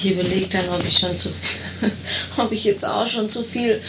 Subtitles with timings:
[0.00, 1.90] Ich überlege dann, ob ich schon zu viel,
[2.36, 3.80] ob ich jetzt auch schon zu viel,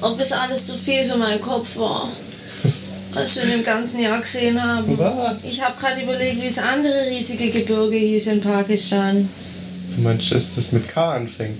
[0.00, 2.08] ob es alles zu viel für meinen Kopf war,
[3.12, 4.98] was wir in dem ganzen Jahr gesehen haben.
[4.98, 5.44] Was?
[5.44, 9.28] Ich habe gerade überlegt, wie das andere riesige Gebirge hieß in Pakistan.
[9.94, 11.58] Du meinst, dass das mit K anfängt?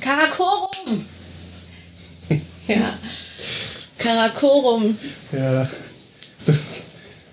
[0.00, 0.68] Karakorum!
[2.68, 2.98] ja.
[3.98, 4.96] Karakorum.
[5.32, 5.68] Ja.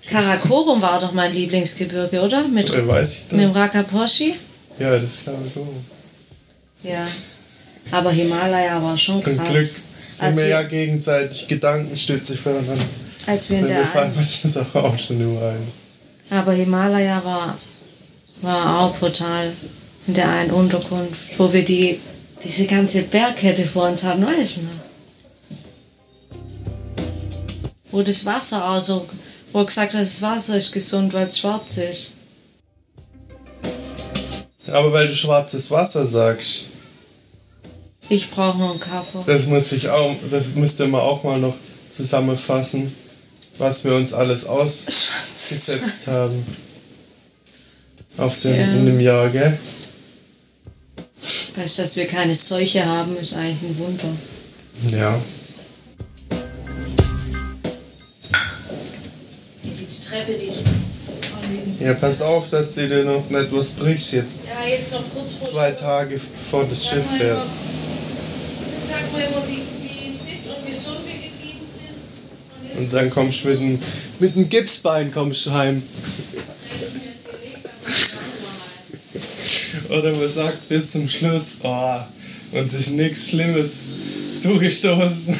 [0.08, 2.46] Karakorum war doch mein Lieblingsgebirge, oder?
[2.48, 3.50] Mit, Äh, weiß ich mit dem.
[3.52, 4.34] Rakaposhi?
[4.80, 6.90] Ja, das glaube ich auch.
[6.90, 7.06] Ja.
[7.92, 9.48] Aber Himalaya war schon Zum krass.
[9.48, 9.68] Glück
[10.10, 12.84] sind Als wir wir- ja gegenseitig Gedankenstütze füreinander.
[13.26, 15.58] Als wir in Dann der einen, man das auch, auch schon überall.
[16.30, 17.58] aber Himalaya war,
[18.40, 19.52] war auch brutal
[20.06, 22.00] in der einen Unterkunft, wo wir die,
[22.42, 24.70] diese ganze Bergkette vor uns hatten, weißt du noch?
[27.90, 29.06] Wo das Wasser auch so,
[29.52, 32.12] wo gesagt hat, das Wasser ist gesund, weil es schwarz ist.
[34.70, 36.66] Aber weil du schwarzes Wasser sagst,
[38.08, 39.18] Ich brauche noch einen Kaffee.
[39.26, 41.54] das muss ich auch, das müsste man auch mal noch
[41.88, 42.94] zusammenfassen,
[43.58, 46.44] was wir uns alles ausgesetzt haben.
[48.16, 48.64] Auf dem, Ja.
[48.72, 49.58] in dem Jahr, gell?
[51.56, 54.96] Weißt du, dass wir keine Seuche haben, ist eigentlich ein Wunder.
[54.96, 55.18] Ja.
[59.62, 60.50] Die Treppe, die
[61.80, 64.42] Ja, pass auf, dass du dir noch nicht was brichst jetzt.
[64.46, 67.36] Ja, jetzt noch kurz vor Zwei Tage bevor das Sag Schiff fährt.
[67.36, 67.46] immer-
[68.86, 72.78] Sag mal immer, wie, wie fit und gesund wir geblieben sind.
[72.78, 73.78] Und Und dann kommst du mit dem,
[74.20, 75.82] mit dem Gipsbein kommst du heim.
[79.90, 81.98] Oder man sagt bis zum Schluss, oh,
[82.52, 83.80] uns ist nichts Schlimmes
[84.36, 85.36] zugestoßen.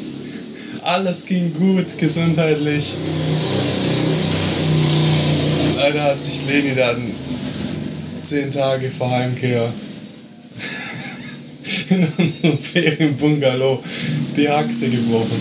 [0.82, 2.92] Alles ging gut, gesundheitlich.
[5.82, 7.00] Leider hat sich Leni dann
[8.22, 9.72] zehn Tage vor Heimkehr
[11.88, 13.82] in unserem Ferienbungalow
[14.36, 15.40] die Achse gebrochen.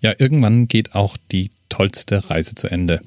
[0.00, 2.98] Ja, irgendwann geht auch die tollste Reise zu Ende.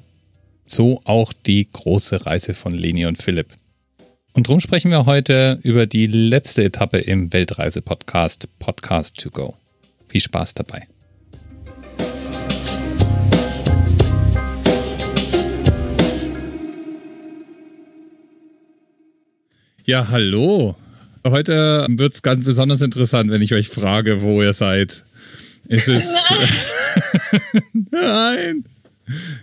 [0.66, 3.48] So auch die große Reise von Leni und Philipp.
[4.34, 9.56] Und darum sprechen wir heute über die letzte Etappe im Weltreise-Podcast Podcast to Go.
[10.08, 10.86] Viel Spaß dabei.
[19.84, 20.76] Ja, hallo.
[21.26, 25.04] Heute wird es ganz besonders interessant, wenn ich euch frage, wo ihr seid.
[25.66, 26.12] Ist es.
[27.90, 28.64] Nein!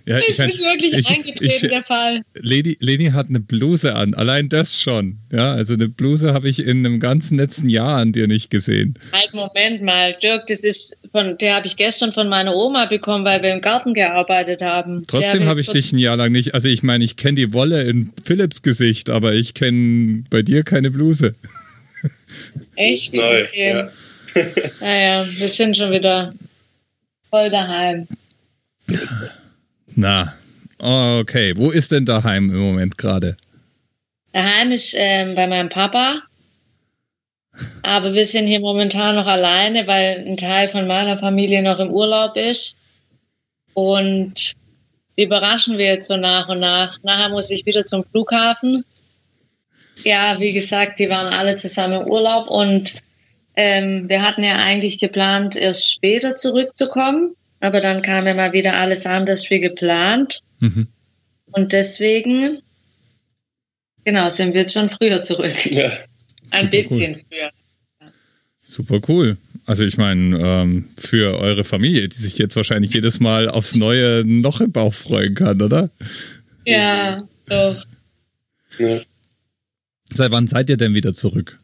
[0.05, 2.21] Ja, Ist mein, nicht wirklich ich- eingetreten, ich- der Fall.
[2.35, 4.13] Leni, Leni hat eine Bluse an.
[4.13, 5.17] Allein das schon.
[5.31, 8.95] Ja, also eine Bluse habe ich in einem ganzen letzten Jahr an dir nicht gesehen.
[9.11, 13.25] Halt, Moment mal, Dirk, das ist von, der habe ich gestern von meiner Oma bekommen,
[13.25, 15.03] weil wir im Garten gearbeitet haben.
[15.07, 16.53] Trotzdem habe ich dich ein Jahr lang nicht.
[16.53, 20.63] Also ich meine, ich kenne die Wolle in Philips Gesicht, aber ich kenne bei dir
[20.63, 21.35] keine Bluse.
[22.75, 23.15] Echt?
[23.15, 23.69] Neu, okay.
[23.69, 23.89] ja.
[24.81, 26.33] Naja, wir sind schon wieder
[27.29, 28.07] voll daheim.
[29.95, 30.33] Na,
[30.77, 31.53] okay.
[31.55, 33.37] Wo ist denn daheim im Moment gerade?
[34.33, 36.21] Daheim ist ähm, bei meinem Papa.
[37.83, 41.89] Aber wir sind hier momentan noch alleine, weil ein Teil von meiner Familie noch im
[41.89, 42.75] Urlaub ist.
[43.73, 44.53] Und
[45.17, 46.97] die überraschen wir jetzt so nach und nach.
[47.03, 48.83] Nachher muss ich wieder zum Flughafen.
[50.03, 53.01] Ja, wie gesagt, die waren alle zusammen im Urlaub und
[53.55, 57.35] ähm, wir hatten ja eigentlich geplant, erst später zurückzukommen.
[57.65, 60.41] Aber dann kam ja mal wieder alles anders wie geplant.
[60.59, 60.87] Mhm.
[61.51, 62.61] Und deswegen,
[64.03, 65.65] genau, sind wir jetzt schon früher zurück.
[65.73, 65.91] Ja.
[66.51, 67.49] Ein Super bisschen früher.
[68.61, 69.37] Super cool.
[69.65, 74.21] Also ich meine, ähm, für eure Familie, die sich jetzt wahrscheinlich jedes Mal aufs Neue
[74.23, 75.89] noch im Bauch freuen kann, oder?
[76.65, 77.83] Ja, doch.
[78.77, 79.01] ja.
[80.13, 81.59] Seit wann seid ihr denn wieder zurück?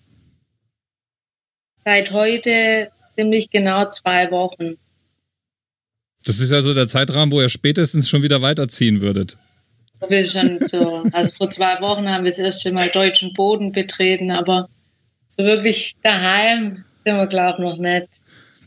[1.86, 4.78] Seit heute ziemlich genau zwei Wochen.
[6.26, 9.38] Das ist ja so der Zeitrahmen, wo ihr spätestens schon wieder weiterziehen würdet.
[10.08, 14.32] Wir schon so, also vor zwei Wochen haben wir das erste Mal deutschen Boden betreten,
[14.32, 14.68] aber
[15.28, 18.08] so wirklich daheim sind wir, glaube ich, noch nicht.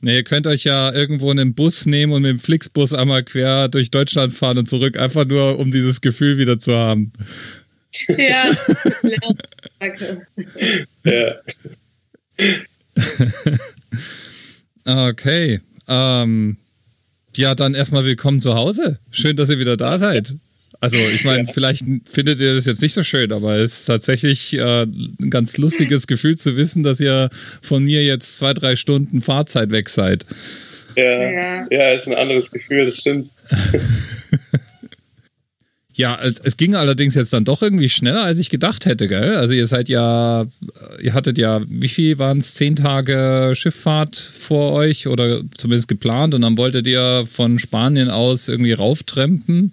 [0.00, 3.68] Ne, ihr könnt euch ja irgendwo einen Bus nehmen und mit dem Flixbus einmal quer
[3.68, 7.12] durch Deutschland fahren und zurück, einfach nur, um dieses Gefühl wieder zu haben.
[8.08, 8.50] Ja,
[9.78, 10.26] danke.
[11.04, 11.34] ja.
[14.86, 15.60] Okay.
[15.88, 16.58] Ähm,
[17.36, 18.98] ja, dann erstmal willkommen zu Hause.
[19.10, 20.34] Schön, dass ihr wieder da seid.
[20.80, 24.54] Also, ich meine, vielleicht findet ihr das jetzt nicht so schön, aber es ist tatsächlich
[24.54, 27.30] äh, ein ganz lustiges Gefühl zu wissen, dass ihr
[27.62, 30.26] von mir jetzt zwei, drei Stunden Fahrzeit weg seid.
[30.96, 31.66] Ja, Ja.
[31.70, 33.30] ja, ist ein anderes Gefühl, das stimmt.
[35.96, 39.36] Ja, es, es ging allerdings jetzt dann doch irgendwie schneller, als ich gedacht hätte, gell?
[39.36, 40.44] Also ihr seid ja,
[41.00, 42.54] ihr hattet ja, wie viel waren es?
[42.54, 48.48] Zehn Tage Schifffahrt vor euch oder zumindest geplant und dann wolltet ihr von Spanien aus
[48.48, 49.72] irgendwie rauftrampen.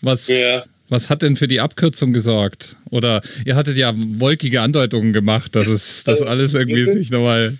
[0.00, 0.62] Was, Ja.
[0.88, 2.76] was hat denn für die Abkürzung gesorgt?
[2.90, 7.56] Oder ihr hattet ja wolkige Andeutungen gemacht, dass es, dass alles irgendwie sich nochmal,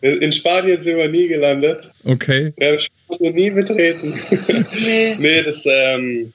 [0.00, 1.90] In Spanien sind wir nie gelandet.
[2.04, 2.52] okay.
[2.56, 4.14] Wir haben Spanien nie betreten.
[4.84, 5.16] Nee.
[5.18, 6.32] nee, das, ähm,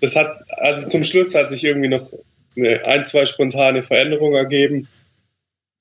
[0.00, 2.10] das hat, also zum Schluss hat sich irgendwie noch
[2.56, 4.88] eine, ein, zwei spontane Veränderungen ergeben.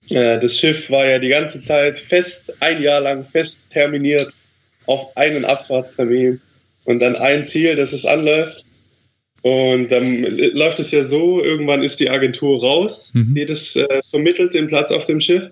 [0.10, 4.34] Äh, das Schiff war ja die ganze Zeit fest, ein Jahr lang fest terminiert
[4.86, 6.42] auf einen Abfahrtstermin
[6.86, 8.64] und dann ein Ziel, dass es anläuft.
[9.42, 13.36] Und dann läuft es ja so, irgendwann ist die Agentur raus, Mhm.
[13.36, 15.46] die das äh, vermittelt, den Platz auf dem Schiff.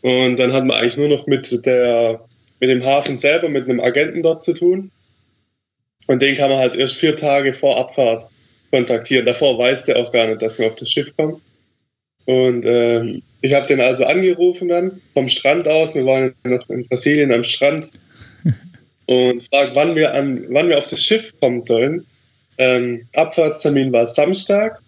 [0.00, 2.24] Und dann hat man eigentlich nur noch mit, der,
[2.60, 4.90] mit dem Hafen selber, mit einem Agenten dort zu tun.
[6.06, 8.26] Und den kann man halt erst vier Tage vor Abfahrt
[8.70, 9.26] kontaktieren.
[9.26, 11.40] Davor weiß der auch gar nicht, dass wir auf das Schiff kommen.
[12.24, 15.94] Und ähm, ich habe den also angerufen dann vom Strand aus.
[15.94, 17.90] Wir waren noch in Brasilien am Strand
[19.06, 22.04] und fragt, wann wir an, wann wir auf das Schiff kommen sollen.
[22.58, 24.80] Ähm, Abfahrtstermin war Samstag,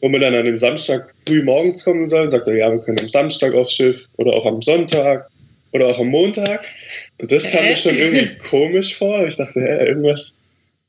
[0.00, 2.30] wo wir dann an dem Samstag früh morgens kommen sollen.
[2.30, 5.28] Sagt er, ja, wir können am Samstag aufs Schiff oder auch am Sonntag
[5.72, 6.64] oder auch am Montag.
[7.18, 9.26] Und das kam mir schon irgendwie komisch vor.
[9.26, 10.34] Ich dachte, hä, irgendwas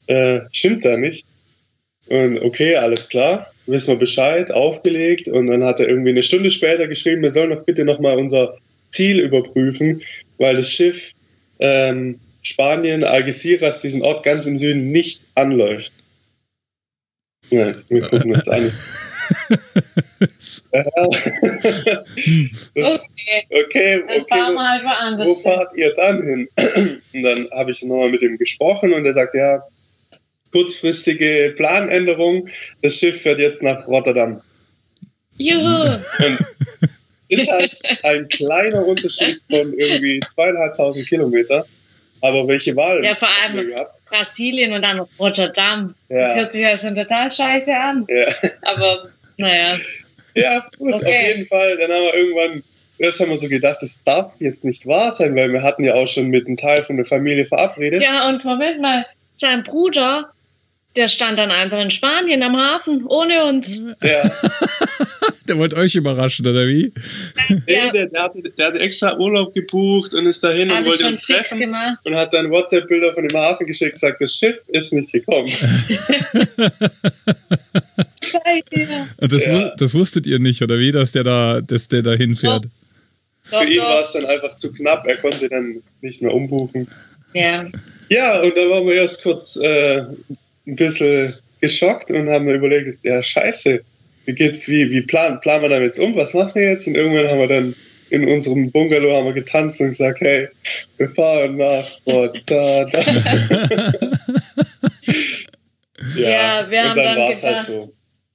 [0.08, 1.26] äh, stimmt da nicht.
[2.08, 5.30] Und okay, alles klar, wissen wir Bescheid, aufgelegt.
[5.30, 8.58] Und dann hat er irgendwie eine Stunde später geschrieben, wir sollen doch bitte nochmal unser
[8.92, 10.04] Ziel überprüfen,
[10.38, 11.12] weil das Schiff
[11.60, 15.94] ähm, Spanien, Algeciras, diesen Ort ganz im Süden, nicht anläuft.
[17.50, 18.72] Ja, wir gucken uns an.
[20.24, 20.64] Das-
[22.76, 24.24] Okay, okay, okay.
[24.30, 25.52] fahren wir halt Wo woanders hin.
[25.54, 26.48] fahrt ihr dann hin?
[27.14, 29.64] Und dann habe ich nochmal mit ihm gesprochen und er sagt, ja,
[30.52, 32.48] kurzfristige Planänderung,
[32.82, 34.42] das Schiff fährt jetzt nach Rotterdam.
[35.38, 35.84] Juhu!
[35.86, 36.40] Und
[37.30, 41.66] ist halt ein kleiner Unterschied von irgendwie zweieinhalbtausend Kilometer.
[42.22, 43.74] Aber welche Wahl Ja, vor allem?
[44.08, 45.94] Brasilien und dann Rotterdam.
[46.08, 46.20] Ja.
[46.20, 48.06] Das hört sich ja schon total scheiße an.
[48.08, 48.28] Ja.
[48.62, 49.76] Aber naja.
[50.36, 51.06] Ja, gut, Okay.
[51.06, 51.78] auf jeden Fall.
[51.78, 52.64] Dann haben wir irgendwann,
[52.98, 55.94] erst haben wir so gedacht, das darf jetzt nicht wahr sein, weil wir hatten ja
[55.94, 58.02] auch schon mit einem Teil von der Familie verabredet.
[58.04, 60.30] Ja, und Moment mal, sein Bruder,
[60.96, 63.84] der stand dann einfach in Spanien am Hafen, ohne uns.
[64.02, 64.24] Ja.
[65.48, 66.92] Der wollte euch überraschen, oder wie?
[67.50, 67.92] Nee, Ja.
[67.92, 71.26] der, der, hatte, der hatte extra Urlaub gebucht und ist dahin und Alles wollte uns
[71.26, 72.00] fix treffen gemacht.
[72.06, 75.50] und hat dann WhatsApp-Bilder von dem Hafen geschickt und gesagt, das Schiff ist nicht gekommen.
[78.24, 78.88] Scheiße.
[79.22, 79.74] Und das, Ja.
[79.78, 82.66] das wusstet ihr nicht, oder wie, dass der da, dass der da hinfährt?
[83.52, 84.06] Doch, Für ihn war doch.
[84.06, 86.88] es dann einfach zu knapp, er konnte dann nicht mehr umbuchen.
[87.34, 87.68] Ja.
[88.10, 93.04] Ja, und dann waren wir erst kurz äh, ein bisschen geschockt und haben mir überlegt,
[93.04, 93.82] ja scheiße,
[94.26, 96.88] wie geht's, wie, wie planen, planen wir damit jetzt um, was machen wir jetzt?
[96.88, 97.76] Und irgendwann haben wir dann
[98.10, 100.48] in unserem Bungalow haben wir getanzt und gesagt, hey,
[100.98, 102.92] wir fahren nach Rotterdam.
[106.16, 107.94] Ja, wir und haben dann, dann war es halt so.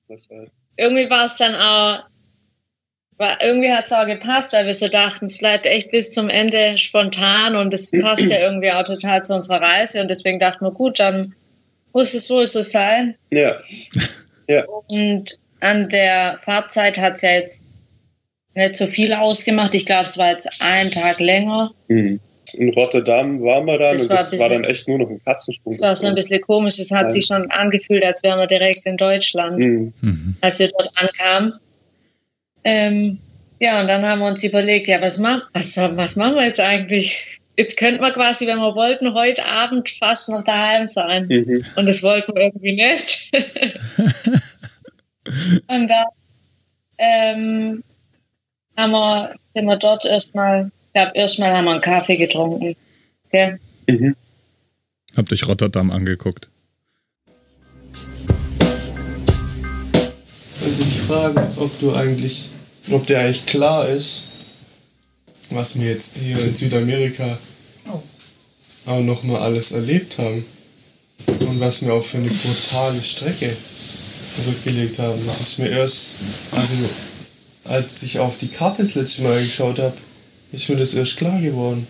[0.09, 0.47] Äh,
[0.77, 2.05] Irgendwie war es dann auch,
[3.17, 6.29] war, irgendwie hat es auch gepasst, weil wir so dachten, es bleibt echt bis zum
[6.29, 10.65] Ende spontan und es passt ja irgendwie auch total zu unserer Reise und deswegen dachten
[10.65, 11.35] wir, gut, dann
[11.93, 13.17] muss es wohl so sein.
[13.31, 13.57] ja.
[14.47, 14.65] ja.
[14.67, 17.65] Und an der Fahrzeit hat es ja jetzt
[18.55, 19.75] nicht so viel ausgemacht.
[19.75, 21.73] Ich glaube, es war jetzt ein Tag länger.
[21.89, 22.21] Mhm.
[22.55, 25.23] In Rotterdam waren wir dann Das und war das war dann echt nur noch ein
[25.23, 25.73] Katzensprung.
[25.73, 26.79] Es war so ein bisschen komisch.
[26.79, 29.59] Es hat sich schon angefühlt, als wären wir direkt in Deutschland.
[29.59, 29.93] Mhm.
[30.41, 31.55] als wir dort ankamen.
[32.65, 33.19] Ähm,
[33.61, 36.61] ja, und dann haben wir uns überlegt, ja, was, ma was, was machen wir jetzt
[36.61, 37.39] eigentlich?
[37.57, 41.27] Jetzt könnten wir quasi, wenn wir wollten, heute Abend fast noch daheim sein.
[41.27, 41.65] Mhm.
[41.77, 43.31] Und das wollten wir irgendwie nicht.
[45.69, 46.07] und dann
[46.99, 47.85] ähm,
[48.77, 52.77] haben wir, sind wir dort erstmal, ich glaube, erstmal haben wir einen Kaffee getrunken.
[53.27, 53.57] Okay?
[53.87, 54.17] Mhm.
[55.17, 56.49] Habt euch Rotterdam angeguckt.
[60.65, 62.49] Also ich frage, ob du eigentlich,
[62.91, 64.25] ob dir eigentlich klar ist,
[65.51, 67.39] was wir jetzt hier in Südamerika
[68.87, 70.45] auch nochmal alles erlebt haben.
[71.41, 73.55] Und was wir auch für eine brutale Strecke
[74.29, 75.21] zurückgelegt haben.
[75.27, 76.17] Das ist mir erst,
[76.53, 76.75] also
[77.65, 79.95] als ich auf die Karte das letzte Mal geschaut habe,
[80.53, 81.87] ist mir das erst klar geworden.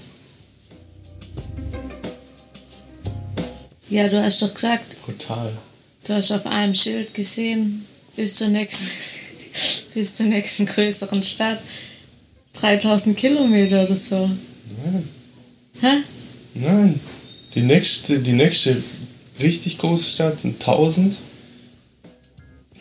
[3.90, 5.56] Ja, du hast doch gesagt, Brutal.
[6.04, 8.86] du hast auf einem Schild gesehen, bis zur nächsten,
[9.94, 11.60] bis zur nächsten größeren Stadt.
[12.60, 14.28] 3000 Kilometer oder so.
[14.84, 15.08] Nein.
[15.80, 15.96] Hä?
[16.54, 17.00] Nein.
[17.54, 18.76] Die nächste, die nächste
[19.40, 21.16] richtig große Stadt sind 1000.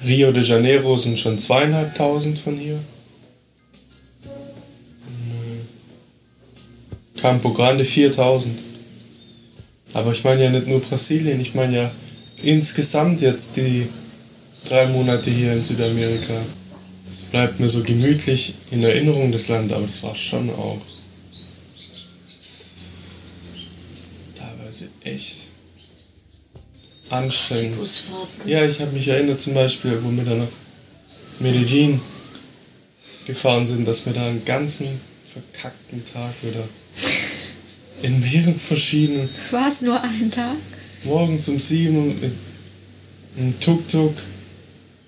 [0.05, 2.79] Rio de Janeiro sind schon zweieinhalbtausend von hier.
[7.17, 8.57] Campo Grande 4000.
[9.93, 11.91] Aber ich meine ja nicht nur Brasilien, ich meine ja
[12.43, 13.87] insgesamt jetzt die
[14.67, 16.33] drei Monate hier in Südamerika.
[17.09, 20.77] Es bleibt mir so gemütlich in Erinnerung das Land, aber das war schon auch
[24.35, 25.46] teilweise echt
[27.09, 27.77] anstrengend.
[27.77, 28.49] Busfahrten.
[28.49, 30.47] Ja, ich habe mich erinnert zum Beispiel, wo wir dann nach
[31.41, 31.99] Medellin
[33.25, 34.87] gefahren sind, dass wir da einen ganzen
[35.31, 36.63] verkackten Tag wieder
[38.03, 40.55] in mehreren verschiedenen, War es nur ein Tag?
[41.03, 42.15] morgens um sieben
[43.37, 44.13] einem Tuk-Tuk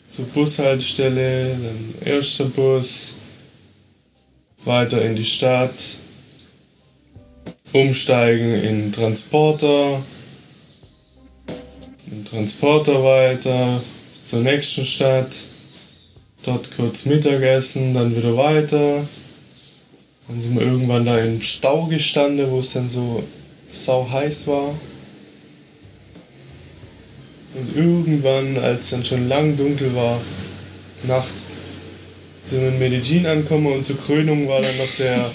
[0.07, 3.15] zur Bushaltestelle, dann erster Bus,
[4.65, 5.73] weiter in die Stadt,
[7.73, 10.01] umsteigen in Transporter,
[12.11, 13.81] im Transporter weiter
[14.21, 15.35] zur nächsten Stadt,
[16.43, 19.03] dort kurz Mittagessen, dann wieder weiter.
[20.27, 23.23] Dann sind wir irgendwann da im Stau gestanden, wo es dann so
[23.71, 24.75] sau heiß war.
[27.55, 30.19] Und irgendwann, als dann schon lang dunkel war,
[31.03, 31.57] nachts,
[32.45, 35.31] sind wir in Medellin angekommen und zur Krönung war dann noch der,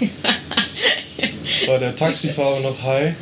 [1.66, 3.14] war der Taxifahrer noch high.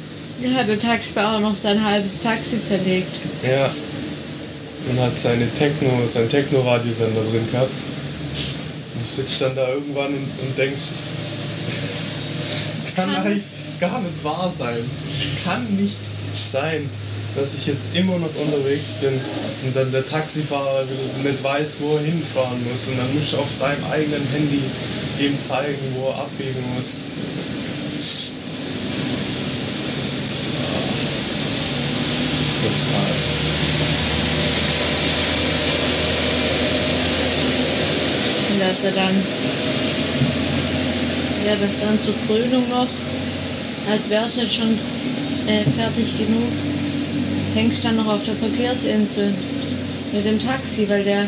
[0.43, 3.19] Ja, der Taxifahrer noch sein halbes Taxi zerlegt.
[3.45, 3.71] Ja.
[4.91, 7.71] Und hat seine Techno, sein Techno-Radiosender drin gehabt.
[8.97, 11.13] Und sitzt dann da irgendwann und, denkst, es,
[12.73, 13.45] es kann kann- eigentlich
[13.81, 14.79] gar nicht wahr sein.
[15.21, 15.99] Es kann nicht
[16.35, 16.89] sein,
[17.37, 19.13] dass ich jetzt immer noch unterwegs bin
[19.67, 20.85] und dann der Taxifahrer
[21.23, 22.89] nicht weiß, wo er hinfahren muss.
[22.89, 24.63] Und dann musst du auf deinem eigenen Handy
[25.21, 27.03] ihm zeigen, wo er abbiegen muss.
[32.63, 33.13] Total.
[38.53, 39.15] Und dass er dann,
[41.47, 42.87] ja, das dann zur Krönung noch,
[43.91, 44.79] als wär's nicht schon
[45.49, 46.49] äh, fertig genug,
[47.55, 49.33] hängst dann noch auf der Verkehrsinsel
[50.13, 51.27] mit dem Taxi, weil der,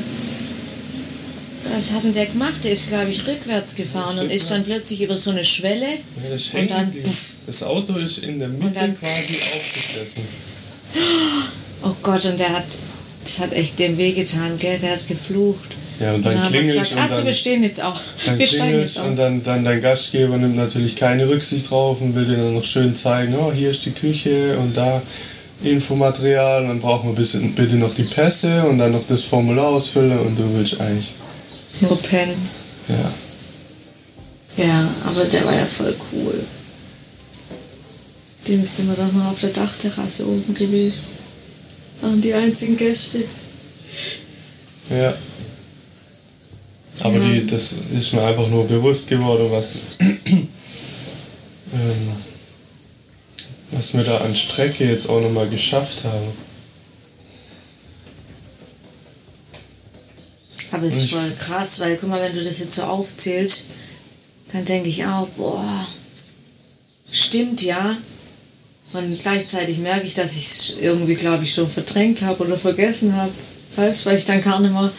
[1.75, 2.63] was hat denn der gemacht?
[2.63, 5.87] Der ist, glaube ich, rückwärts gefahren und ist dann plötzlich über so eine Schwelle.
[5.89, 7.33] Ja, das Und dann, pff.
[7.47, 10.23] Das Auto ist in der Mitte dann- quasi aufgesessen.
[11.83, 12.65] Oh Gott, und der hat,
[13.25, 14.79] das hat echt dem wehgetan, gell?
[14.79, 15.71] Der hat geflucht.
[16.01, 18.01] Ja, und dann wir klingelt gesagt, und also dann, wir stehen jetzt auch.
[18.25, 22.17] dann wir klingelt jetzt und dann, dann dein Gastgeber nimmt natürlich keine Rücksicht drauf und
[22.17, 25.01] will dir dann noch schön zeigen, oh, hier ist die Küche und da
[25.63, 29.69] Infomaterial und dann brauchen wir bisschen, bitte noch die Pässe und dann noch das Formular
[29.69, 31.11] ausfüllen und du willst eigentlich,
[31.81, 32.37] Nur pennen.
[32.89, 33.13] ja.
[34.57, 36.45] Ja, aber der war ja voll cool.
[38.49, 41.05] Dem sind wir dann noch auf der Dachterrasse oben gewesen.
[42.01, 43.25] Waren die einzigen Gäste.
[44.91, 45.17] Ja.
[47.01, 47.29] Aber Ja.
[47.29, 50.49] Die, das ist mir einfach nur bewusst geworden, was, ähm,
[53.73, 56.29] was wir da an Strecke jetzt auch nochmal geschafft haben.
[60.71, 63.67] Aber es ist voll krass, weil guck mal, wenn du das jetzt so aufzählst,
[64.53, 65.87] dann denke ich auch, boah,
[67.11, 67.97] stimmt ja.
[68.93, 73.17] Und gleichzeitig merke ich, dass ich es irgendwie, glaube ich, schon verdrängt habe oder vergessen
[73.17, 73.33] habe.
[73.77, 74.93] Weißt weil ich dann gar nicht mehr,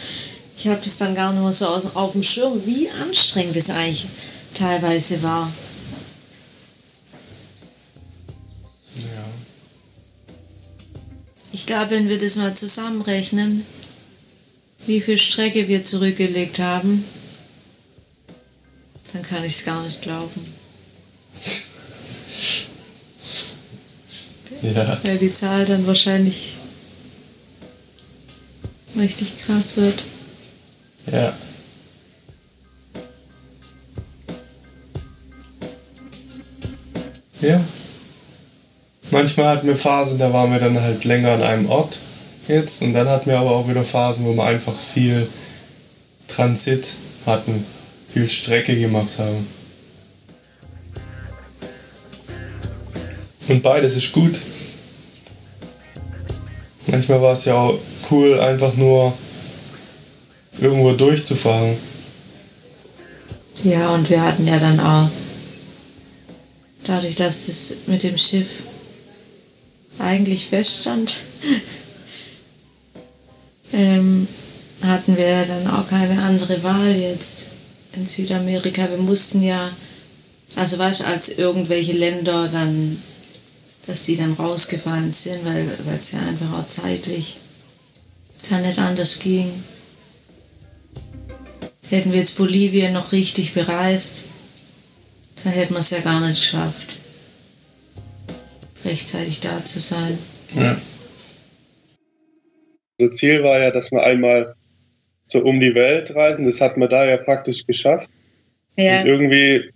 [0.57, 3.69] ich habe das dann gar nicht mehr so aus, auf dem Schirm, wie anstrengend es
[3.69, 4.05] eigentlich
[4.53, 5.51] teilweise war.
[8.95, 9.25] Ja.
[11.53, 13.65] Ich glaube, wenn wir das mal zusammenrechnen,
[14.87, 17.05] wie viel Strecke wir zurückgelegt haben,
[19.13, 20.64] dann kann ich es gar nicht glauben.
[24.73, 24.97] Ja.
[25.03, 26.55] Weil die Zahl dann wahrscheinlich
[28.97, 30.01] richtig krass wird.
[31.11, 31.33] Ja.
[37.41, 37.61] Ja.
[39.11, 41.99] Manchmal hatten wir Phasen, da waren wir dann halt länger an einem Ort
[42.47, 45.27] jetzt und dann hatten wir aber auch wieder Phasen, wo wir einfach viel
[46.27, 46.87] Transit
[47.25, 47.63] hatten,
[48.11, 49.47] viel Strecke gemacht haben.
[53.47, 54.35] Und beides ist gut.
[56.87, 57.77] Manchmal war es ja auch
[58.11, 59.13] cool, einfach nur
[60.59, 61.75] irgendwo durchzufahren.
[63.63, 65.09] Ja, und wir hatten ja dann auch,
[66.85, 68.63] dadurch, dass das mit dem Schiff
[69.97, 71.21] eigentlich feststand,
[73.73, 74.27] ähm,
[74.81, 77.45] hatten wir dann auch keine andere Wahl jetzt,
[77.95, 78.89] in Südamerika.
[78.89, 79.71] Wir mussten ja,
[80.55, 82.97] also du, als irgendwelche Länder dann,
[83.87, 87.37] dass die dann rausgefallen sind, weil es ja einfach auch zeitlich
[88.49, 89.51] dann nicht anders ging.
[91.89, 94.25] Hätten wir jetzt Bolivien noch richtig bereist,
[95.43, 96.97] dann hätten wir es ja gar nicht geschafft,
[98.83, 100.17] rechtzeitig da zu sein.
[100.55, 100.75] Ja.
[102.99, 104.55] Unser Ziel war ja, dass wir einmal
[105.25, 106.45] so um die Welt reisen.
[106.45, 108.09] Das hat man da ja praktisch geschafft.
[108.77, 108.99] Ja.
[108.99, 109.71] Und irgendwie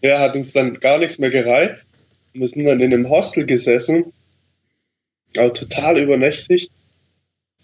[0.00, 1.88] ja, hat uns dann gar nichts mehr gereizt.
[2.32, 4.12] Wir sind dann in einem Hostel gesessen,
[5.38, 6.70] auch total übernächtigt.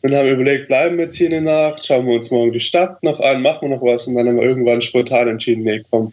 [0.00, 3.02] Und haben überlegt, bleiben wir jetzt hier eine Nacht, schauen wir uns morgen die Stadt
[3.02, 4.06] noch an, machen wir noch was.
[4.06, 6.12] Und dann haben wir irgendwann spontan entschieden, nee, komm,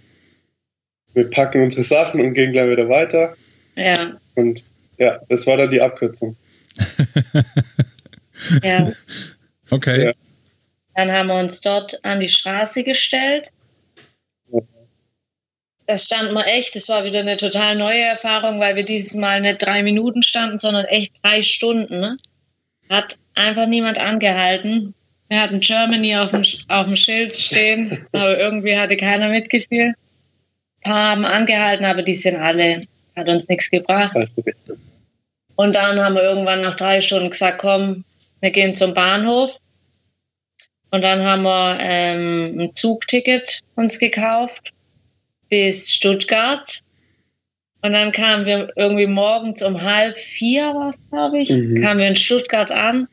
[1.13, 3.35] wir packen unsere Sachen und gehen gleich wieder weiter.
[3.75, 4.65] Ja, Und
[4.97, 6.35] ja, das war dann die Abkürzung.
[8.63, 8.91] ja.
[9.71, 10.05] Okay.
[10.05, 10.13] Ja.
[10.93, 13.49] Dann haben wir uns dort an die Straße gestellt.
[15.87, 19.41] Da standen wir echt, das war wieder eine total neue Erfahrung, weil wir dieses Mal
[19.41, 21.97] nicht drei Minuten standen, sondern echt drei Stunden.
[21.97, 22.17] Ne?
[22.89, 24.95] Hat einfach niemand angehalten.
[25.27, 29.95] Wir hatten Germany auf dem, auf dem Schild stehen, aber irgendwie hatte keiner mitgefühlt.
[29.95, 32.81] Ein paar haben angehalten, aber die sind alle,
[33.15, 34.15] hat uns nichts gebracht.
[35.55, 38.05] Und dann haben wir irgendwann nach drei Stunden gesagt, komm,
[38.41, 39.59] wir gehen zum Bahnhof.
[40.89, 44.71] Und dann haben wir ähm, ein Zugticket uns gekauft
[45.55, 46.81] bis Stuttgart.
[47.81, 51.81] Und dann kamen wir irgendwie morgens um halb vier, was glaube ich, Mhm.
[51.81, 53.07] kamen wir in Stuttgart an.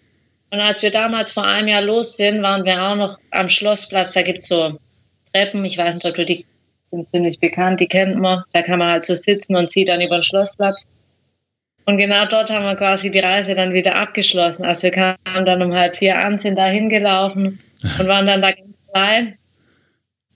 [0.50, 4.14] Und als wir damals vor einem Jahr los sind, waren wir auch noch am Schlossplatz.
[4.14, 4.78] Da gibt's so
[5.32, 6.44] Treppen, ich weiß nicht, ob du die
[6.90, 8.42] sind ziemlich bekannt, die kennt man.
[8.52, 10.84] Da kann man halt so sitzen und sieht dann über den Schlossplatz.
[11.86, 14.64] Und genau dort haben wir quasi die Reise dann wieder abgeschlossen.
[14.64, 17.60] Also wir kamen dann um halb vier an, sind da hingelaufen
[17.98, 19.38] und waren dann da ganz klein.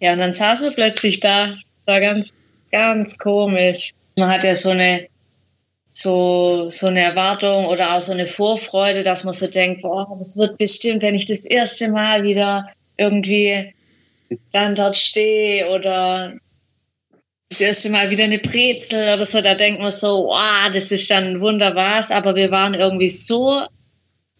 [0.00, 1.56] Ja, und dann saßen wir plötzlich da.
[1.86, 2.32] War ganz,
[2.70, 3.92] ganz komisch.
[4.18, 5.08] Man hat ja so eine,
[5.90, 10.36] so, so eine Erwartung oder auch so eine Vorfreude, dass man so denkt, boah, das
[10.36, 13.72] wird bestimmt, wenn ich das erste Mal wieder irgendwie
[14.52, 16.34] dann dort stehe oder
[17.48, 21.10] das erste Mal wieder eine Brezel oder so, da denkt man so, wow, das ist
[21.10, 23.62] dann wunderbar, aber wir waren irgendwie so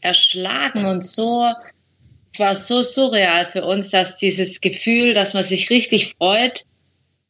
[0.00, 1.46] erschlagen und so,
[2.32, 6.64] es war so surreal für uns, dass dieses Gefühl, dass man sich richtig freut,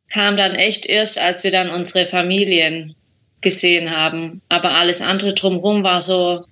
[0.08, 2.94] kam dann echt erst, als wir dann unsere Familien
[3.40, 4.40] gesehen haben.
[4.48, 6.44] Aber alles andere drumherum war so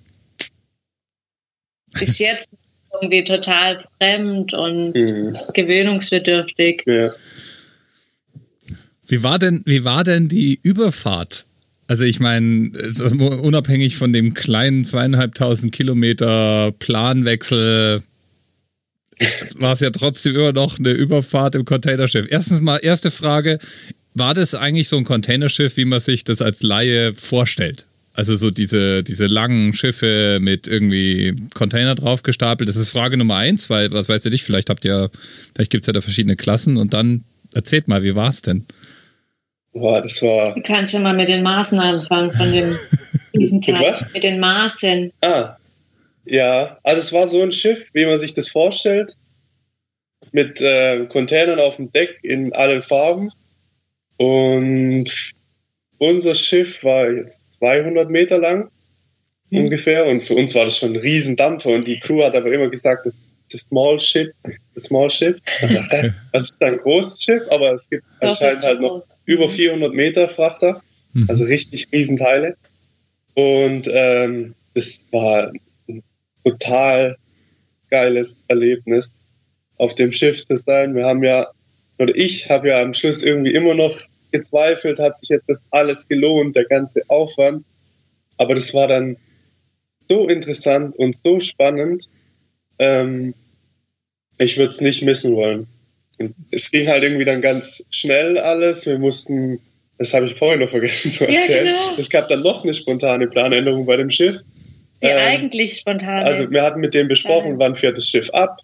[1.99, 2.55] bis jetzt
[3.01, 5.35] irgendwie total fremd und Mhm.
[5.53, 6.83] gewöhnungsbedürftig.
[6.85, 7.13] Ja.
[9.07, 11.45] Wie war denn, wie war denn die Überfahrt?
[11.87, 12.71] Also ich meine,
[13.41, 18.01] unabhängig von dem kleinen zweieinhalbtausend Kilometer Planwechsel
[19.55, 22.27] war es ja trotzdem immer noch eine Überfahrt im Containerschiff.
[22.29, 23.59] Erstens mal, erste Frage,
[24.13, 27.87] war das eigentlich so ein Containerschiff, wie man sich das als Laie vorstellt?
[28.13, 32.69] Also so diese, diese langen Schiffe mit irgendwie Container drauf gestapelt.
[32.69, 35.09] Das ist Frage Nummer eins, weil, was weiß ich nicht, vielleicht habt ihr,
[35.53, 38.65] vielleicht gibt's ja da verschiedene Klassen und dann erzählt mal, wie war's denn?
[39.73, 40.55] Boah, das war.
[40.55, 42.73] Du kannst ja mal mit den Maßen anfangen von dem
[43.33, 43.91] diesen Mit Teil.
[43.91, 44.13] was?
[44.13, 45.11] Mit den Maßen.
[45.19, 45.57] Ah.
[46.25, 49.15] Ja, also es war so ein Schiff, wie man sich das vorstellt.
[50.31, 53.31] Mit äh, Containern auf dem Deck in allen Farben.
[54.17, 55.33] Und
[55.99, 58.69] unser Schiff war jetzt 200 Meter lang
[59.51, 60.07] ungefähr.
[60.07, 61.69] Und für uns war das schon ein Riesendampfer.
[61.69, 63.13] Und die Crew hat aber immer gesagt, das
[63.53, 64.33] ist Small Ship.
[64.73, 65.39] Das Small Ship.
[66.31, 70.81] Das ist ein großes Schiff, aber es gibt anscheinend halt noch über 400 Meter Frachter.
[71.13, 71.25] Mhm.
[71.29, 72.57] Also richtig Riesenteile.
[73.35, 75.51] Und ähm, das war
[76.45, 77.17] total
[77.89, 79.11] geiles Erlebnis,
[79.77, 80.95] auf dem Schiff zu sein.
[80.95, 81.47] Wir haben ja,
[81.99, 83.99] oder ich habe ja am Schluss irgendwie immer noch
[84.31, 87.65] gezweifelt, hat sich jetzt das alles gelohnt, der ganze Aufwand.
[88.37, 89.17] Aber das war dann
[90.07, 92.07] so interessant und so spannend.
[92.79, 93.33] Ähm,
[94.37, 95.67] ich würde es nicht missen wollen.
[96.19, 98.85] Und es ging halt irgendwie dann ganz schnell alles.
[98.85, 99.59] Wir mussten,
[99.97, 101.65] das habe ich vorhin noch vergessen zu Ja, erzählen.
[101.65, 101.97] genau.
[101.97, 104.39] Es gab dann noch eine spontane Planänderung bei dem Schiff.
[105.05, 106.23] Die Ähm, eigentlich spontan.
[106.25, 108.57] Also wir hatten mit dem besprochen, wann fährt das Schiff ab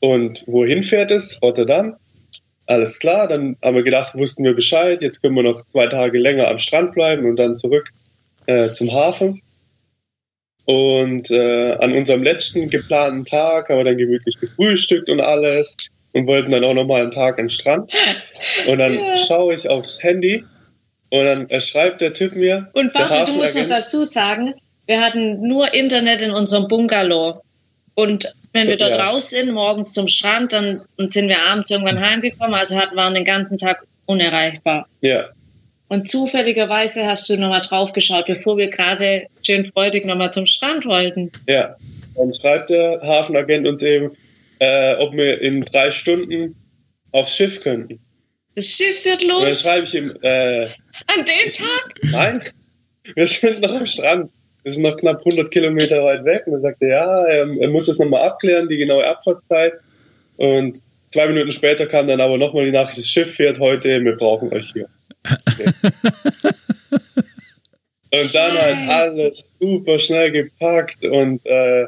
[0.00, 1.96] und wohin fährt es, Rotterdam.
[2.66, 6.18] Alles klar, dann haben wir gedacht, wussten wir Bescheid, jetzt können wir noch zwei Tage
[6.18, 7.88] länger am Strand bleiben und dann zurück
[8.46, 9.40] äh, zum Hafen.
[10.64, 15.74] Und äh, an unserem letzten geplanten Tag haben wir dann gemütlich gefrühstückt und alles
[16.12, 17.92] und wollten dann auch nochmal einen Tag an den Strand.
[18.68, 19.16] Und dann Ja.
[19.16, 20.44] schaue ich aufs Handy
[21.10, 24.54] und dann äh, schreibt der Typ mir, Und warte, du musst noch dazu sagen,
[24.86, 27.42] wir hatten nur Internet in unserem Bungalow.
[27.94, 29.08] Und wenn So, wir dort ja.
[29.08, 32.54] raus sind, morgens zum Strand, dann, sind wir abends irgendwann heimgekommen.
[32.54, 34.86] Also hat, waren den ganzen Tag unerreichbar.
[35.00, 35.28] Ja,
[35.88, 40.86] Und zufälligerweise hast du nochmal drauf geschaut, bevor wir gerade schön freudig nochmal zum Strand
[40.86, 41.30] wollten.
[41.46, 41.76] ja.
[42.14, 44.14] Dann schreibt der Hafenagent uns eben,
[44.58, 46.54] äh, ob wir in drei Stunden
[47.10, 48.00] aufs Schiff könnten.
[48.54, 50.66] Das Schiff fährt Und dann los schreibe ich ihm, äh,
[51.06, 51.94] an dem Tag.
[52.02, 52.42] nein,
[53.14, 54.30] wir sind noch am Strand.
[54.62, 56.46] Wir sind noch knapp 100 Kilometer weit weg.
[56.46, 59.74] Und er sagte, ja, er, muss das nochmal abklären, die genaue Abfahrtszeit.
[60.36, 60.78] Und
[61.10, 64.52] zwei Minuten später kam dann aber nochmal die Nachricht, das Schiff fährt heute, wir brauchen
[64.52, 64.88] euch hier.
[68.14, 71.86] Und dann halt alles super schnell gepackt und äh,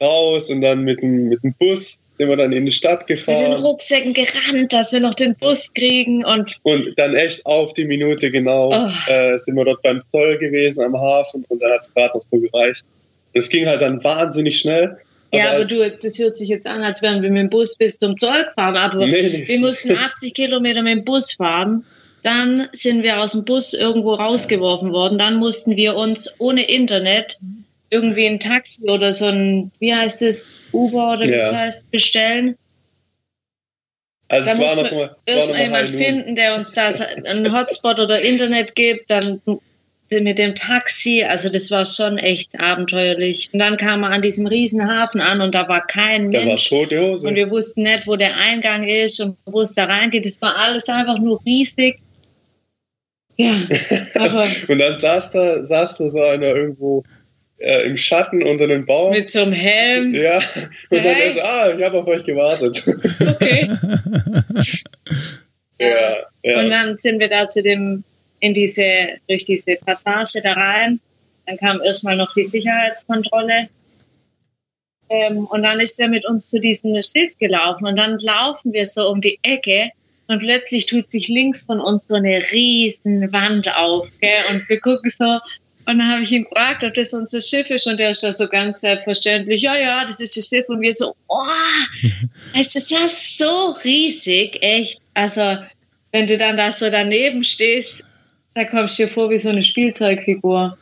[0.00, 3.08] raus und dann mit dem, mit dem Bus sind wir dann in die Stadt Mit
[3.08, 7.72] den gefahren Rucksäcken gerannt, dass wir noch den Bus kriegen und und dann echt auf
[7.72, 9.10] die Minute genau Oh.
[9.10, 12.22] äh, sind wir dort beim Zoll gewesen am Hafen und dann hat es gerade noch
[12.30, 12.84] so gereicht.
[13.32, 14.98] Es ging halt dann wahnsinnig schnell.
[15.32, 17.96] ja, aber du, das hört sich jetzt an, als wären wir mit dem Bus bis
[17.96, 19.44] zum Zoll gefahren, aber nee.
[19.46, 21.86] wir mussten 80 Kilometer mit dem Bus fahren.
[22.22, 25.16] Dann sind wir aus dem Bus irgendwo rausgeworfen worden.
[25.16, 27.38] Dann mussten wir uns ohne Internet
[27.90, 31.42] irgendwie ein Taxi oder so ein, wie heißt es, Uber oder wie Ja.
[31.42, 32.56] es heißt, bestellen.
[34.28, 36.88] Also Da es war muss noch mal, es war noch jemand finden, der uns da
[36.88, 39.40] einen Hotspot oder Internet gibt, dann
[40.12, 43.50] mit dem Taxi, also das war schon echt abenteuerlich.
[43.52, 46.46] Und dann kam man an diesem riesen Hafen an und da war kein Da war
[46.46, 46.68] Mensch.
[46.68, 47.28] tote Hose.
[47.28, 50.26] Und wir wussten nicht, wo der Eingang ist und wo es da reingeht.
[50.26, 51.98] Es war alles einfach nur riesig.
[53.36, 53.52] Ja,
[54.14, 57.04] aber Und dann saß da, saß da so einer irgendwo
[57.60, 59.12] äh, im Schatten unter einem Baum.
[59.12, 60.14] mit so einem Helm.
[60.14, 61.24] ja, und dann Hey.
[61.24, 62.82] er so, ah, ich habe auf euch gewartet.
[62.86, 63.70] Okay.
[65.78, 66.60] ja, ja.
[66.60, 68.04] Und dann sind wir da zu dem,
[68.40, 71.00] in diese, durch diese Passage da rein.
[71.46, 73.68] Dann kam erstmal noch die Sicherheitskontrolle.
[75.10, 77.86] Ähm, und dann ist er mit uns zu diesem Schiff gelaufen.
[77.86, 79.90] Und dann laufen wir so um die Ecke
[80.28, 84.08] und plötzlich tut sich links von uns so eine riesen Wand auf.
[84.20, 84.40] Gell?
[84.50, 85.40] Und wir gucken so.
[85.90, 87.88] Und dann habe ich ihn gefragt, ob das unser Schiff ist.
[87.88, 90.68] Und der ist da so ganz selbstverständlich, ja, ja, das ist das Schiff.
[90.68, 91.44] Und wir so, oh,
[92.58, 95.00] ist das ja so riesig, echt.
[95.14, 95.58] Also,
[96.12, 98.04] wenn du dann da so daneben stehst,
[98.54, 100.78] da kommst du dir vor wie so eine Spielzeugfigur.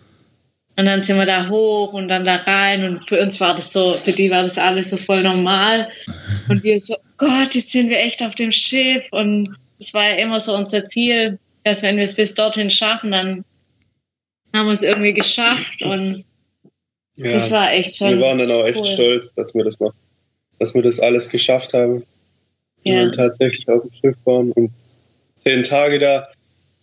[0.76, 3.72] Und dann sind wir da hoch und dann da rein und für uns war das
[3.72, 5.88] so, für die war das alles so voll normal.
[6.50, 10.16] Und wir so, Gott, jetzt sind wir echt auf dem Schiff und es war ja
[10.16, 13.44] immer so unser Ziel, dass wenn wir es bis dorthin schaffen, dann
[14.54, 16.24] haben wir es irgendwie geschafft und
[17.16, 17.32] ja.
[17.32, 18.10] das war echt schon.
[18.10, 18.86] wir waren dann auch echt cool.
[18.86, 19.92] stolz, dass wir das noch,
[20.58, 22.04] dass wir das alles geschafft haben.
[22.84, 23.02] Ja.
[23.02, 24.70] dann tatsächlich auf dem Schiff waren und
[25.34, 26.28] zehn Tage da.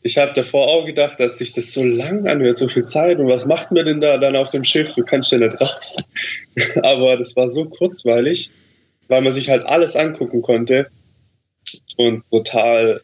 [0.01, 3.17] Ich habe davor auch gedacht, dass sich das so lang anhört, so viel Zeit.
[3.17, 4.93] Und was macht man denn da dann auf dem Schiff?
[4.93, 5.97] Du kannst ja nicht raus.
[6.83, 8.51] Aber das war so kurzweilig,
[9.07, 10.89] weil man sich halt alles angucken konnte.
[11.97, 13.01] Und brutal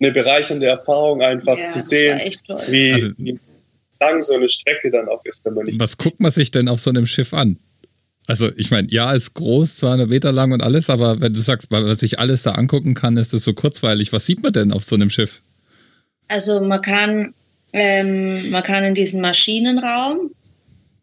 [0.00, 2.56] eine bereichernde Erfahrung einfach Ja, zu das sehen, war echt toll.
[2.70, 3.38] wie, Also- wie
[4.00, 5.80] lang so eine Strecke dann auch ist, wenn man nicht.
[5.80, 7.58] Was guckt man sich denn auf so einem Schiff an?
[8.26, 11.70] Also, ich meine, ja, ist groß, 200 Meter lang und alles, aber wenn du sagst,
[11.70, 14.12] weil man sich alles da angucken kann, ist das so kurzweilig.
[14.12, 15.40] Was sieht man denn auf so einem Schiff?
[16.28, 17.34] Also man kann,
[17.72, 20.30] ähm, man kann in diesen Maschinenraum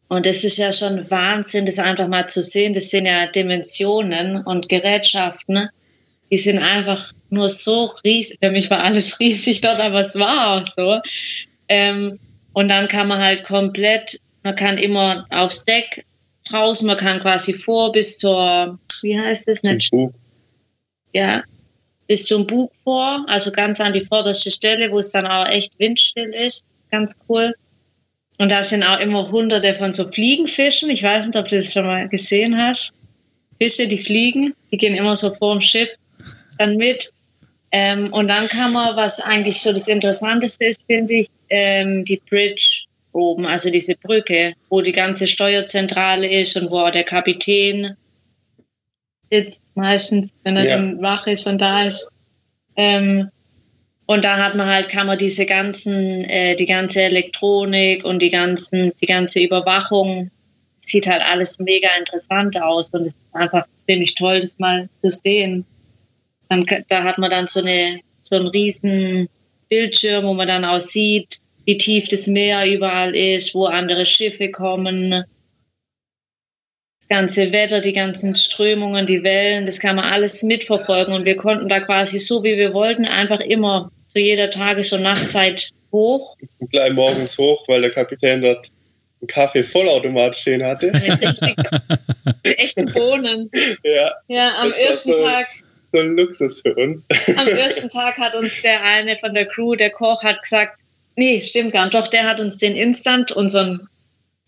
[0.08, 2.76] und das ist ja schon Wahnsinn, das einfach mal zu sehen.
[2.76, 5.70] Das sind ja Dimensionen und Gerätschaften,
[6.32, 8.38] die sind einfach nur so riesig.
[8.42, 11.00] Für mich war alles riesig dort, aber es war auch so.
[11.68, 12.20] Ähm,
[12.56, 16.06] und dann kann man halt komplett, man kann immer aufs Deck
[16.50, 20.14] draußen, man kann quasi vor bis zur, wie heißt das, nicht Buch.
[21.14, 21.44] ja,
[22.08, 25.78] bis zum Bug vor, also ganz an die vorderste Stelle, wo es dann auch echt
[25.80, 26.64] windstill ist.
[26.92, 27.54] Ganz cool.
[28.38, 30.90] Und da sind auch immer hunderte von so Fliegenfischen.
[30.90, 32.94] Ich weiß nicht, ob du das schon mal gesehen hast.
[33.58, 35.90] Fische, die fliegen, die gehen immer so vor dem Schiff
[36.58, 37.12] dann mit.
[37.72, 42.22] Ähm, und dann kann man, was eigentlich so das Interessanteste ist, finde ich, ähm, die
[42.30, 47.96] Bridge oben, also diese Brücke, wo die ganze Steuerzentrale ist und wo auch der Kapitän
[49.32, 50.78] sitzt, meistens, wenn er Ja.
[50.78, 52.10] dann wach ist und da ist.
[52.76, 53.30] Ähm,
[54.06, 58.30] und da hat man halt, kann man diese ganzen, äh, die ganze Elektronik und die
[58.30, 60.30] ganzen, die ganze Überwachung,
[60.78, 64.88] sieht halt alles mega interessant aus und es ist einfach, finde ich toll, das mal
[64.98, 65.66] zu sehen.
[66.50, 69.30] Dann, da hat man dann so eine, so einen riesen
[69.70, 74.52] Bildschirm, wo man dann auch sieht, wie tief das Meer überall ist, wo andere Schiffe
[74.52, 75.24] kommen.
[77.00, 81.38] Das ganze Wetter, die ganzen Strömungen, die Wellen, das kann man alles mitverfolgen und wir
[81.38, 86.36] konnten da quasi so, wie wir wollten, einfach immer zu jeder Tages- und Nachtzeit hoch.
[86.40, 88.68] sind gleich morgens hoch, weil der Kapitän dort
[89.22, 90.92] einen Kaffee-Vollautomat stehen hatte.
[92.44, 93.50] Echte Bohnen.
[93.84, 94.14] Ja.
[94.28, 95.48] Ja, am ersten so- Tag
[95.96, 97.08] So ein Luxus für uns.
[97.38, 100.82] Am ersten Tag hat uns der eine von der Crew, der Koch, hat gesagt,
[101.16, 101.94] nee, stimmt gar nicht.
[101.94, 103.88] Doch, der hat uns den Instant, unseren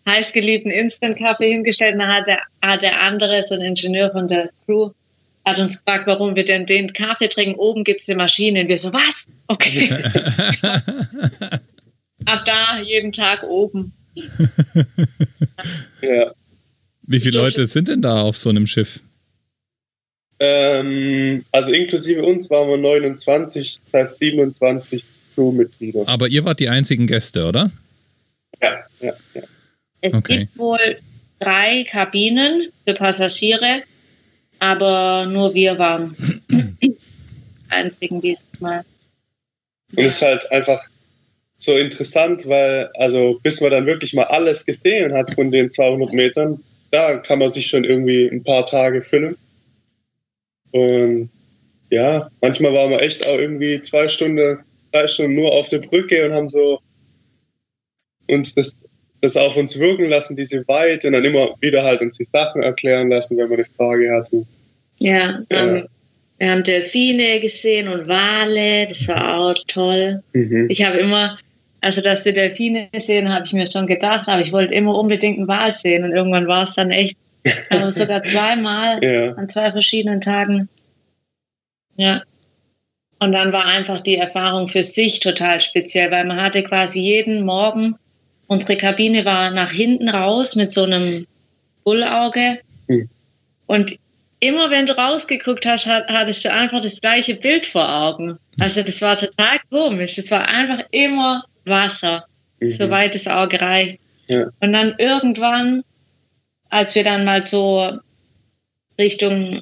[0.05, 1.93] heißgeliebten Instant-Kaffee hingestellt.
[1.93, 4.89] Und dann hat der, hat der andere, so ein Ingenieur von der Crew,
[5.45, 7.55] hat uns gefragt, warum wir denn den Kaffee trinken.
[7.57, 8.59] Oben gibt's eine Maschine.
[8.59, 9.27] Und wir so, was?
[9.47, 9.89] Okay.
[12.25, 13.93] Ab da jeden Tag oben.
[16.01, 16.31] Ja.
[17.07, 19.01] Wie viele Leute sind denn da auf so einem Schiff?
[20.39, 25.03] Ähm, also inklusive uns waren wir 29, das heißt 27
[25.35, 26.03] Crewmitglieder.
[26.07, 27.71] Aber ihr wart die einzigen Gäste, oder?
[28.61, 29.41] Ja, ja, ja.
[30.01, 30.39] Es Okay.
[30.39, 30.97] gibt wohl
[31.39, 33.83] drei Kabinen für Passagiere,
[34.59, 36.15] aber nur wir waren
[37.69, 38.83] einzigen dieses Mal.
[39.95, 40.83] Und es ist halt einfach
[41.57, 46.13] so interessant, weil, also bis man dann wirklich mal alles gesehen hat von den 200
[46.13, 49.35] Metern, da kann man sich schon irgendwie ein paar Tage füllen.
[50.85, 51.29] Und
[51.89, 54.59] ja, manchmal waren wir echt auch irgendwie zwei Stunden,
[54.91, 56.79] drei Stunden nur auf der Brücke und haben so
[58.27, 58.75] uns das,
[59.21, 62.61] das auf uns wirken lassen, diese Weite, und dann immer wieder halt uns die Sachen
[62.61, 64.45] erklären lassen, wenn wir eine Frage hatten.
[64.99, 65.85] Ja, Ja.
[66.39, 70.23] wir haben Delfine gesehen und Wale, das war auch toll.
[70.33, 70.67] Mhm.
[70.69, 71.37] Ich habe immer,
[71.81, 75.37] also dass wir Delfine sehen, habe ich mir schon gedacht, aber ich wollte immer unbedingt
[75.37, 77.17] einen Wal sehen und irgendwann war es dann echt,
[77.69, 79.33] aber sogar zweimal Ja.
[79.33, 80.69] an zwei verschiedenen Tagen.
[81.95, 82.23] Ja.
[83.19, 87.43] Und dann war einfach die Erfahrung für sich total speziell, weil man hatte quasi jeden
[87.43, 87.95] Morgen,
[88.47, 91.25] unsere Kabine war nach hinten raus mit so einem
[91.83, 92.59] Bullauge.
[92.87, 93.09] Hm.
[93.65, 93.97] Und
[94.39, 98.37] immer wenn du rausgeguckt hast, hat- hattest du einfach das gleiche Bild vor Augen.
[98.59, 100.17] Also das war total komisch.
[100.19, 102.25] Es war einfach immer Wasser,
[102.59, 102.69] Mhm.
[102.69, 103.99] soweit das Auge reicht.
[104.29, 104.45] Ja.
[104.59, 105.83] Und dann irgendwann,
[106.69, 107.99] als wir dann mal so
[108.99, 109.61] Richtung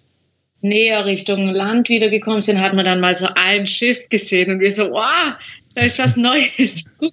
[0.62, 4.72] näher Richtung Land wiedergekommen sind, hat man dann mal so ein Schiff gesehen und wir
[4.72, 5.36] so, wow,
[5.76, 6.86] da ist was Neues.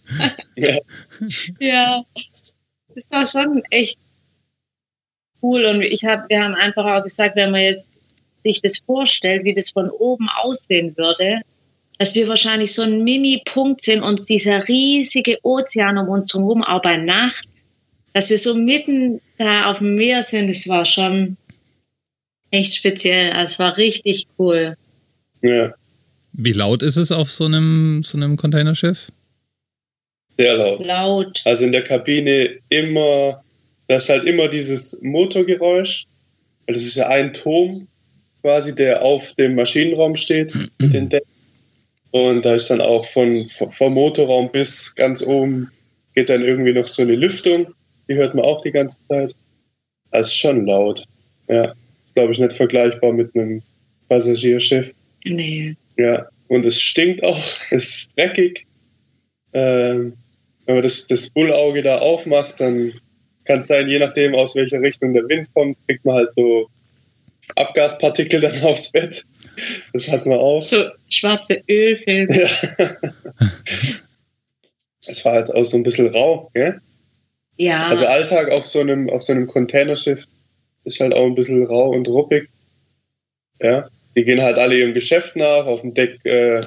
[0.54, 0.78] Ja.
[1.58, 2.02] ja,
[2.94, 3.98] das war schon echt
[5.42, 7.90] cool und ich hab, wir haben einfach auch gesagt, wenn man jetzt
[8.44, 11.40] sich das vorstellt, wie das von oben aussehen würde,
[11.98, 16.82] dass wir wahrscheinlich so ein Mini-Punkt sind und dieser riesige Ozean um uns herum, auch
[16.82, 17.46] bei Nacht,
[18.12, 21.36] dass wir so mitten da auf dem Meer sind, das war schon
[22.50, 23.32] echt speziell.
[23.32, 24.76] Also es war richtig cool.
[25.42, 25.72] ja,
[26.32, 29.10] Wie laut ist es auf so einem, so einem Containerschiff?
[30.36, 30.84] sehr laut.
[30.84, 31.42] Laut.
[31.44, 33.42] Also in der Kabine immer,
[33.88, 36.06] da ist halt immer dieses Motorgeräusch.
[36.66, 37.86] Das ist ja ein Turm
[38.40, 41.28] quasi, der auf dem Maschinenraum steht mit den Decken.
[42.10, 45.70] Und da ist dann auch von, von, vom Motorraum bis ganz oben
[46.14, 47.68] geht dann irgendwie noch so eine Lüftung.
[48.08, 49.34] Die hört man auch die ganze Zeit.
[50.10, 51.04] Also ist schon laut.
[51.48, 51.72] Ja,
[52.14, 53.62] glaube ich nicht vergleichbar mit einem
[54.08, 54.92] Passagierschiff.
[55.24, 55.76] Nee.
[55.96, 57.38] Ja, und es stinkt auch,
[57.70, 58.66] es ist dreckig.
[59.52, 60.14] Ähm,
[60.66, 62.92] wenn man das, das Bullauge da aufmacht, dann
[63.44, 66.68] kann es sein, je nachdem, aus welcher Richtung der Wind kommt, kriegt man halt so
[67.56, 69.24] Abgaspartikel dann aufs Bett.
[69.92, 70.62] Das hat man auch.
[70.62, 72.48] So schwarze Ölfilme.
[72.78, 72.90] Ja.
[75.04, 76.80] Es war halt auch so ein bisschen rau, gell?
[77.56, 77.88] Ja.
[77.88, 80.26] Also Alltag auf so einem, auf so einem Containerschiff
[80.84, 82.48] ist halt auch ein bisschen rau und ruppig.
[83.60, 83.88] Ja.
[84.16, 86.62] Die gehen halt alle ihrem Geschäft nach, auf dem Deck äh,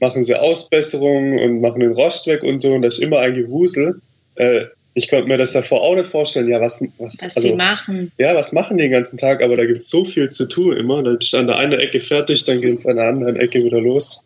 [0.00, 3.34] machen sie Ausbesserungen und machen den Rost weg und so und das ist immer ein
[3.34, 4.00] Gewusel.
[4.36, 7.54] Äh, ich konnte mir das davor auch nicht vorstellen, ja, was, was, was also, sie
[7.54, 8.10] machen.
[8.18, 10.76] ja, was machen die den ganzen Tag, aber da gibt es so viel zu tun
[10.76, 11.02] immer.
[11.02, 13.62] Dann bist du an der einen Ecke fertig, dann geht es an der anderen Ecke
[13.62, 14.24] wieder los.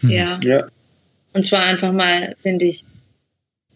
[0.00, 0.10] Hm.
[0.10, 0.40] Ja.
[0.42, 0.68] Ja,
[1.34, 2.84] Und zwar einfach mal, finde ich,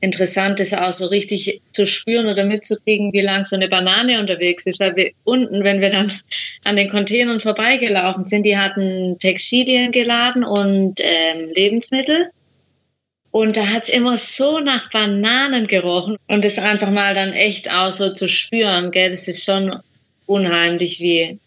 [0.03, 4.67] interessant, das auch so richtig zu spüren oder mitzukriegen, wie lang so eine Banane unterwegs
[4.67, 4.81] ist.
[4.81, 6.13] Weil wir unten, wenn wir dann
[6.65, 12.31] an den Containern vorbeigelaufen sind, die hatten Textilien geladen und ähm, Lebensmittel.
[13.31, 16.17] Und da hat's immer so nach Bananen gerochen.
[16.27, 19.79] Und das einfach mal dann echt auch so zu spüren, gell, das ist schon
[20.27, 21.39] unheimlich, wie,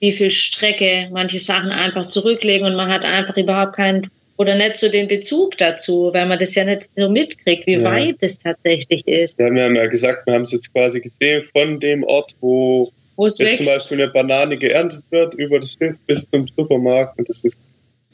[0.00, 4.76] wie viel Strecke manche Sachen einfach zurücklegen und man hat einfach überhaupt keinen oder nicht
[4.76, 7.84] so den Bezug dazu, weil man das ja nicht so mitkriegt, wie Ja.
[7.84, 11.80] weit es tatsächlich ist, wir haben ja gesagt, wir haben es jetzt quasi gesehen von
[11.80, 13.64] dem Ort, wo jetzt zum wächst.
[13.66, 17.18] Beispiel eine Banane geerntet wird, über das Schiff bis zum Supermarkt.
[17.18, 17.56] Und das ist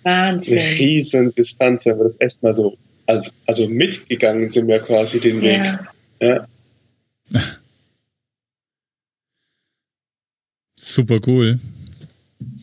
[0.04, 0.58] eine Wahnsinn.
[0.58, 5.42] riesen Distanz, wenn wir das echt mal so, also, also mitgegangen sind wir quasi den
[5.42, 5.64] Weg.
[5.64, 5.88] Ja.
[6.20, 6.46] Ja.
[10.78, 11.58] Super cool.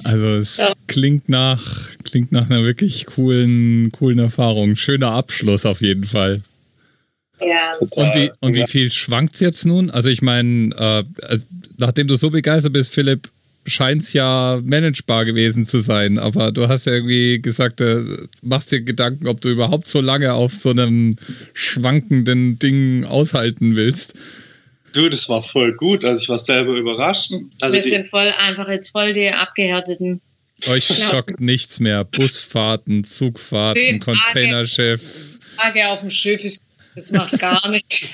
[0.03, 0.73] Also es Ja.
[0.89, 4.75] Klingt nach klingt nach einer wirklich coolen coolen Erfahrung.
[4.75, 6.41] Schöner Abschluss auf jeden Fall.
[7.39, 7.71] Ja.
[7.79, 9.89] Und wie, und wie viel schwankt es jetzt nun?
[9.89, 11.37] Also ich meine, äh,
[11.77, 13.29] nachdem du so begeistert bist, Philipp,
[13.65, 16.19] scheint es ja managebar gewesen zu sein.
[16.19, 18.01] Aber du hast ja irgendwie gesagt, äh,
[18.41, 21.15] machst dir Gedanken, ob du überhaupt so lange auf so einem
[21.53, 24.15] schwankenden Ding aushalten willst.
[24.93, 26.03] Du, das war voll gut.
[26.03, 27.33] Also ich war selber überrascht.
[27.61, 30.19] Also Wir sind voll einfach jetzt voll die abgehärteten.
[30.67, 32.03] Euch schockt nichts mehr.
[32.03, 34.17] Busfahrten, Zugfahrten, Zehn Tage.
[34.19, 35.39] Containerschiff.
[35.57, 36.61] Tage auf dem Schiff ist,
[36.95, 38.09] das macht gar nichts.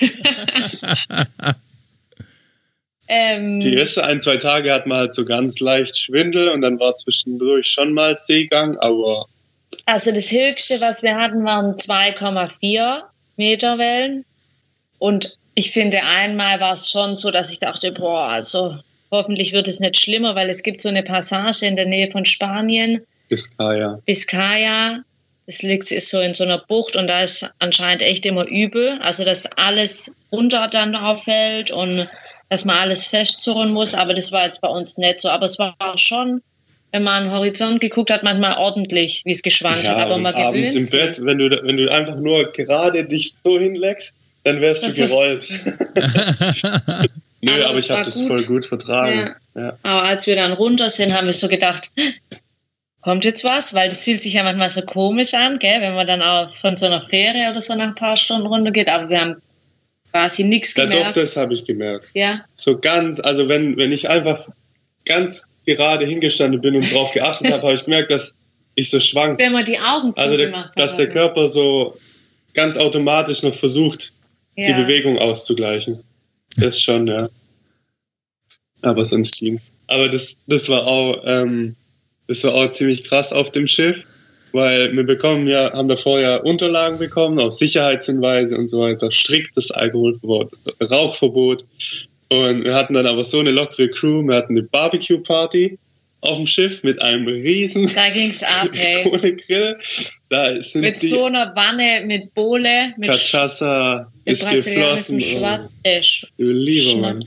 [3.08, 6.78] ähm, Die ersten ein, zwei Tage hat man halt so ganz leicht Schwindel und dann
[6.78, 9.26] war zwischendurch schon mal Seegang, aber
[9.86, 13.02] Also das höchste, was wir hatten, waren 2,4
[13.36, 14.24] Meter Wellen.
[14.98, 18.78] Und ich finde, einmal war es schon so, dass ich dachte, boah, also
[19.10, 22.24] hoffentlich wird es nicht schlimmer, weil es gibt so eine Passage in der Nähe von
[22.24, 24.00] Spanien, Biscaya.
[24.06, 25.02] Biscaya.
[25.46, 28.98] Das liegt ist so in so einer Bucht und da ist anscheinend echt immer übel.
[29.00, 32.08] Also dass alles runter dann auffällt und
[32.48, 33.94] dass man alles festzurren muss.
[33.94, 35.28] Aber das war jetzt bei uns nicht so.
[35.28, 36.42] Aber es war schon,
[36.90, 39.96] wenn man an den Horizont geguckt hat, manchmal ordentlich, wie es geschwankt hat.
[39.96, 41.00] Aber man abends gewöhnt im sich.
[41.00, 45.46] Bett, wenn du, wenn du einfach nur gerade dich so hinlegst, dann wärst du gerollt.
[47.46, 49.34] Nö, Aber aber, ich habe das voll gut vertragen.
[49.54, 49.78] Ja.
[49.82, 51.90] Aber als wir dann runter sind, haben wir so gedacht,
[53.02, 53.74] kommt jetzt was?
[53.74, 55.80] Weil das fühlt sich ja manchmal so komisch an, gell?
[55.80, 58.70] wenn man dann auch von so einer Fähre oder so nach ein paar Stunden runter
[58.72, 58.88] geht.
[58.88, 59.36] Aber wir haben
[60.12, 61.16] quasi nichts Ja, doch, gemerkt.
[61.16, 62.10] das habe ich gemerkt.
[62.14, 64.46] Ja, So ganz, also wenn, wenn ich einfach
[65.04, 68.34] ganz gerade hingestanden bin und drauf geachtet habe, habe ich gemerkt, dass
[68.76, 69.38] ich so schwank.
[69.38, 70.78] wenn man die Augen Also, der, zugemacht hat.
[70.78, 71.96] dass der Körper so
[72.54, 74.12] ganz automatisch noch versucht,
[74.54, 74.68] ja.
[74.68, 76.02] die Bewegung auszugleichen.
[76.56, 77.28] Das schon, ja.
[78.82, 79.72] Aber sonst ging's.
[79.86, 81.76] Aber das, das war auch, ähm,
[82.28, 84.04] das war auch ziemlich krass auf dem Schiff,
[84.52, 89.70] weil wir bekommen ja, haben davor ja Unterlagen bekommen, auch Sicherheitshinweise und so weiter, striktes
[89.70, 91.64] Alkoholverbot, Rauchverbot.
[92.28, 95.78] Und wir hatten dann aber so eine lockere Crew, wir hatten eine Barbecue-Party
[96.22, 98.68] auf dem Schiff mit einem riesen Da ging's ab.
[99.02, 99.78] Kohlegrill.
[100.28, 105.20] Da sind Mit die so einer Wanne, mit Bohle, mit, Cachaça ist geflossen.
[105.20, 105.70] Schwarz.
[105.82, 106.02] Äh,
[106.36, 107.00] Du lieber.
[107.00, 107.24] Mann.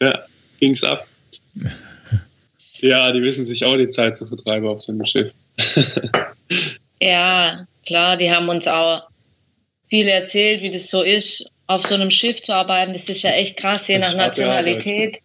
[0.00, 0.20] Ja,
[0.60, 1.06] ging's ab.
[2.80, 5.32] ja, die wissen sich auch die Zeit zu vertreiben auf so einem Schiff.
[7.00, 9.02] Ja, klar, die haben uns auch
[9.90, 12.92] viel erzählt, wie das so ist, auf so einem Schiff zu arbeiten.
[12.92, 15.18] Das ist ja echt krass, je Das nach Nationalität.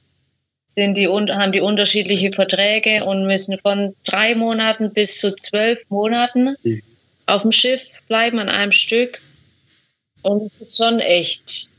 [0.76, 6.56] Sind die, haben die unterschiedliche Verträge und müssen von drei Monaten bis zu zwölf Monaten
[6.64, 6.82] Mhm.
[7.28, 9.20] auf dem Schiff bleiben an einem Stück.
[10.22, 11.70] Und es ist schon echt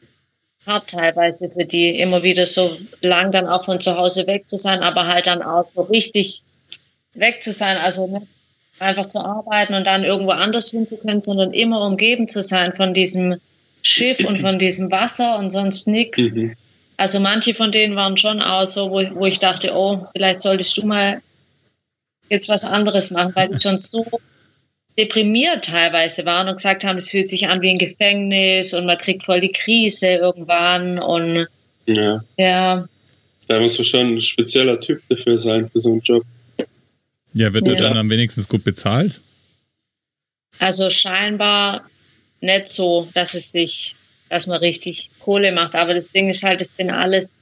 [0.66, 4.56] hart teilweise für die, immer wieder so lang dann auch von zu Hause weg zu
[4.56, 6.42] sein, aber halt dann auch so richtig
[7.14, 7.76] weg zu sein.
[7.78, 8.26] Also nicht
[8.78, 12.72] einfach zu arbeiten und dann irgendwo anders hin zu können, sondern immer umgeben zu sein
[12.74, 13.40] von diesem
[13.82, 16.18] Schiff und von diesem Wasser und sonst nichts.
[16.18, 16.54] Mhm.
[16.96, 20.76] Also manche von denen waren schon auch so, wo, wo ich dachte, oh, vielleicht solltest
[20.76, 21.22] du mal
[22.28, 24.04] jetzt was anderes machen, weil die schon so
[24.98, 28.98] deprimiert teilweise waren und gesagt haben, es fühlt sich an wie ein Gefängnis und man
[28.98, 31.46] kriegt voll die Krise irgendwann und
[31.86, 32.88] Ja, ja,
[33.46, 36.24] da muss man schon ein spezieller Typ dafür sein, für so einen Job.
[37.32, 37.80] Ja, wird er Ja.
[37.80, 39.20] dann am wenigstens gut bezahlt?
[40.58, 41.88] Also scheinbar
[42.40, 43.94] nicht so, dass es sich,
[44.28, 45.76] dass man richtig Kohle macht.
[45.76, 47.34] Aber das Ding ist halt, es sind alles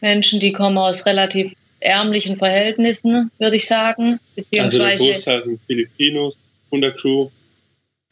[0.00, 4.18] Menschen, die kommen aus relativ ärmlichen Verhältnissen, würde ich sagen.
[4.36, 6.36] Also der Beziehungsweise, Großteil sind Filipinos
[6.70, 7.28] von der Crew.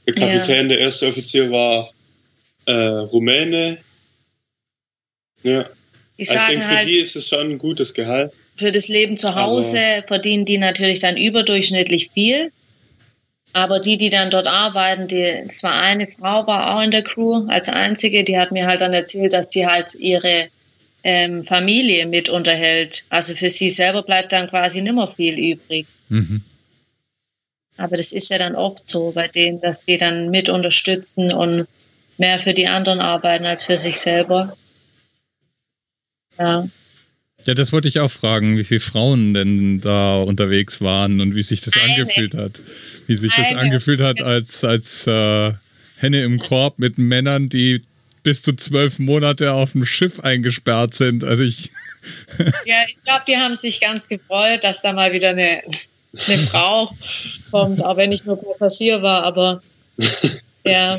[0.07, 1.91] Der Kapitän, der erste Offizier war
[2.67, 3.79] äh, Rumäne.
[5.43, 5.67] Ja,
[6.17, 8.37] ich also ich denke, für halt, die ist es schon ein gutes Gehalt.
[8.57, 12.51] für das Leben zu Hause verdienen die natürlich dann überdurchschnittlich viel.
[13.53, 17.03] Aber die, die dann dort arbeiten, die, es war eine Frau, war auch in der
[17.03, 20.49] Crew als einzige, die hat mir halt dann erzählt, dass die halt ihre
[21.03, 23.05] ähm, Familie mit unterhält.
[23.09, 25.87] Also für sie selber bleibt dann quasi nimmer viel übrig.
[26.09, 26.43] Mhm.
[27.79, 31.67] Aber das ist ja dann oft so bei denen, dass die dann mit unterstützen und
[32.19, 34.57] mehr für die anderen arbeiten als für sich selber.
[36.39, 36.69] Ja.
[37.45, 41.43] Ja, das wollte ich auch fragen, wie viele Frauen denn da unterwegs waren und wie
[41.43, 41.93] sich das Eine.
[41.95, 42.61] angefühlt hat.
[43.07, 43.59] Wie sich das Eine.
[43.59, 45.53] angefühlt hat als, als äh,
[45.99, 47.83] Henne im Korb mit Männern, die
[48.25, 51.23] bis zu zwölf Monate auf dem Schiff eingesperrt sind.
[51.23, 51.71] Also ich,
[52.65, 55.63] Ja, ich glaube, die haben sich ganz gefreut, dass da mal wieder eine,
[56.15, 56.91] eine Frau
[57.51, 59.63] kommt, auch wenn ich nur Passagier war, aber
[60.65, 60.99] ja,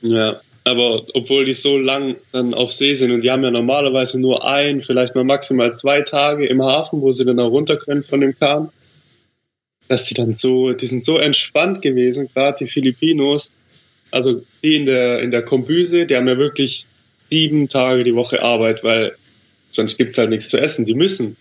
[0.00, 4.20] Ja, aber obwohl die so lang dann auf See sind und die haben ja normalerweise
[4.20, 8.02] nur ein, vielleicht mal maximal zwei Tage im Hafen, wo sie dann auch runter können
[8.02, 8.70] von dem Kahn,
[9.88, 13.52] dass die dann so, die sind so entspannt gewesen, gerade die Filipinos,
[14.10, 16.86] also die in der, in der Kombüse, die haben ja wirklich
[17.28, 19.16] sieben Tage die Woche Arbeit, weil
[19.70, 20.84] sonst gibt es halt nichts zu essen.
[20.84, 21.36] Die müssen.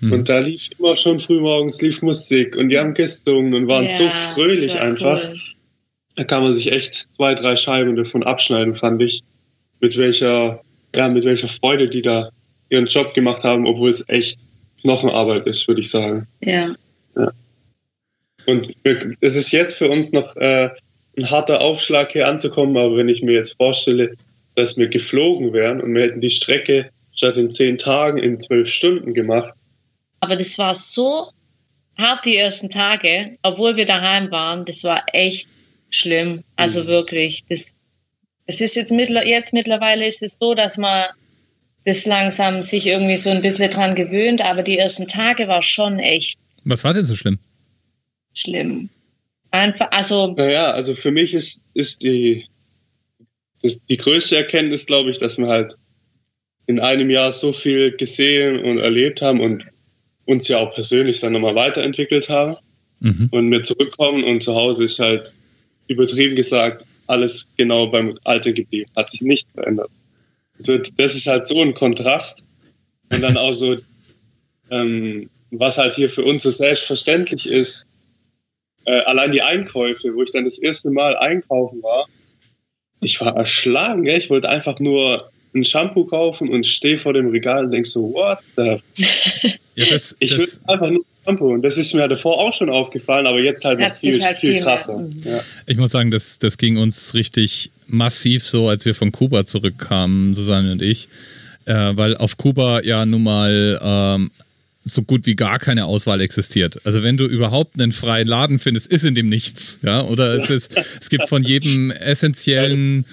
[0.00, 0.12] Hm.
[0.12, 3.90] Und da lief immer schon frühmorgens lief Musik und die haben gesungen und waren ja,
[3.90, 5.22] so fröhlich einfach.
[5.22, 5.40] Cool.
[6.16, 9.22] Da kann man sich echt zwei, drei Scheiben davon abschneiden, fand ich.
[9.80, 10.60] Mit welcher,
[10.94, 12.30] ja, mit welcher Freude die da
[12.68, 14.40] ihren Job gemacht haben, obwohl es echt
[14.82, 16.26] Knochenarbeit ist, würde ich sagen.
[16.40, 16.74] Ja.
[17.16, 17.32] ja.
[18.46, 18.74] Und
[19.20, 20.70] es ist jetzt für uns noch äh,
[21.16, 24.14] ein harter Aufschlag hier anzukommen, aber wenn ich mir jetzt vorstelle,
[24.54, 28.68] dass wir geflogen wären und wir hätten die Strecke statt in zehn Tagen in zwölf
[28.68, 29.54] Stunden gemacht.
[30.20, 31.30] Aber das war so
[31.96, 34.64] hart die ersten Tage, obwohl wir daheim waren.
[34.64, 35.48] Das war echt
[35.90, 36.44] schlimm.
[36.56, 36.86] Also mhm.
[36.88, 37.44] wirklich.
[37.48, 37.74] Das,
[38.46, 41.06] es ist jetzt, mittler, jetzt mittlerweile ist es so, dass man
[41.84, 45.98] das langsam sich irgendwie so ein bisschen dran gewöhnt, aber die ersten Tage war schon
[45.98, 46.38] echt.
[46.64, 47.38] Was war denn so schlimm?
[48.34, 48.90] Schlimm.
[49.50, 50.34] Einfach, also.
[50.34, 52.44] Naja, also für mich ist, ist die,
[53.62, 55.76] das, die größte Erkenntnis, glaube ich, dass wir halt
[56.66, 59.66] in einem Jahr so viel gesehen und erlebt haben und
[60.28, 62.56] uns ja auch persönlich dann nochmal weiterentwickelt haben.
[63.00, 63.28] Mhm.
[63.30, 65.34] Und wir zurückkommen und zu Hause ist halt
[65.88, 69.88] übertrieben gesagt alles genau beim Alten geblieben, hat sich nichts verändert.
[70.58, 72.44] Also das ist halt so ein Kontrast.
[73.10, 73.76] Und dann auch so,
[74.70, 77.86] ähm, was halt hier für uns so selbstverständlich ist,
[78.84, 82.06] äh, allein die Einkäufe, wo ich dann das erste Mal einkaufen war,
[83.00, 84.18] ich war erschlagen, gell?
[84.18, 88.12] ich wollte einfach nur ein Shampoo kaufen und stehe vor dem Regal und denke so,
[88.12, 88.76] what the?
[89.74, 91.52] ja, das, ich will einfach nur Shampoo.
[91.52, 94.60] Und das ist mir davor auch schon aufgefallen, aber jetzt halt noch viel, halt viel,
[94.60, 94.98] krasser.
[94.98, 95.16] Mhm.
[95.24, 95.40] Ja.
[95.66, 100.34] Ich muss sagen, das, das ging uns richtig massiv so, als wir von Kuba zurückkamen,
[100.34, 101.08] Susanne und ich.
[101.64, 104.30] Äh, weil auf Kuba ja nun mal ähm,
[104.84, 106.80] so gut wie gar keine Auswahl existiert.
[106.84, 109.80] Also wenn du überhaupt einen freien Laden findest, ist in dem nichts.
[109.82, 110.02] Ja?
[110.02, 113.04] Oder es, ist, es gibt von jedem essentiellen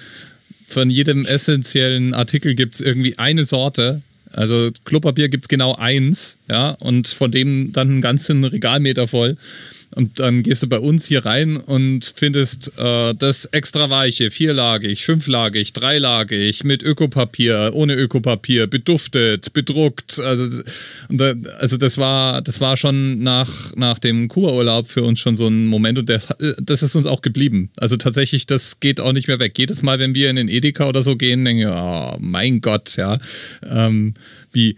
[0.66, 4.02] von jedem essentiellen Artikel gibt es irgendwie eine Sorte.
[4.32, 9.36] Also Klopapier gibt es genau eins, ja, und von dem dann einen ganzen Regalmeter voll.
[9.94, 15.04] Und dann gehst du bei uns hier rein und findest äh, das extra weiche, vierlagig,
[15.04, 20.18] fünflagig, dreilagig, mit Ökopapier, ohne Ökopapier, beduftet, bedruckt.
[20.18, 20.62] Also,
[21.08, 25.46] da, also das war, das war schon nach, nach dem Kuba-Urlaub für uns schon so
[25.46, 26.28] ein Moment und das,
[26.58, 27.70] das ist uns auch geblieben.
[27.76, 29.58] Also tatsächlich, das geht auch nicht mehr weg.
[29.58, 32.96] Jedes Mal, wenn wir in den Edeka oder so gehen, denke ich, oh mein Gott,
[32.96, 33.18] ja,
[33.64, 34.14] ähm,
[34.52, 34.76] wie,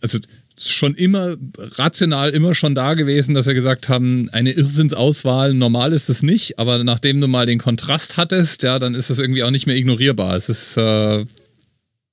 [0.00, 0.18] also
[0.60, 6.10] schon immer rational immer schon da gewesen, dass wir gesagt haben, eine Irrsinnsauswahl, normal ist
[6.10, 9.50] es nicht, aber nachdem du mal den Kontrast hattest, ja, dann ist es irgendwie auch
[9.50, 10.36] nicht mehr ignorierbar.
[10.36, 11.24] Es ist äh,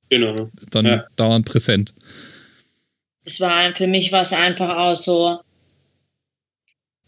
[0.10, 0.50] genau.
[0.72, 1.06] dann ja.
[1.18, 1.93] dauernd präsent.
[3.26, 5.39] Es war für mich war es einfach auch so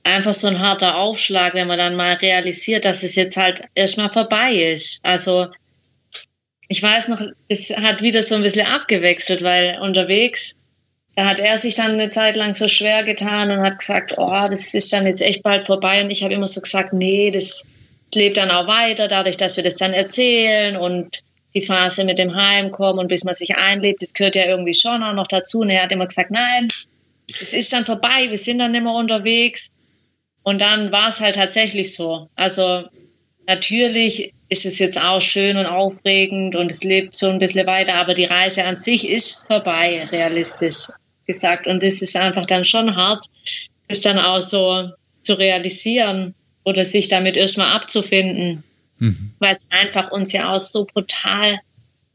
[0.03, 4.09] einfach so ein harter Aufschlag, wenn man dann mal realisiert, dass es jetzt halt erstmal
[4.09, 4.99] vorbei ist.
[5.03, 5.47] Also
[6.67, 10.55] ich weiß noch, es hat wieder so ein bisschen abgewechselt, weil unterwegs
[11.15, 14.47] da hat er sich dann eine Zeit lang so schwer getan und hat gesagt, oh,
[14.49, 16.01] das ist dann jetzt echt bald vorbei.
[16.03, 17.65] Und ich habe immer so gesagt, nee, das
[18.15, 21.19] lebt dann auch weiter, dadurch, dass wir das dann erzählen und
[21.53, 25.03] die Phase mit dem Heimkommen und bis man sich einlebt, das gehört ja irgendwie schon
[25.03, 25.59] auch noch dazu.
[25.59, 26.67] Und er hat immer gesagt, nein,
[27.41, 29.71] es ist dann vorbei, wir sind dann immer unterwegs.
[30.43, 32.29] Und dann war es halt tatsächlich so.
[32.35, 32.83] Also
[33.45, 37.95] natürlich ist es jetzt auch schön und aufregend und es lebt so ein bisschen weiter,
[37.95, 40.87] aber die Reise an sich ist vorbei, realistisch
[41.27, 41.67] gesagt.
[41.67, 43.25] Und das ist einfach dann schon hart,
[43.87, 44.89] das dann auch so
[45.21, 46.33] zu realisieren
[46.63, 48.63] oder sich damit erstmal abzufinden,
[48.97, 49.33] mhm.
[49.39, 51.59] weil es einfach uns ja auch so brutal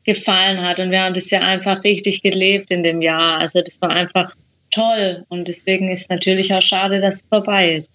[0.05, 0.81] gefallen hat.
[0.81, 3.39] Und wir haben das ja einfach richtig gelebt in dem Jahr.
[3.39, 4.35] Also das war einfach
[4.71, 5.25] toll.
[5.29, 7.93] Und deswegen ist natürlich auch schade, dass es vorbei ist.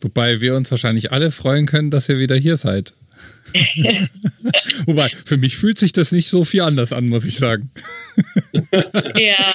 [0.00, 2.94] Wobei wir uns wahrscheinlich alle freuen können, dass ihr wieder hier seid.
[4.86, 7.70] Wobei, für mich fühlt sich das nicht so viel anders an, muss ich sagen.
[9.16, 9.54] ja.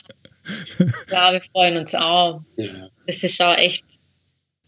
[1.11, 2.41] Ja, wir freuen uns auch.
[3.05, 3.85] Es ist auch echt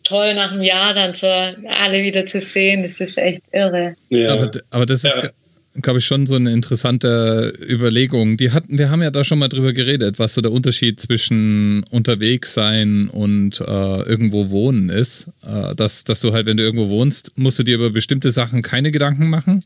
[0.03, 2.83] toll, nach einem Jahr dann so alle wieder zu sehen.
[2.83, 3.95] Das ist echt irre.
[4.09, 4.31] Ja.
[4.31, 5.31] Aber, aber das ist, ja
[5.81, 8.37] glaube ich, schon so eine interessante Überlegung.
[8.37, 11.83] Die hatten, wir haben ja da schon mal drüber geredet, was so der Unterschied zwischen
[11.89, 15.31] unterwegs sein und äh, irgendwo wohnen ist.
[15.43, 18.61] Äh, dass, dass du halt, wenn du irgendwo wohnst, musst du dir über bestimmte Sachen
[18.61, 19.63] keine Gedanken machen.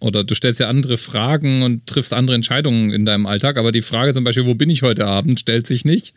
[0.00, 3.58] Oder du stellst ja andere Fragen und triffst andere Entscheidungen in deinem Alltag.
[3.58, 6.14] Aber die Frage zum Beispiel, wo bin ich heute Abend, stellt sich nicht.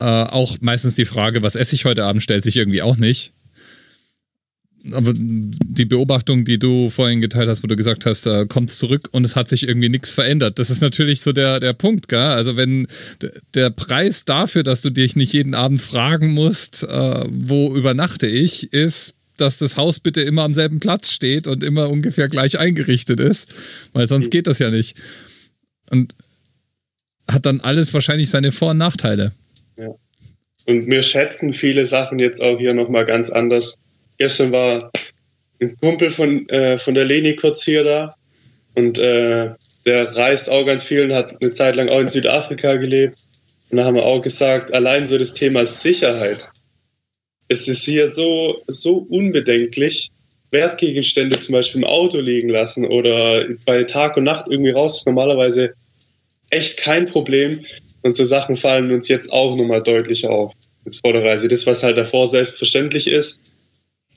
[0.00, 3.32] Äh, auch meistens die Frage, was esse ich heute Abend, stellt sich irgendwie auch nicht
[4.90, 9.08] aber die Beobachtung, die du vorhin geteilt hast, wo du gesagt hast, äh, kommst zurück
[9.12, 10.58] und es hat sich irgendwie nichts verändert.
[10.58, 12.18] Das ist natürlich so der, der Punkt, gell?
[12.18, 12.86] Also wenn
[13.54, 18.72] der Preis dafür, dass du dich nicht jeden Abend fragen musst, äh, wo übernachte ich,
[18.72, 23.20] ist, dass das Haus bitte immer am selben Platz steht und immer ungefähr gleich eingerichtet
[23.20, 23.48] ist,
[23.92, 24.96] weil sonst geht das ja nicht.
[25.90, 26.14] Und
[27.28, 29.32] hat dann alles wahrscheinlich seine Vor- und Nachteile.
[29.76, 29.88] Ja.
[30.66, 33.78] Und wir schätzen viele Sachen jetzt auch hier nochmal ganz anders.
[34.18, 34.90] Gestern war
[35.60, 38.14] ein Kumpel von, äh, von der Leni kurz hier da
[38.74, 39.50] und äh,
[39.84, 43.16] der reist auch ganz viel und hat eine Zeit lang auch in Südafrika gelebt.
[43.70, 46.50] Und da haben wir auch gesagt, allein so das Thema Sicherheit.
[47.48, 50.10] Es ist hier so, so unbedenklich,
[50.50, 55.06] Wertgegenstände zum Beispiel im Auto liegen lassen oder bei Tag und Nacht irgendwie raus ist
[55.06, 55.74] normalerweise
[56.50, 57.64] echt kein Problem.
[58.02, 60.54] Und so Sachen fallen uns jetzt auch nochmal deutlicher auf.
[60.84, 61.48] Jetzt vor der Reise.
[61.48, 63.40] Das, was halt davor selbstverständlich ist,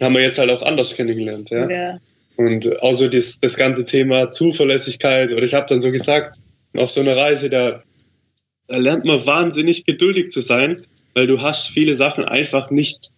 [0.02, 1.50] haben wir jetzt halt auch anders kennengelernt.
[1.50, 1.70] Ja.
[1.70, 1.98] ja.
[2.38, 5.32] Und auch so das, das ganze Thema Zuverlässigkeit.
[5.32, 6.38] Oder ich habe dann so gesagt,
[6.78, 7.84] auf so einer Reise, da,
[8.68, 10.82] da lernt man wahnsinnig geduldig zu sein,
[11.14, 13.10] weil du hast viele Sachen einfach nicht,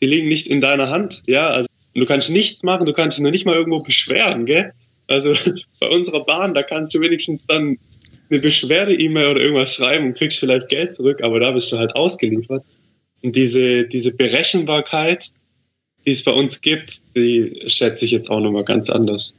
[0.00, 1.22] die liegen nicht in deiner Hand.
[1.26, 4.72] Ja, also du kannst nichts machen, du kannst dich noch nicht mal irgendwo beschweren, gell?
[5.08, 5.34] Also
[5.80, 7.78] bei unserer Bahn, da kannst du wenigstens dann
[8.30, 11.94] eine Beschwerde-E-Mail oder irgendwas schreiben und kriegst vielleicht Geld zurück, aber da bist du halt
[11.96, 12.64] ausgeliefert.
[13.22, 15.30] Und diese, diese Berechenbarkeit,
[16.04, 19.34] die es bei uns gibt, die schätze ich jetzt auch nochmal ganz anders.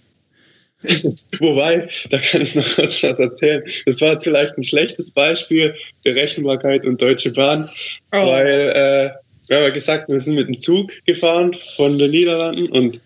[1.39, 3.63] Wobei, da kann ich noch kurz was erzählen.
[3.85, 7.69] Das war vielleicht ein schlechtes Beispiel, Berechenbarkeit und Deutsche Bahn,
[8.11, 8.27] oh.
[8.27, 9.11] weil äh,
[9.47, 13.01] wir haben ja gesagt, wir sind mit dem Zug gefahren von den Niederlanden und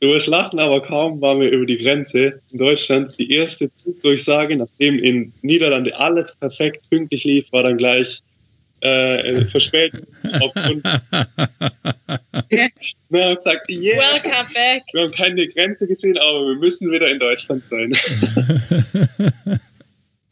[0.00, 3.16] durchlachen, aber kaum waren wir über die Grenze in Deutschland.
[3.18, 8.20] Die erste Zugdurchsage, nachdem in Niederlande alles perfekt pünktlich lief, war dann gleich
[8.82, 10.06] äh, verspätet
[10.40, 10.82] aufgrund.
[12.50, 14.82] wir haben gesagt, yeah, Welcome back.
[14.92, 17.92] wir haben keine Grenze gesehen, aber wir müssen wieder in Deutschland sein.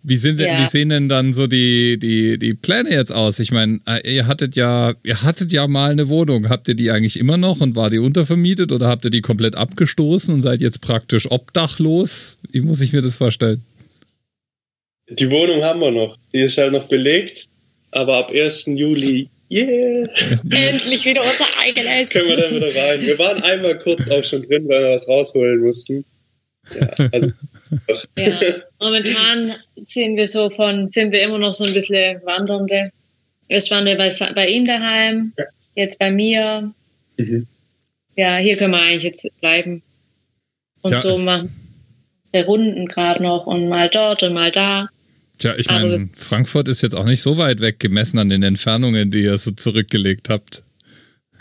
[0.02, 0.58] Wie, sind, ja.
[0.58, 3.38] wie sehen denn dann so die, die, die Pläne jetzt aus?
[3.38, 6.48] Ich meine, äh, ihr hattet ja, ihr hattet ja mal eine Wohnung.
[6.48, 9.56] Habt ihr die eigentlich immer noch und war die untervermietet oder habt ihr die komplett
[9.56, 12.38] abgestoßen und seid jetzt praktisch obdachlos?
[12.50, 13.62] Wie muss ich mir das vorstellen?
[15.10, 16.16] Die Wohnung haben wir noch.
[16.32, 17.49] Die ist halt noch belegt
[17.92, 18.66] aber ab 1.
[18.66, 20.08] Juli, yeah!
[20.50, 22.10] Endlich wieder unser eigenes.
[22.10, 23.00] Können wir dann wieder rein.
[23.02, 26.04] Wir waren einmal kurz auch schon drin, weil wir was rausholen mussten.
[26.74, 27.32] Ja, also,
[28.18, 28.40] ja,
[28.80, 32.90] momentan sind wir so von, sind wir immer noch so ein bisschen Wandernde.
[33.48, 35.32] Erst waren wir bei, bei ihm daheim,
[35.74, 36.72] jetzt bei mir.
[37.16, 37.46] Mhm.
[38.16, 39.82] Ja, hier können wir eigentlich jetzt bleiben.
[40.82, 41.00] Und ja.
[41.00, 41.50] so machen
[42.32, 44.88] wir Runden gerade noch und mal dort und mal da.
[45.40, 49.10] Tja, ich meine, Frankfurt ist jetzt auch nicht so weit weg gemessen an den Entfernungen,
[49.10, 50.62] die ihr so zurückgelegt habt.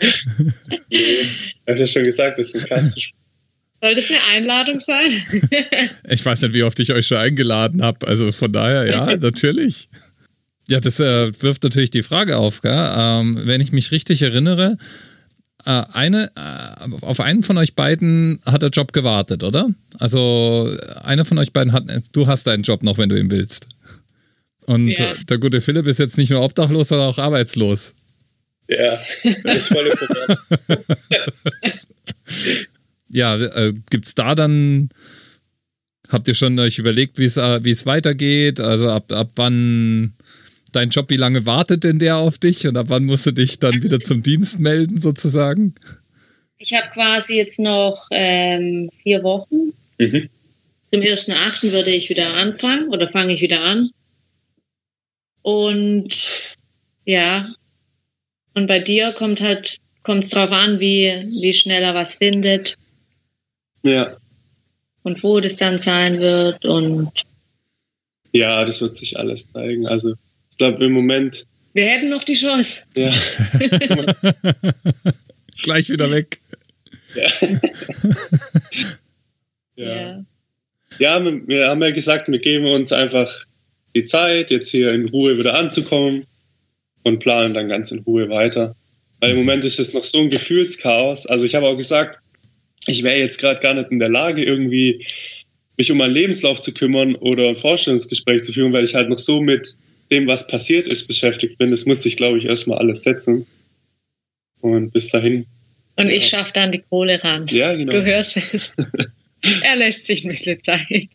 [0.88, 1.28] ich
[1.68, 3.12] habe ja schon gesagt, das ist ein klassisches
[3.82, 5.10] soll das eine Einladung sein?
[6.08, 8.06] ich weiß nicht, wie oft ich euch schon eingeladen habe.
[8.06, 9.88] Also von daher, ja, natürlich.
[10.68, 12.92] Ja, das äh, wirft natürlich die Frage auf, gell?
[12.94, 14.76] Ähm, wenn ich mich richtig erinnere,
[15.64, 19.70] äh, eine, äh, auf einen von euch beiden hat der Job gewartet, oder?
[19.98, 20.70] Also
[21.02, 23.68] einer von euch beiden hat, du hast deinen Job noch, wenn du ihn willst.
[24.70, 25.14] Und ja.
[25.28, 27.96] der gute Philipp ist jetzt nicht nur obdachlos, sondern auch arbeitslos.
[28.68, 29.00] Ja,
[29.42, 30.36] das volle Programm.
[33.08, 34.90] ja, äh, gibt's da dann,
[36.08, 38.60] habt ihr schon euch überlegt, wie äh, es weitergeht?
[38.60, 40.12] Also ab, ab wann
[40.70, 43.58] dein Job, wie lange wartet denn der auf dich und ab wann musst du dich
[43.58, 45.74] dann also, wieder zum Dienst melden sozusagen?
[46.58, 49.72] Ich habe quasi jetzt noch ähm, vier Wochen.
[49.98, 50.28] Mhm.
[50.86, 51.72] Zum 1.8.
[51.72, 53.90] würde ich wieder anfangen oder fange ich wieder an.
[55.42, 56.56] Und
[57.04, 57.48] ja,
[58.54, 61.06] und bei dir kommt halt, kommt es drauf an, wie,
[61.40, 62.76] wie schnell er was findet.
[63.82, 64.16] Ja.
[65.02, 67.10] Und wo das dann sein wird und.
[68.32, 69.86] Ja, das wird sich alles zeigen.
[69.86, 70.14] Also,
[70.50, 71.46] ich glaube, im Moment.
[71.72, 72.82] Wir hätten noch die Chance.
[72.96, 73.12] Ja.
[75.62, 76.40] Gleich wieder weg.
[77.14, 77.28] Ja.
[79.76, 80.24] ja.
[80.98, 83.46] Ja, wir haben ja gesagt, wir geben uns einfach
[83.94, 86.26] die Zeit, jetzt hier in Ruhe wieder anzukommen
[87.02, 88.74] und planen dann ganz in Ruhe weiter.
[89.20, 91.26] Weil im Moment ist es noch so ein Gefühlschaos.
[91.26, 92.20] Also ich habe auch gesagt,
[92.86, 95.04] ich wäre jetzt gerade gar nicht in der Lage, irgendwie
[95.76, 99.18] mich um meinen Lebenslauf zu kümmern oder ein Vorstellungsgespräch zu führen, weil ich halt noch
[99.18, 99.74] so mit
[100.10, 101.70] dem, was passiert ist, beschäftigt bin.
[101.70, 103.46] Das musste ich, glaube ich, erstmal alles setzen.
[104.60, 105.46] Und bis dahin.
[105.96, 106.14] Und ja.
[106.14, 107.46] ich schaffe dann die Kohle ran.
[107.50, 107.92] Ja, genau.
[107.92, 108.74] Du hörst es.
[109.62, 111.08] er lässt sich ein bisschen Zeit.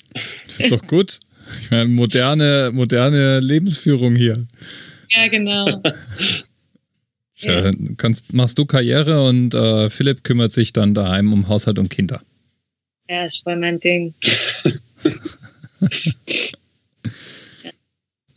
[0.48, 1.20] ist doch gut.
[1.62, 4.46] Ich meine, moderne, moderne Lebensführung hier.
[5.10, 5.82] Ja, genau.
[7.38, 11.90] Ja, kannst, machst du Karriere und äh, Philipp kümmert sich dann daheim um Haushalt und
[11.90, 12.22] Kinder.
[13.10, 14.14] Ja, ist voll mein Ding.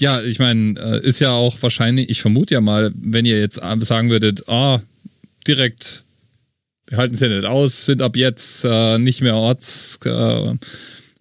[0.01, 3.61] ja, ich meine, äh, ist ja auch wahrscheinlich, ich vermute ja mal, wenn ihr jetzt
[3.83, 4.81] sagen würdet, ah, oh,
[5.47, 6.03] direkt
[6.89, 10.55] wir halten es ja nicht aus, sind ab jetzt äh, nicht mehr orts, äh,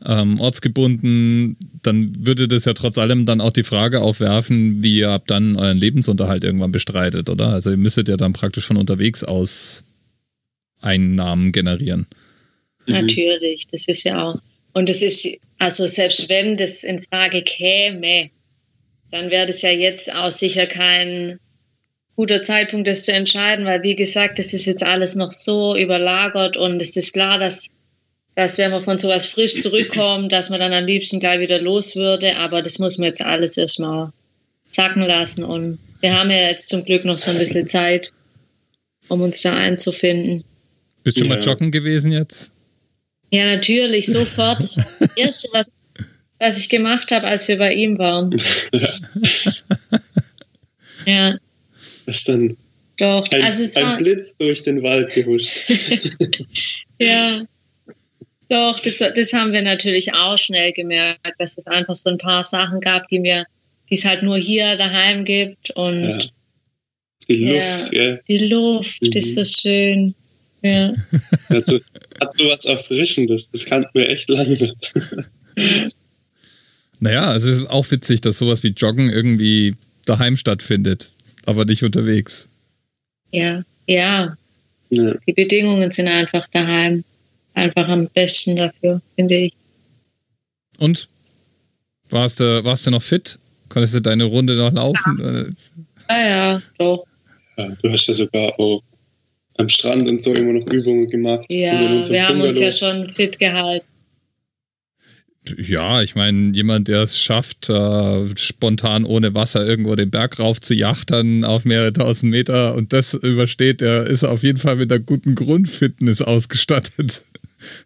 [0.06, 5.10] ähm, ortsgebunden, dann würde das ja trotz allem dann auch die Frage aufwerfen, wie ihr
[5.10, 7.50] ab dann euren Lebensunterhalt irgendwann bestreitet, oder?
[7.50, 9.86] Also ihr müsstet ja dann praktisch von unterwegs aus
[10.82, 12.08] Einnahmen generieren.
[12.86, 12.94] Mhm.
[12.94, 14.40] Natürlich, das ist ja auch.
[14.74, 15.28] Und das ist,
[15.58, 18.30] also selbst wenn das in Frage käme,
[19.12, 21.40] dann wäre das ja jetzt auch sicher kein
[22.16, 26.58] guter Zeitpunkt, das zu entscheiden, weil wie gesagt, das ist jetzt alles noch so überlagert
[26.58, 27.70] und es ist klar, dass,
[28.38, 31.96] dass wenn man von sowas frisch zurückkommt, dass man dann am liebsten gleich wieder los
[31.96, 34.12] würde, aber das muss man jetzt alles erstmal
[34.68, 38.12] sacken lassen und wir haben ja jetzt zum Glück noch so ein bisschen Zeit,
[39.08, 40.44] um uns da einzufinden.
[41.04, 41.36] Bist du schon ja.
[41.38, 42.52] mal joggen gewesen jetzt?
[43.32, 44.60] Ja, natürlich, sofort.
[44.60, 45.68] Das war das Erste, was,
[46.38, 48.40] was ich gemacht habe, als wir bei ihm waren.
[51.08, 51.32] ja.
[52.06, 52.56] Das ist dann
[52.98, 55.66] Doch, ein, also es ein war, Blitz durch den Wald gehuscht.
[57.00, 57.44] ja.
[58.50, 62.44] Doch, das, das haben wir natürlich auch schnell gemerkt, dass es einfach so ein paar
[62.44, 63.46] Sachen gab, die mir,
[63.90, 65.72] die es halt nur hier daheim gibt.
[65.72, 66.20] Und ja.
[67.28, 68.04] Die Luft, ja.
[68.04, 68.18] ja.
[68.28, 69.12] Die Luft mhm.
[69.14, 70.16] ist so schön.
[70.62, 70.94] Ja.
[71.50, 71.80] Also,
[72.20, 73.50] hat so was Erfrischendes.
[73.52, 74.94] Das kannten wir echt lange nicht.
[77.00, 79.76] Naja, also es ist auch witzig, dass sowas wie Joggen irgendwie
[80.06, 81.12] daheim stattfindet,
[81.46, 82.50] aber nicht unterwegs.
[83.32, 84.36] Ja, ja.
[84.90, 85.14] ja.
[85.28, 87.04] Die Bedingungen sind einfach daheim.
[87.58, 89.54] Einfach am besten dafür, finde ich.
[90.78, 91.10] Und?
[92.12, 93.40] Warst du, warst du noch fit?
[93.68, 95.58] Konntest du deine Runde noch laufen?
[96.08, 97.04] Ja, ja, ja doch.
[97.58, 98.84] Ja, du hast ja sogar auch
[99.58, 101.46] am Strand und so immer noch Übungen gemacht.
[101.50, 103.88] Ja, wir haben uns ja schon fit gehalten.
[105.58, 110.62] Ja, ich meine, jemand, der es schafft, äh, spontan ohne Wasser irgendwo den Berg rauf
[110.62, 114.92] zu jachtern auf mehrere tausend Meter und das übersteht, der ist auf jeden Fall mit
[114.92, 117.24] einer guten Grundfitness ausgestattet.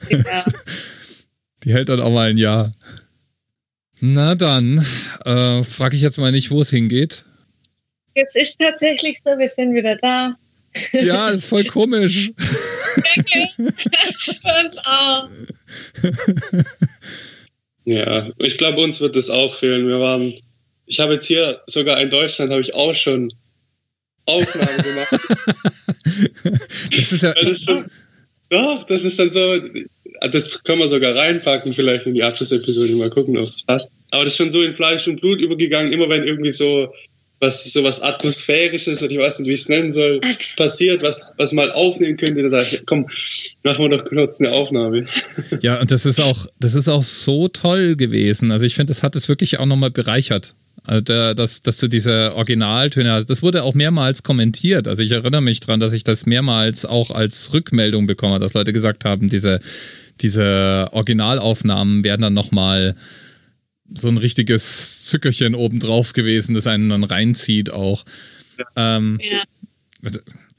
[0.09, 0.45] Ja.
[1.63, 2.71] Die hält dann auch mal ein Jahr.
[3.99, 4.85] Na dann,
[5.25, 7.25] äh, frage ich jetzt mal nicht, wo es hingeht.
[8.15, 10.35] Jetzt ist tatsächlich so, wir sind wieder da.
[10.91, 12.31] Ja, ist voll komisch.
[13.17, 13.49] Okay.
[13.57, 15.29] Für uns auch.
[17.85, 19.87] Ja, ich glaube, uns wird das auch fehlen.
[19.87, 20.33] Wir waren,
[20.85, 23.33] ich habe jetzt hier sogar in Deutschland habe ich auch schon
[24.25, 25.11] Aufnahmen gemacht.
[26.91, 27.33] das ist ja.
[27.33, 27.89] Das ist schon,
[28.51, 29.55] doch, das ist dann so,
[30.29, 33.91] das können wir sogar reinpacken, vielleicht in die Abschlussepisode, mal gucken, ob es passt.
[34.11, 36.93] Aber das ist schon so in Fleisch und Blut übergegangen, immer wenn irgendwie so
[37.39, 40.21] was so was Atmosphärisches, und ich weiß nicht, wie ich es nennen soll,
[40.57, 43.07] passiert, was, was mal aufnehmen könnte, dann sage ich, komm,
[43.63, 45.07] machen wir doch kurz eine Aufnahme.
[45.61, 48.51] Ja, und das ist auch, das ist auch so toll gewesen.
[48.51, 50.53] Also ich finde, das hat es wirklich auch nochmal bereichert.
[50.83, 54.87] Also der, dass, dass du diese Originaltöne, das wurde auch mehrmals kommentiert.
[54.87, 58.73] Also ich erinnere mich daran, dass ich das mehrmals auch als Rückmeldung bekomme, dass Leute
[58.73, 59.59] gesagt haben, diese,
[60.21, 62.95] diese Originalaufnahmen werden dann nochmal mal
[63.93, 68.03] so ein richtiges Zückerchen obendrauf gewesen, das einen dann reinzieht auch.
[68.57, 68.97] Ja.
[68.97, 69.43] Ähm, ja.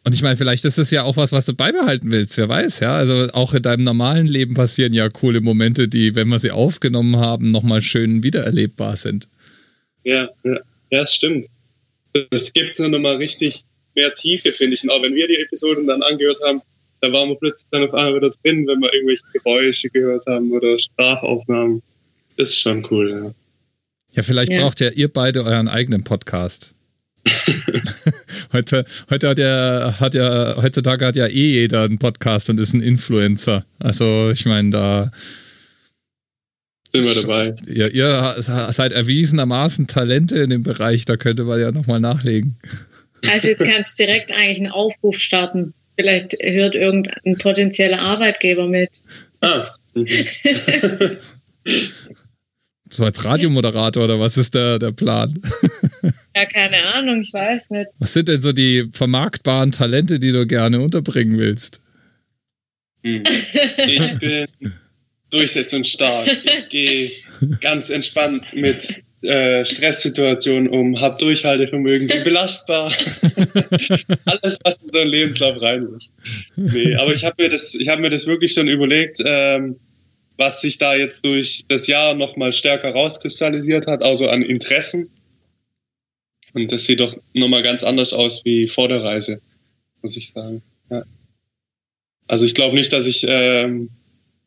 [0.05, 2.81] Und ich meine, vielleicht ist es ja auch was, was du beibehalten willst, wer weiß,
[2.81, 2.95] ja.
[2.95, 7.17] Also auch in deinem normalen Leben passieren ja coole Momente, die, wenn wir sie aufgenommen
[7.17, 9.29] haben, nochmal schön wiedererlebbar sind.
[10.05, 10.55] Ja, ja,
[10.91, 11.47] ja, das stimmt.
[12.31, 13.63] Das gibt nur nochmal richtig
[13.95, 14.83] mehr Tiefe, finde ich.
[14.83, 16.61] Und auch wenn wir die Episoden dann angehört haben,
[17.01, 20.53] da waren wir plötzlich dann auf einmal wieder drin, wenn wir irgendwelche Geräusche gehört haben
[20.53, 21.83] oder Sprachaufnahmen
[22.37, 23.31] ist schon cool, ja.
[24.15, 24.61] Ja, vielleicht ja.
[24.61, 26.75] braucht ja ihr beide euren eigenen Podcast.
[28.53, 32.75] heute, heute hat ja, hat ja, heutzutage hat ja eh jeder einen Podcast und ist
[32.75, 33.65] ein Influencer.
[33.79, 35.13] Also ich meine, da
[36.93, 37.55] sind wir dabei.
[37.67, 42.57] Ja, ihr seid erwiesenermaßen Talente in dem Bereich, da könnte man ja nochmal nachlegen.
[43.31, 45.75] Also jetzt kannst du direkt eigentlich einen Aufruf starten.
[45.97, 48.91] Vielleicht hört irgendein potenzieller Arbeitgeber mit.
[49.41, 49.75] Ah.
[49.95, 50.07] Mhm.
[52.93, 55.41] So als Radiomoderator oder was ist der, der Plan?
[56.35, 57.89] Ja, keine Ahnung, ich weiß nicht.
[57.99, 61.83] Was sind denn so die vermarktbaren Talente, die du gerne unterbringen willst?
[63.05, 63.23] Hm.
[63.87, 64.47] Ich bin
[65.33, 66.29] durchsetzungsstark.
[66.29, 67.13] Ich gehe
[67.61, 72.87] ganz entspannt mit äh, Stresssituationen um, habe Durchhaltevermögen, bin belastbar.
[74.25, 76.13] Alles, was in so einen Lebenslauf rein muss.
[76.57, 79.19] Nee, aber ich habe mir, das, hab mir das wirklich schon überlegt.
[79.25, 79.77] Ähm,
[80.37, 85.09] was sich da jetzt durch das Jahr nochmal stärker rauskristallisiert hat, also an Interessen.
[86.53, 89.41] Und das sieht doch nochmal ganz anders aus wie vor der Reise,
[90.03, 90.63] muss ich sagen.
[90.91, 91.03] Ja.
[92.27, 93.91] Also ich glaube nicht, dass ich ähm,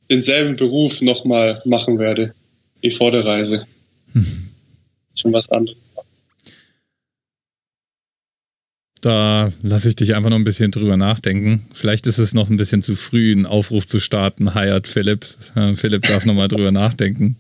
[0.10, 2.34] denselben Beruf nochmal machen werde
[2.82, 3.66] wie vor der Reise.
[4.14, 4.50] Hm.
[5.16, 5.78] Schon was anderes.
[9.02, 11.68] Da lasse ich dich einfach noch ein bisschen drüber nachdenken.
[11.74, 14.56] Vielleicht ist es noch ein bisschen zu früh, einen Aufruf zu starten.
[14.56, 15.28] Hired Philipp.
[15.56, 17.36] Äh, Philipp darf nochmal drüber nachdenken.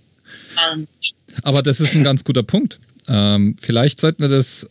[1.42, 2.80] Aber das ist ein ganz guter Punkt.
[3.08, 4.70] Ähm, vielleicht sollten wir das,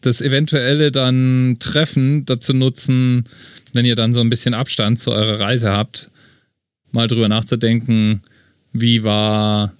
[0.00, 3.24] das eventuelle dann Treffen dazu nutzen,
[3.72, 6.10] wenn ihr dann so ein bisschen Abstand zu eurer Reise habt,
[6.92, 8.22] mal drüber nachzudenken,
[8.72, 9.72] wie war,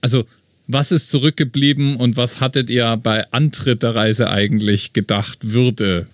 [0.00, 0.24] also
[0.66, 6.06] was ist zurückgeblieben und was hattet ihr bei Antritt der Reise eigentlich gedacht würde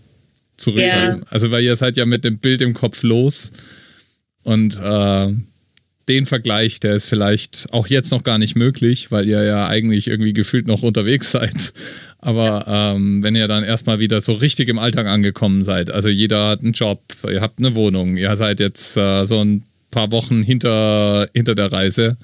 [0.57, 1.21] zurückbleiben?
[1.21, 1.27] Ja.
[1.31, 3.53] Also weil ihr seid ja mit dem Bild im Kopf los
[4.43, 5.35] und äh,
[6.09, 10.09] den Vergleich, der ist vielleicht auch jetzt noch gar nicht möglich, weil ihr ja eigentlich
[10.09, 11.73] irgendwie gefühlt noch unterwegs seid.
[12.19, 16.49] Aber ähm, wenn ihr dann erstmal wieder so richtig im Alltag angekommen seid, also jeder
[16.49, 20.43] hat einen Job, ihr habt eine Wohnung, ihr seid jetzt äh, so ein paar Wochen
[20.43, 22.17] hinter, hinter der Reise,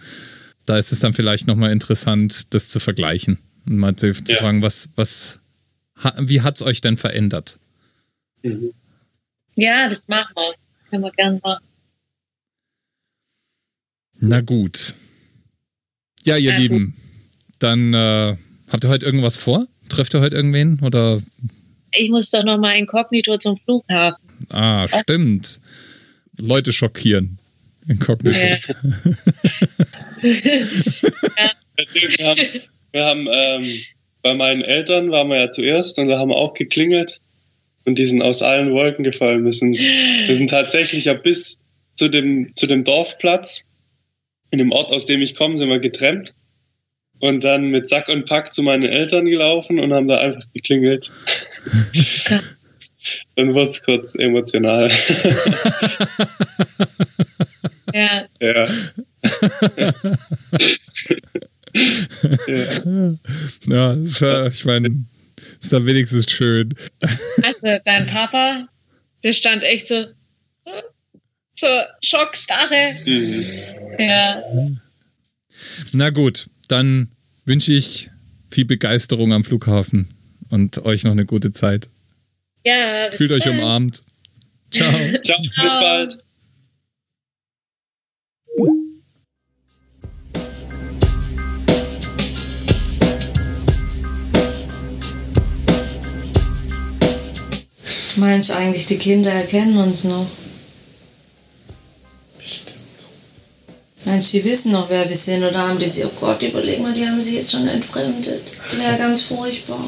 [0.67, 4.39] da ist es dann vielleicht nochmal interessant, das zu vergleichen und mal zu, zu ja.
[4.39, 5.41] fragen, was, was,
[6.21, 7.59] wie hat es euch denn verändert?
[8.43, 8.73] Mhm.
[9.57, 10.55] Ja, das machen wir.
[10.91, 11.65] Können wir gerne machen.
[14.17, 14.95] Na gut.
[16.25, 16.97] Ja, ihr ja, Lieben,
[17.59, 18.37] dann äh,
[18.71, 19.67] habt ihr heute irgendwas vor?
[19.89, 20.81] Trefft ihr heute irgendwen?
[20.81, 21.21] Oder?
[21.93, 24.23] Ich muss doch noch mal inkognito zum Flughafen.
[24.51, 25.61] Ah, stimmt.
[26.39, 27.39] Leute schockieren.
[27.89, 28.39] Inkognito.
[28.39, 28.59] Ja.
[32.16, 32.41] Wir haben,
[32.93, 33.82] wir haben ähm,
[34.22, 37.20] bei meinen Eltern waren wir ja zuerst und da haben wir auch geklingelt
[37.85, 39.45] und die sind aus allen Wolken gefallen.
[39.45, 41.59] Wir sind, wir sind tatsächlich ja bis
[41.95, 43.64] zu dem, zu dem Dorfplatz
[44.51, 46.35] in dem Ort, aus dem ich komme, sind wir getrennt
[47.20, 51.12] und dann mit Sack und Pack zu meinen Eltern gelaufen und haben da einfach geklingelt.
[53.37, 54.91] dann wurde es kurz emotional.
[57.95, 58.26] ja.
[58.40, 58.45] Ja.
[63.66, 63.95] ja.
[63.95, 65.05] ja, ich meine,
[65.61, 66.74] ist da wenigstens schön.
[67.42, 68.68] Also, dein Papa,
[69.22, 70.07] der stand echt so,
[71.55, 73.01] zur Schockstarre.
[73.05, 73.62] Mhm.
[73.99, 74.42] Ja.
[75.92, 77.11] Na gut, dann
[77.45, 78.11] wünsche ich
[78.51, 80.09] viel Begeisterung am Flughafen
[80.51, 81.88] und euch noch eine gute Zeit.
[82.66, 83.11] Ja.
[83.11, 84.03] Fühlt euch umarmt.
[84.70, 84.90] Ciao.
[84.90, 85.38] Ciao.
[85.40, 86.24] Bis bald.
[98.25, 100.27] Meinst eigentlich, die Kinder erkennen uns noch?
[104.07, 105.45] Meinst du, die wissen noch, wer wir sind?
[105.45, 108.43] Oder haben die sich, oh Gott, überleg mal, die haben sie jetzt schon entfremdet.
[108.62, 109.85] Das wäre ganz furchtbar.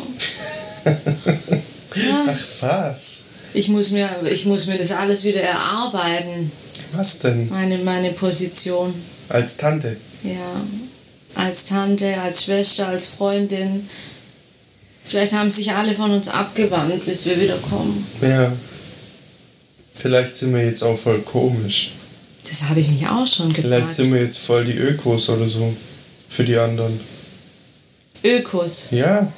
[0.84, 2.26] ja.
[2.28, 3.24] Ach was?
[3.54, 6.52] Ich muss, mir, ich muss mir das alles wieder erarbeiten.
[6.92, 7.48] Was denn?
[7.48, 8.92] Meine, meine Position.
[9.30, 9.96] Als Tante?
[10.22, 10.60] Ja.
[11.36, 13.88] Als Tante, als Schwester, als Freundin.
[15.08, 18.06] Vielleicht haben sich alle von uns abgewandt, bis wir wieder kommen.
[18.20, 18.52] Ja.
[19.94, 21.92] Vielleicht sind wir jetzt auch voll komisch.
[22.48, 23.66] Das habe ich mich auch schon gefragt.
[23.66, 25.72] Vielleicht sind wir jetzt voll die Ökos oder so.
[26.28, 26.98] Für die anderen.
[28.22, 28.88] Ökos?
[28.90, 29.30] Ja.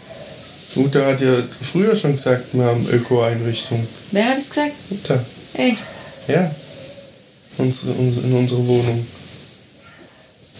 [0.74, 3.86] Mutter hat ja früher schon gesagt, wir haben Öko-Einrichtungen.
[4.12, 4.72] Wer hat es gesagt?
[4.90, 5.24] Mutter.
[5.54, 5.84] Echt?
[6.28, 6.50] Ja.
[7.58, 9.06] Unsere, unsere, in unserer Wohnung.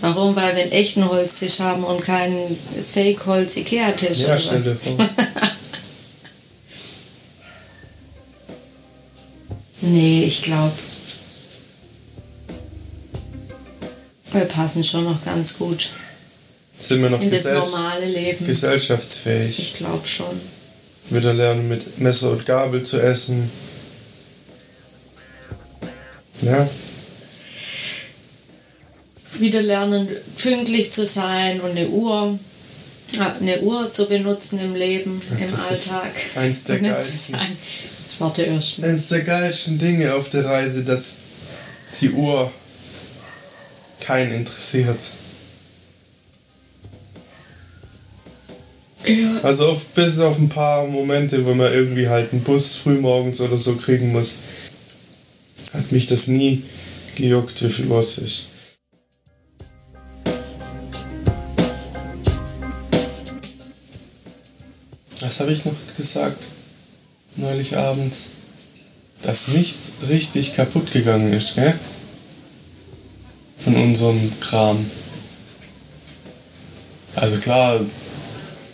[0.00, 0.36] Warum?
[0.36, 2.56] Weil wir einen echten Holztisch haben und keinen
[2.92, 4.20] Fake-Holz-Ikea-Tisch.
[4.20, 5.08] Ja, stell dir vor.
[9.80, 10.72] nee, ich glaube,
[14.32, 15.90] Wir passen schon noch ganz gut.
[16.78, 18.46] Sind wir noch in das normale Leben.
[18.46, 19.58] gesellschaftsfähig?
[19.58, 20.40] Ich glaube schon.
[21.10, 23.50] Wieder lernen mit Messer und Gabel zu essen.
[26.42, 26.68] Ja.
[29.38, 32.38] Wieder lernen, pünktlich zu sein und eine Uhr,
[33.40, 36.12] eine Uhr zu benutzen im Leben, Ach, im Alltag.
[36.36, 37.38] eins der geilsten.
[38.00, 38.82] Jetzt warte erst.
[38.82, 41.18] Eins der geilsten Dinge auf der Reise, dass
[42.00, 42.50] die Uhr
[44.00, 45.00] keinen interessiert.
[49.06, 49.40] Ja.
[49.42, 53.56] Also auf, bis auf ein paar Momente, wo man irgendwie halt einen Bus frühmorgens oder
[53.56, 54.34] so kriegen muss,
[55.72, 56.62] hat mich das nie
[57.16, 58.46] gejuckt, wie viel los ist.
[65.38, 66.48] Was habe ich noch gesagt?
[67.36, 68.30] Neulich abends.
[69.22, 71.78] Dass nichts richtig kaputt gegangen ist, gell?
[73.56, 74.84] von unserem Kram.
[77.14, 77.78] Also klar.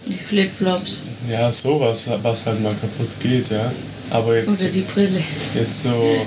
[0.06, 1.02] Die Flipflops.
[1.28, 3.70] Ja, sowas, was halt mal kaputt geht, ja.
[4.08, 4.62] Aber jetzt.
[4.62, 5.22] Oder die Brille.
[5.54, 6.26] Jetzt so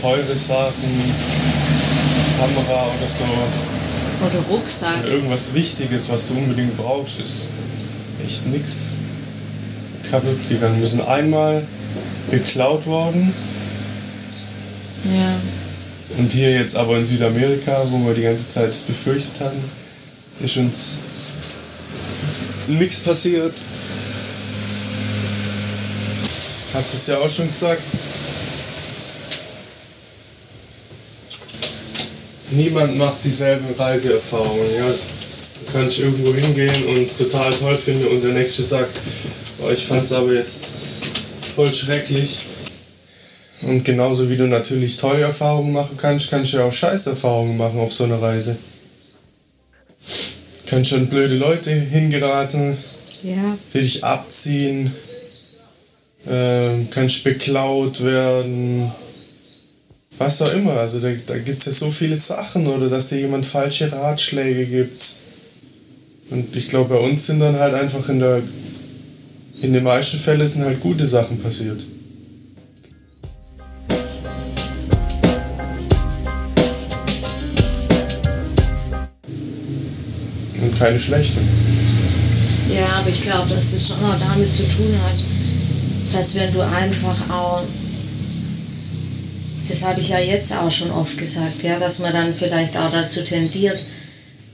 [0.00, 1.12] teure Sachen,
[2.38, 3.24] Kamera oder so.
[4.26, 5.04] Oder Rucksack.
[5.06, 7.48] Irgendwas Wichtiges, was du unbedingt brauchst, ist
[8.24, 8.96] echt nix
[10.10, 10.80] kaputt gegangen.
[10.80, 11.62] Wir sind einmal
[12.30, 13.32] beklaut worden.
[15.04, 15.36] Ja.
[16.16, 19.62] Und hier jetzt aber in Südamerika, wo wir die ganze Zeit das befürchtet hatten,
[20.40, 20.98] ist uns
[22.66, 23.54] nichts passiert.
[26.74, 27.82] Habt es ja auch schon gesagt.
[32.50, 34.58] Niemand macht dieselbe Reiseerfahrung.
[34.76, 34.86] Ja?
[35.66, 38.98] Du kannst irgendwo hingehen und es total toll finden und der Nächste sagt,
[39.60, 40.64] oh, ich fand es aber jetzt
[41.54, 42.38] voll schrecklich.
[43.62, 47.80] Und genauso wie du natürlich tolle Erfahrungen machen kannst, kannst du ja auch Scheißerfahrungen machen
[47.80, 48.56] auf so einer Reise.
[50.66, 52.76] Kannst schon blöde Leute hingeraten,
[53.22, 53.56] Ja.
[53.74, 54.92] die dich abziehen,
[56.30, 58.92] ähm, kannst beklaut werden,
[60.18, 60.72] was auch immer.
[60.72, 64.66] Also da, da gibt es ja so viele Sachen oder dass dir jemand falsche Ratschläge
[64.66, 65.06] gibt.
[66.30, 68.42] Und ich glaube, bei uns sind dann halt einfach in der,
[69.62, 71.82] in den meisten Fällen sind halt gute Sachen passiert.
[80.60, 81.40] Und keine schlechten.
[82.74, 85.16] Ja, aber ich glaube, dass es schon auch damit zu tun hat,
[86.12, 87.62] dass wenn du einfach auch,
[89.68, 92.90] das habe ich ja jetzt auch schon oft gesagt, ja, dass man dann vielleicht auch
[92.90, 93.78] dazu tendiert,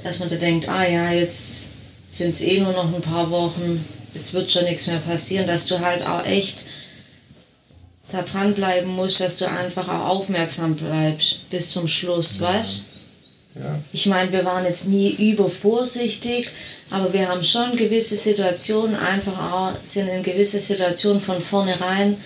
[0.03, 1.71] dass man da denkt, ah ja, jetzt
[2.11, 3.85] sind es eh nur noch ein paar Wochen,
[4.15, 6.59] jetzt wird schon nichts mehr passieren, dass du halt auch echt
[8.13, 12.83] da dranbleiben musst, dass du einfach auch aufmerksam bleibst bis zum Schluss, weißt
[13.57, 13.79] Ja.
[13.93, 16.51] ich meine, wir waren jetzt nie übervorsichtig,
[16.91, 22.17] aber wir haben schon gewisse Situationen einfach auch, sind in gewisse Situationen von vornherein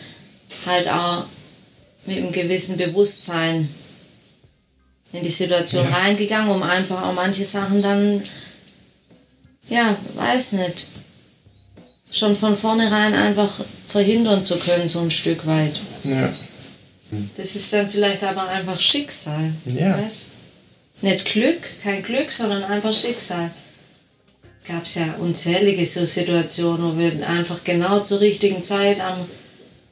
[0.67, 1.25] halt auch
[2.09, 3.69] mit einem gewissen Bewusstsein
[5.13, 5.97] in die Situation Ja.
[5.99, 8.23] reingegangen, um einfach auch manche Sachen dann,
[9.69, 10.87] ja, weiß nicht,
[12.11, 13.51] schon von vornherein einfach
[13.87, 15.79] verhindern zu können, so ein Stück weit.
[16.05, 16.33] Ja.
[17.37, 19.53] Das ist dann vielleicht aber einfach Schicksal.
[19.67, 19.99] Ja.
[19.99, 20.31] Weißt?
[21.03, 23.51] Nicht Glück, kein Glück, sondern einfach Schicksal.
[24.67, 29.19] Gab es ja unzählige so Situationen, wo wir einfach genau zur richtigen Zeit am,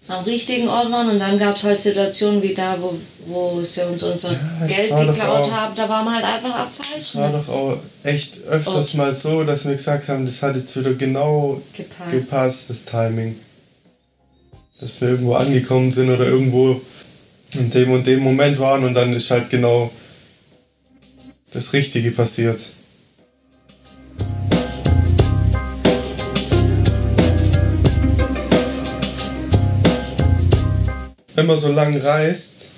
[0.09, 2.95] am richtigen Ort waren und dann gab es halt Situationen wie da, wo,
[3.27, 6.67] wo sie uns unser Ja, Geld geklaut auch- haben, da waren wir halt einfach am
[6.69, 7.33] Es war falschen.
[7.33, 8.97] doch auch echt öfters Oh.
[8.99, 12.11] mal so, dass wir gesagt haben, das hat jetzt wieder genau Gepasst.
[12.31, 13.37] gepasst, das Timing.
[14.81, 16.81] Dass wir irgendwo angekommen sind oder irgendwo
[17.55, 19.91] in dem und dem Moment waren und dann ist halt genau
[21.53, 22.61] das Richtige passiert.
[31.37, 32.71] Wenn man so lang reist,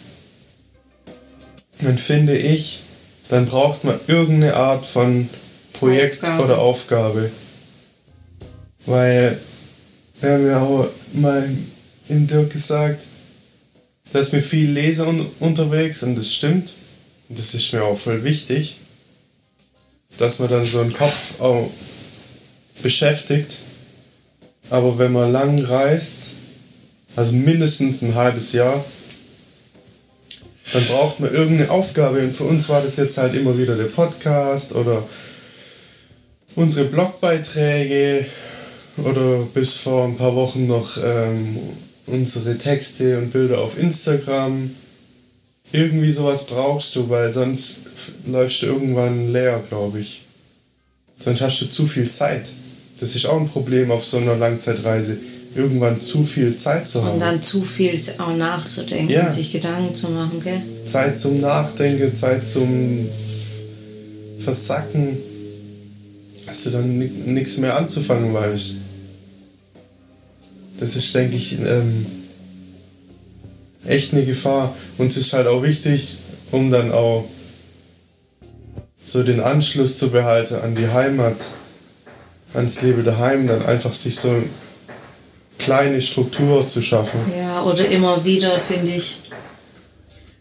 [1.80, 2.80] dann finde ich,
[3.28, 5.28] dann braucht man irgendeine Art von
[5.74, 6.42] Projekt Aufgabe.
[6.42, 7.30] oder Aufgabe.
[8.84, 9.38] Weil
[10.20, 11.48] wir haben ja auch mal
[12.08, 13.04] in Dirk gesagt,
[14.12, 16.68] dass wir viel lesen un unterwegs und das stimmt.
[17.28, 18.78] Und das ist mir auch voll wichtig,
[20.16, 21.70] dass man dann so einen Kopf auch
[22.82, 23.58] beschäftigt.
[24.68, 26.32] Aber wenn man lang reist,
[27.18, 28.84] also mindestens ein halbes Jahr,
[30.72, 32.20] dann braucht man irgendeine Aufgabe.
[32.20, 35.02] Und für uns war das jetzt halt immer wieder der Podcast oder
[36.54, 38.24] unsere Blogbeiträge
[38.98, 41.58] oder bis vor ein paar Wochen noch ähm,
[42.06, 44.70] unsere Texte und Bilder auf Instagram.
[45.72, 47.86] Irgendwie sowas brauchst du, weil sonst
[48.26, 50.22] läufst du irgendwann leer, glaube ich.
[51.18, 52.48] Sonst hast du zu viel Zeit.
[53.00, 55.18] Das ist auch ein Problem auf so einer Langzeitreise.
[55.58, 57.14] Irgendwann zu viel Zeit zu haben.
[57.14, 59.24] Und dann zu viel auch nachzudenken Ja.
[59.24, 60.62] und sich Gedanken zu machen, gell?
[60.84, 63.08] Zeit zum Nachdenken, Zeit zum
[64.38, 65.18] Versacken.
[66.46, 68.74] Hast du dann nichts mehr anzufangen, weißt
[70.78, 72.06] Das ist, denke ich, ähm,
[73.84, 74.72] echt eine Gefahr.
[74.96, 76.18] Und es ist halt auch wichtig,
[76.52, 77.24] um dann auch
[79.02, 81.46] so den Anschluss zu behalten an die Heimat,
[82.54, 84.40] ans Leben daheim, dann einfach sich so
[85.68, 87.20] kleine Struktur zu schaffen.
[87.38, 89.18] Ja, oder immer wieder, finde ich.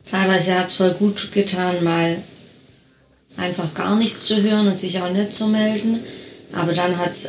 [0.09, 2.15] Teilweise hat es voll gut getan, mal
[3.35, 5.99] einfach gar nichts zu hören und sich auch nicht zu melden.
[6.53, 7.27] Aber dann hat es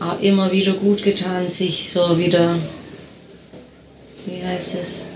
[0.00, 2.56] auch immer wieder gut getan, sich so wieder,
[4.26, 5.06] wie heißt es,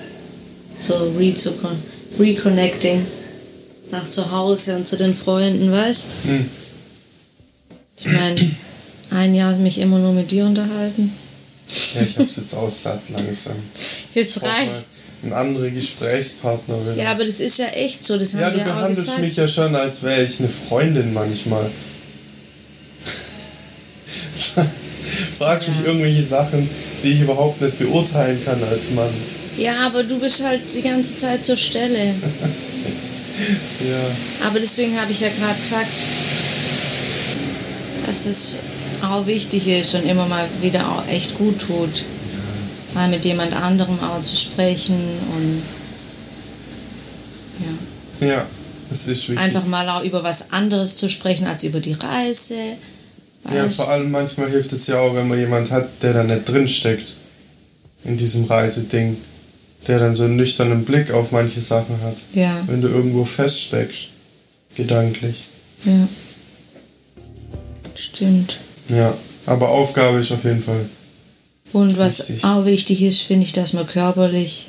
[0.77, 1.35] so re
[2.17, 3.05] reconnecting
[3.91, 6.47] nach zu Hause und zu den Freunden, weißt Hm.
[7.97, 8.51] Ich meine,
[9.11, 11.13] ein Jahr mich immer nur mit dir unterhalten.
[11.95, 13.57] Ja, ich hab's jetzt auch satt langsam.
[14.15, 14.73] Jetzt reicht.
[15.23, 16.87] Einen anderen Gesprächspartner.
[16.87, 16.97] Will.
[16.97, 19.21] Ja, aber das ist ja echt so, das haben Ja, du wir behandelst gesagt.
[19.21, 21.71] mich ja schon, als wäre ich eine Freundin manchmal.
[25.39, 26.69] Fragst mich irgendwelche Sachen,
[27.03, 29.13] die ich überhaupt nicht beurteilen kann als Mann.
[29.57, 32.15] Ja, aber du bist halt die ganze Zeit zur Stelle.
[33.81, 34.47] Ja.
[34.47, 36.05] Aber deswegen habe ich ja gerade gesagt,
[38.07, 38.57] dass es
[39.03, 42.05] auch wichtig ist und immer mal wieder auch echt gut tut,
[42.95, 44.97] mal mit jemand anderem auch zu sprechen
[45.37, 45.63] und
[48.21, 48.29] ja.
[48.29, 48.47] Ja,
[48.89, 49.39] das ist wichtig.
[49.39, 52.55] einfach mal auch über was anderes zu sprechen als über die Reise.
[53.53, 56.47] Ja, vor allem manchmal hilft es ja auch, wenn man jemand hat, der da nicht
[56.49, 57.15] drin steckt
[58.05, 59.17] in diesem Reiseding,
[59.87, 62.17] der dann so einen nüchternen Blick auf manche Sachen hat.
[62.35, 62.63] Ja.
[62.67, 64.09] Wenn du irgendwo feststeckst,
[64.75, 65.45] gedanklich.
[65.85, 66.09] ja.
[67.95, 68.59] Stimmt.
[68.91, 69.17] Ja,
[69.47, 70.89] aber Aufgabe ist auf jeden Fall.
[71.73, 72.45] Und was Richtig.
[72.45, 74.69] auch wichtig ist, finde ich, dass man körperlich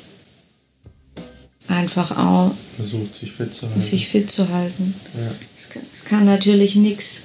[1.68, 3.80] einfach auch Versucht sich fit zu halten.
[3.80, 4.94] sich fit zu halten.
[5.14, 5.32] ja.
[5.56, 7.22] Es kann, es kann natürlich nichts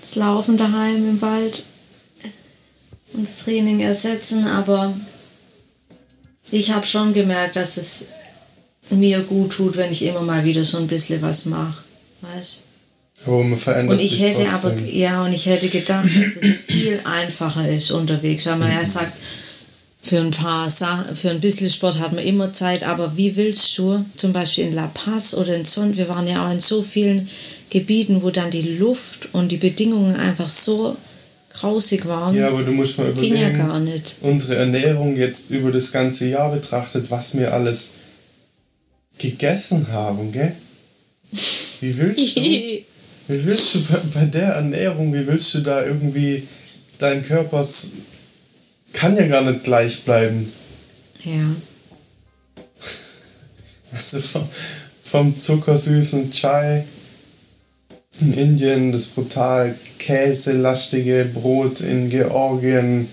[0.00, 1.62] das Laufen daheim im Wald
[3.12, 4.92] und das Training ersetzen, aber
[6.50, 8.06] ich habe schon gemerkt, dass es
[8.90, 11.82] mir gut tut, wenn ich immer mal wieder so ein bisschen was mache.
[12.20, 12.62] Weißt?
[13.24, 14.70] Aber man verändert Und ich sich hätte trotzdem.
[14.78, 18.74] aber, ja, und ich hätte gedacht, dass es viel einfacher ist unterwegs, weil man Mhm.
[18.78, 19.12] ja sagt,
[20.04, 23.78] für ein paar Sachen, für ein bisschen Sport hat man immer Zeit, aber wie willst
[23.78, 26.82] du, zum Beispiel in La Paz oder in Son, wir waren ja auch in so
[26.82, 27.28] vielen
[27.70, 30.96] Gebieten, wo dann die Luft und die Bedingungen einfach so
[31.52, 34.16] grausig waren, Ja, aber du musst mal ging ja überlegen, gar nicht.
[34.22, 37.92] unsere Ernährung jetzt über das ganze Jahr betrachtet, was wir alles
[39.18, 40.52] gegessen haben, gell?
[41.80, 42.40] Wie willst du,
[43.32, 46.46] wie willst du bei, bei der Ernährung, wie willst du da irgendwie
[46.98, 47.64] dein Körper
[48.92, 50.52] kann ja gar nicht gleich bleiben.
[51.24, 51.32] ja.
[53.94, 54.48] Also vom,
[55.04, 56.86] vom zuckersüßen Chai
[58.22, 63.06] in Indien, das brutal käselastige Brot in Georgien,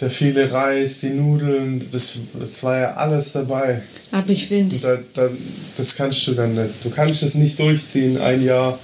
[0.00, 3.82] der viele Reis, die Nudeln, das, das war ja alles dabei.
[4.12, 5.30] Aber ich finde, da, da,
[5.76, 6.74] das kannst du dann nicht.
[6.84, 8.78] Du kannst es nicht durchziehen, ein Jahr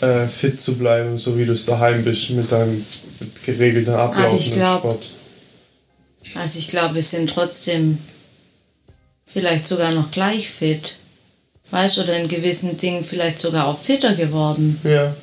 [0.00, 2.84] äh, fit zu bleiben, so wie du es daheim bist mit deinem
[3.44, 5.10] geregelten Ablauf im Sport.
[6.34, 7.98] also ich glaube, wir sind trotzdem
[9.26, 10.96] vielleicht sogar noch gleich fit.
[11.70, 14.80] Weißt du, oder in gewissen Dingen vielleicht sogar auch fitter geworden.
[14.84, 15.14] Ja.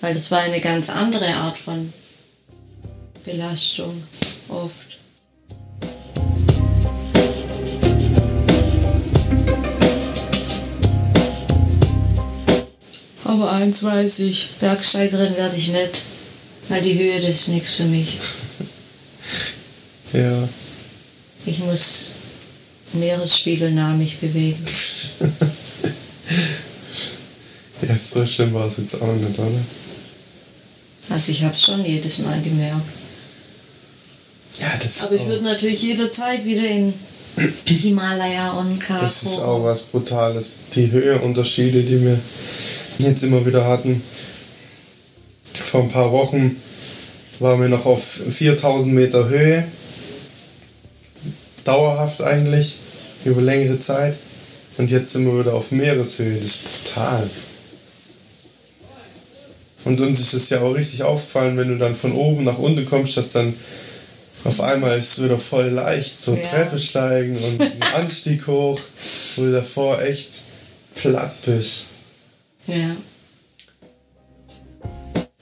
[0.00, 1.92] Weil das war eine ganz andere Art von
[3.24, 4.02] Belastung
[4.48, 4.98] oft.
[13.24, 16.02] Aber eins weiß ich, Bergsteigerin werde ich nicht,
[16.68, 18.18] weil die Höhe, das ist nichts für mich.
[20.12, 20.48] Ja.
[21.44, 22.12] Ich muss
[22.94, 24.64] meeresspiegelnah mich bewegen.
[27.86, 29.60] Ja, so schlimm war es jetzt auch nicht, oder?
[31.10, 32.80] Also ich habe es schon jedes Mal gemerkt.
[34.60, 36.94] Ja, das, Aber ich würde natürlich jederzeit wieder in
[37.66, 39.02] Himalaya und Karakorum.
[39.02, 40.58] das ist auch was Brutales.
[40.74, 42.18] Die Höheunterschiede, die wir
[42.98, 44.02] jetzt immer wieder hatten.
[45.52, 46.56] Vor ein paar Wochen
[47.38, 49.66] waren wir noch auf 4000 Meter Höhe.
[51.64, 52.76] Dauerhaft eigentlich,
[53.24, 54.16] über längere Zeit.
[54.78, 56.36] Und jetzt sind wir wieder auf Meereshöhe.
[56.36, 57.28] Das ist brutal.
[59.84, 62.84] Und uns ist es ja auch richtig aufgefallen, wenn du dann von oben nach unten
[62.86, 63.54] kommst, dass dann
[64.44, 66.42] auf einmal ist es wieder voll leicht, so Ja.
[66.42, 68.78] Treppe steigen und einen Anstieg hoch,
[69.36, 70.30] wo du davor echt
[70.94, 71.86] platt bist.
[72.66, 72.96] Ja.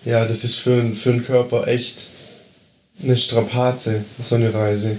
[0.05, 1.97] Ja, das ist für, einen- für den Körper echt
[3.03, 4.97] eine Strapaze, so eine Reise.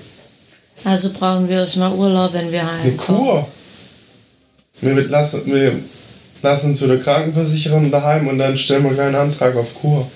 [0.84, 3.22] Also brauchen wir erstmal Urlaub, wenn wir Eine heimkommen.
[3.22, 3.48] Kur.
[4.82, 5.80] Wir lassen, wir
[6.42, 10.10] lassen zu der Krankenversicherung daheim und dann stellen wir einen kleinen Antrag auf Kur.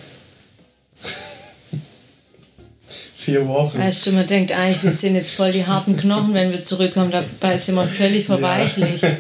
[3.29, 3.77] Vier Wochen.
[3.77, 7.11] Weißt du, man denkt eigentlich, wir sind jetzt voll die harten Knochen, wenn wir zurückkommen,
[7.11, 9.03] dabei sind wir völlig verweichlich.
[9.03, 9.11] Ja,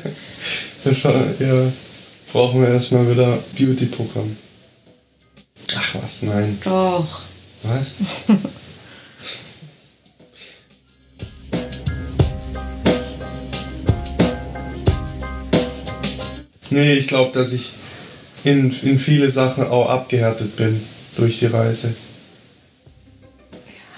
[1.39, 1.71] ja,
[2.31, 4.35] brauchen wir erstmal wieder Beauty-Programm.
[5.75, 6.57] Ach was, nein.
[6.63, 7.21] Doch.
[7.63, 7.97] Was?
[16.71, 17.73] nee, ich glaube, dass ich
[18.45, 20.81] in, in viele Sachen auch abgehärtet bin
[21.17, 21.93] durch die Reise.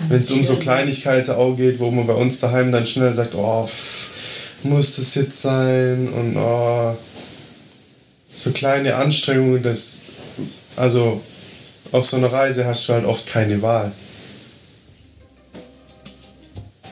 [0.09, 3.35] Wenn es um so Kleinigkeiten auch geht, wo man bei uns daheim dann schnell sagt,
[3.35, 6.09] oh, pff, muss das jetzt sein?
[6.09, 6.95] Und oh,
[8.33, 10.03] so kleine Anstrengungen, das,
[10.75, 11.21] also
[11.91, 13.91] auf so einer Reise hast du halt oft keine Wahl.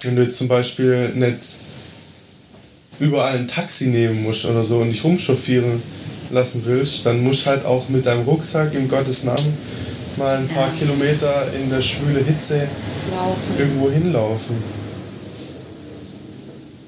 [0.01, 1.41] Wenn du jetzt zum Beispiel nicht
[2.99, 5.81] überall ein Taxi nehmen musst oder so und dich rumchauffieren
[6.31, 9.57] lassen willst, dann musst du halt auch mit deinem Rucksack im Gottes Namen
[10.17, 12.67] mal ein paar Kilometer in der schwüle Hitze
[13.11, 13.59] Laufen.
[13.59, 14.55] irgendwo hinlaufen.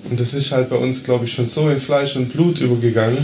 [0.10, 3.18] Und das ist halt bei uns, glaube ich, schon so in Fleisch und Blut übergegangen,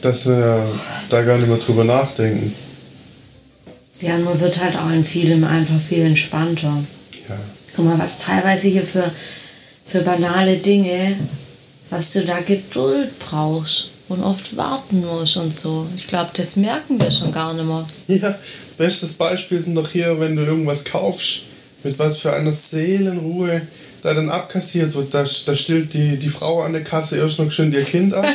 [0.00, 0.66] dass wir
[1.10, 2.52] da gar nicht mehr drüber nachdenken.
[4.00, 6.84] Ja, man wird halt auch in vielem einfach viel entspannter.
[7.28, 7.36] Ja.
[7.74, 9.10] Guck mal, was teilweise hier für,
[9.86, 11.16] für banale Dinge,
[11.90, 15.86] was du da Geduld brauchst und oft warten musst und so.
[15.96, 17.86] Ich glaube, das merken wir schon gar nicht mehr.
[18.08, 18.34] Ja,
[18.76, 21.42] bestes Beispiel sind doch hier, wenn du irgendwas kaufst,
[21.82, 23.62] mit was für einer Seelenruhe
[24.02, 25.12] da dann abkassiert wird.
[25.12, 28.24] Da, da stillt die, die Frau an der Kasse erst noch schön ihr Kind ab.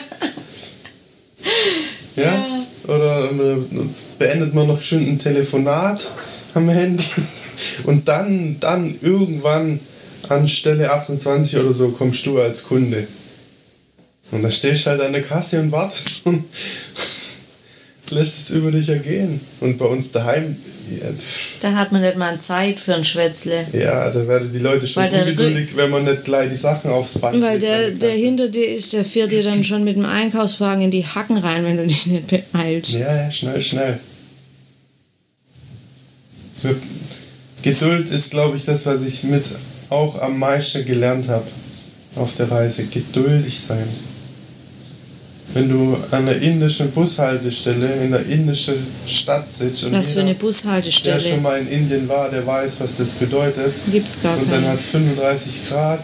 [2.15, 2.45] ja?
[2.87, 3.57] Oder äh,
[4.17, 6.09] beendet man noch schön ein Telefonat
[6.53, 7.03] am Handy.
[7.83, 9.79] Und dann, dann irgendwann
[10.29, 13.05] an Stelle 28 oder so kommst du als Kunde.
[14.31, 16.45] Und da stehst du halt an der Kasse und wartest und
[18.11, 19.39] lässt es über dich ergehen.
[19.59, 20.55] Und bei uns daheim,
[20.89, 21.07] ja,
[21.61, 23.65] Da hat man nicht mal Zeit für ein Schwätzle.
[23.73, 27.17] ja, da werden die Leute schon Weil ungeduldig, wenn man nicht gleich die Sachen aufs
[27.19, 30.83] Band Weil der, der hinter dir ist, der fährt dir dann schon mit dem Einkaufswagen
[30.83, 32.93] in die Hacken rein, wenn du dich nicht beeilst.
[32.93, 33.99] Ja, ja, schnell, schnell.
[37.61, 39.47] Geduld ist, glaube ich, das, was ich mit
[39.89, 41.45] auch am meisten gelernt habe
[42.15, 42.85] auf der Reise.
[42.85, 43.87] Geduldig sein.
[45.53, 48.75] Wenn du an der indischen Bushaltestelle in der indischen
[49.05, 51.37] Stadt sitzt und Was für eine der schon Bushaltestelle.
[51.41, 53.73] mal in Indien war, der weiß, was das bedeutet.
[53.91, 55.99] Gibt's gar Und dann hat es 35 Grad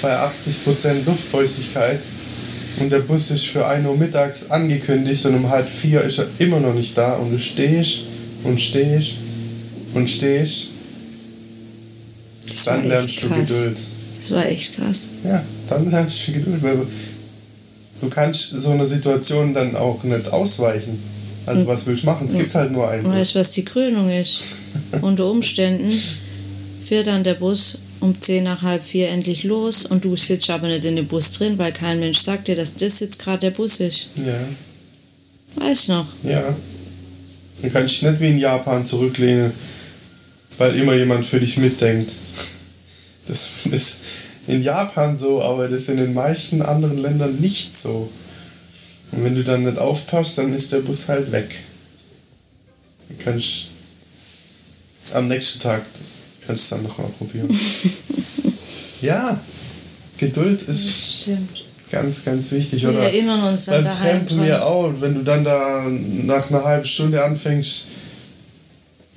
[0.00, 2.00] bei 80% Luftfeuchtigkeit.
[2.78, 6.26] Und der Bus ist für 1 Uhr mittags angekündigt und um halb vier ist er
[6.38, 7.16] immer noch nicht da.
[7.16, 8.02] Und du stehst
[8.44, 9.14] und stehst
[9.94, 10.68] und stehst.
[12.46, 13.38] Das Dann lernst du krass.
[13.48, 13.78] Geduld.
[14.20, 15.08] Das war echt krass.
[15.24, 16.78] Ja, dann lernst du Geduld, weil
[18.00, 20.98] du kannst so einer Situation dann auch nicht ausweichen.
[21.46, 22.26] Also was willst du machen?
[22.26, 23.12] Es gibt halt nur einen Bus.
[23.14, 24.42] weißt du, was die Krönung ist?
[25.00, 25.90] Unter Umständen
[26.84, 30.68] fährt dann der Bus um 10 nach halb vier endlich los und du sitzt aber
[30.68, 33.50] nicht in dem Bus drin, weil kein Mensch sagt dir, dass das jetzt gerade der
[33.50, 34.10] Bus ist.
[34.16, 34.38] Ja.
[35.56, 36.06] Weißt du noch?
[36.22, 36.54] Ja.
[37.62, 39.52] Dann kannst du dich nicht wie in Japan zurücklehnen,
[40.58, 42.12] weil immer jemand für dich mitdenkt.
[43.26, 44.00] Das ist
[44.48, 48.10] in Japan so, aber das ist in den meisten anderen Ländern nicht so.
[49.12, 51.54] Und wenn du dann nicht aufpasst, dann ist der Bus halt weg.
[53.08, 53.66] Dann kannst
[55.12, 55.82] am nächsten Tag
[56.46, 57.48] kannst du es dann nochmal probieren.
[59.02, 59.38] ja,
[60.16, 61.64] Geduld ist Stimmt.
[61.90, 62.82] ganz, ganz wichtig.
[62.82, 66.64] Wir Oder erinnern uns dann beim Trampen ja auch, wenn du dann da nach einer
[66.64, 67.84] halben Stunde anfängst,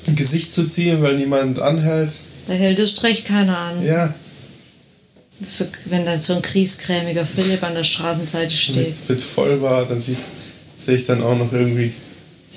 [0.07, 2.11] ein Gesicht zu ziehen, weil niemand anhält.
[2.47, 3.85] Da hält das recht keiner an.
[3.85, 4.13] Ja,
[5.43, 8.87] So, wenn dann so ein kriescremiger Philipp an der Straßenseite steht.
[8.89, 10.17] mit, mit voll war, dann sieht-
[10.77, 11.91] sehe ich dann auch noch irgendwie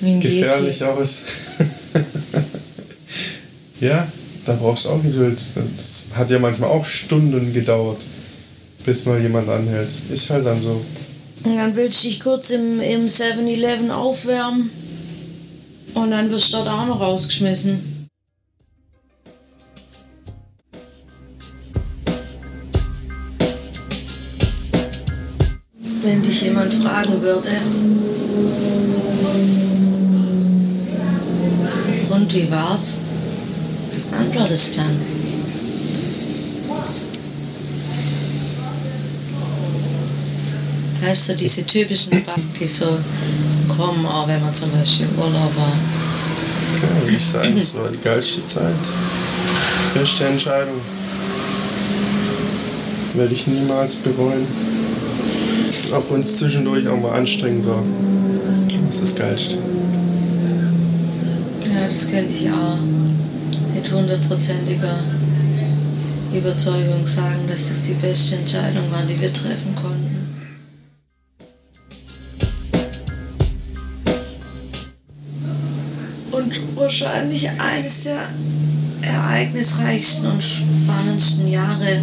[0.01, 0.85] gefährlich Yeti.
[0.85, 1.23] aus.
[3.81, 4.07] ja,
[4.45, 5.41] da brauchst du auch Geduld.
[5.77, 8.03] Das hat ja manchmal auch Stunden gedauert,
[8.85, 9.89] bis mal jemand anhält.
[10.11, 10.81] Ist halt dann so.
[11.45, 14.71] Und dann willst du dich kurz im, im 7-Eleven aufwärmen
[15.95, 17.94] und dann wirst du dort auch noch rausgeschmissen.
[26.05, 27.49] Wenn dich jemand fragen würde,
[32.11, 32.99] und wie war's?
[33.91, 35.01] Was antwortest du dann?
[41.01, 42.99] Weißt du, diese typischen Fragen, die so
[43.75, 45.73] kommen, auch wenn man zum Beispiel im Urlaub war.
[46.83, 48.75] Ja, wie ich sage, das war die geilste Zeit.
[49.95, 50.81] Beste Entscheidung.
[53.15, 54.47] Werde ich niemals bereuen.
[55.93, 57.83] Auch wenn es zwischendurch auch mal anstrengend war.
[58.87, 59.59] Das ist das Geilste.
[61.73, 62.79] Ja, das könnte ich auch
[63.75, 64.99] mit hundertprozentiger
[66.33, 70.15] Überzeugung sagen, dass das die beste Entscheidung war, die wir treffen konnten.
[76.33, 78.29] Und wahrscheinlich eines der
[79.03, 82.01] ereignisreichsten und spannendsten Jahre,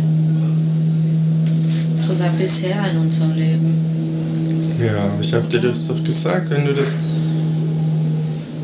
[2.12, 4.78] sogar bisher in unserem Leben.
[4.80, 6.98] Ja, ich habe dir das doch gesagt, wenn du das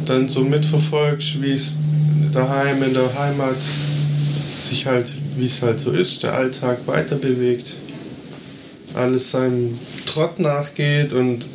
[0.06, 1.78] dann so mitverfolgst, wie es
[2.32, 7.74] daheim in der Heimat sich halt, wie es halt so ist, der Alltag weiter bewegt,
[8.96, 11.46] alles seinem Trott nachgeht und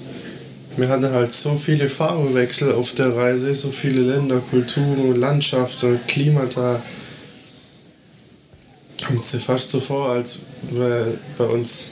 [0.77, 6.81] wir hatten halt so viele Farbenwechsel auf der Reise, so viele Länder, Kulturen, Landschaften, Klimata.
[9.07, 10.39] Kommt es dir fast so vor, als
[10.71, 11.91] bei uns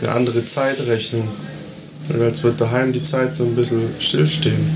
[0.00, 1.28] eine andere Zeitrechnung.
[2.14, 4.68] Oder als wird daheim die Zeit so ein bisschen stillstehen.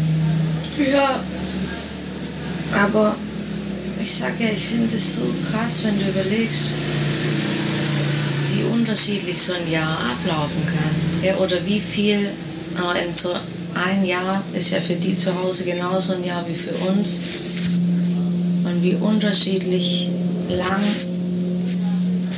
[0.93, 1.21] Ja,
[2.73, 3.17] aber
[4.01, 6.69] ich sag ja, ich finde es so krass, wenn du überlegst,
[8.55, 11.25] wie unterschiedlich so ein Jahr ablaufen kann.
[11.25, 13.31] Ja, oder wie viel äh, in so
[13.75, 17.21] ein Jahr ist ja für die zu Hause genauso ein Jahr wie für uns.
[18.65, 20.11] Und wie unterschiedlich
[20.49, 20.83] lang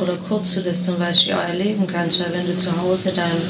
[0.00, 3.42] oder kurz du das zum Beispiel auch erleben kannst, weil wenn du zu Hause deinem,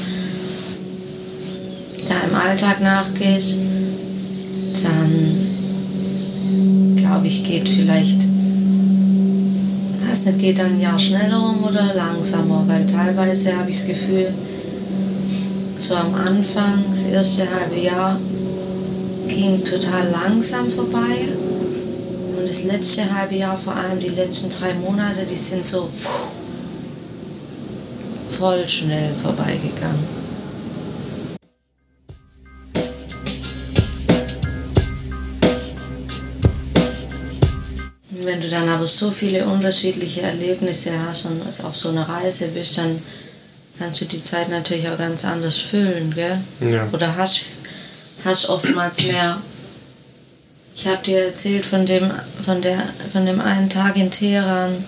[2.07, 3.57] deinem Alltag nachgehst,
[4.83, 5.37] dann
[6.95, 8.21] glaube ich, geht vielleicht,
[10.09, 13.87] weiß nicht, geht dann ein Jahr schneller um oder langsamer, weil teilweise habe ich das
[13.87, 14.33] Gefühl,
[15.77, 18.19] so am Anfang, das erste halbe Jahr,
[19.27, 21.27] ging total langsam vorbei.
[22.37, 25.87] Und das letzte halbe Jahr, vor allem die letzten drei Monate, die sind so
[28.37, 30.27] voll schnell vorbeigegangen.
[38.27, 42.77] wenn du dann aber so viele unterschiedliche Erlebnisse hast und auf so einer Reise bist,
[42.77, 43.01] dann
[43.79, 46.37] kannst du die Zeit natürlich auch ganz anders füllen, gell?
[46.59, 46.89] Ja.
[46.91, 47.39] Oder hast,
[48.25, 49.41] hast oftmals mehr.
[50.75, 52.11] Ich habe dir erzählt von dem,
[52.43, 52.77] von, der,
[53.11, 54.83] von dem einen Tag in Teheran,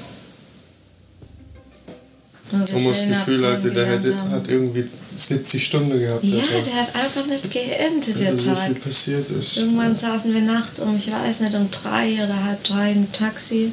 [2.51, 4.83] und das Gefühl hatte, der hätte, hat irgendwie
[5.15, 6.23] 70 Stunden gehabt.
[6.23, 8.65] Ja, der, der hat einfach nicht geendet, der so Tag.
[8.65, 9.57] viel passiert ist.
[9.57, 13.71] Irgendwann saßen wir nachts um, ich weiß nicht, um drei oder halb drei im Taxi.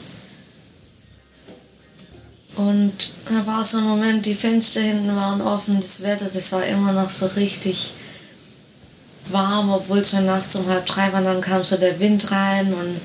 [2.57, 2.93] Und
[3.29, 6.93] da war so ein Moment, die Fenster hinten waren offen, das Wetter, das war immer
[6.93, 7.93] noch so richtig
[9.31, 11.23] warm, obwohl es schon nachts um halb drei war.
[11.23, 13.01] Dann kam so der Wind rein und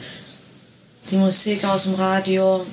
[1.10, 2.66] die Musik aus dem Radio.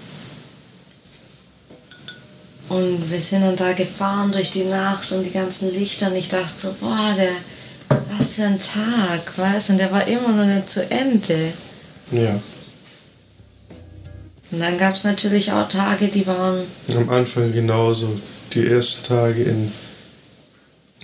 [2.68, 6.28] Und wir sind dann da gefahren durch die Nacht und die ganzen Lichter und ich
[6.28, 7.32] dachte so, boah, der,
[8.10, 11.52] was für ein Tag, weißt du, und der war immer noch nicht zu Ende.
[12.10, 12.38] Ja.
[14.50, 16.62] Und dann gab es natürlich auch Tage, die waren.
[16.94, 18.08] Am Anfang genauso.
[18.54, 19.72] Die ersten Tage in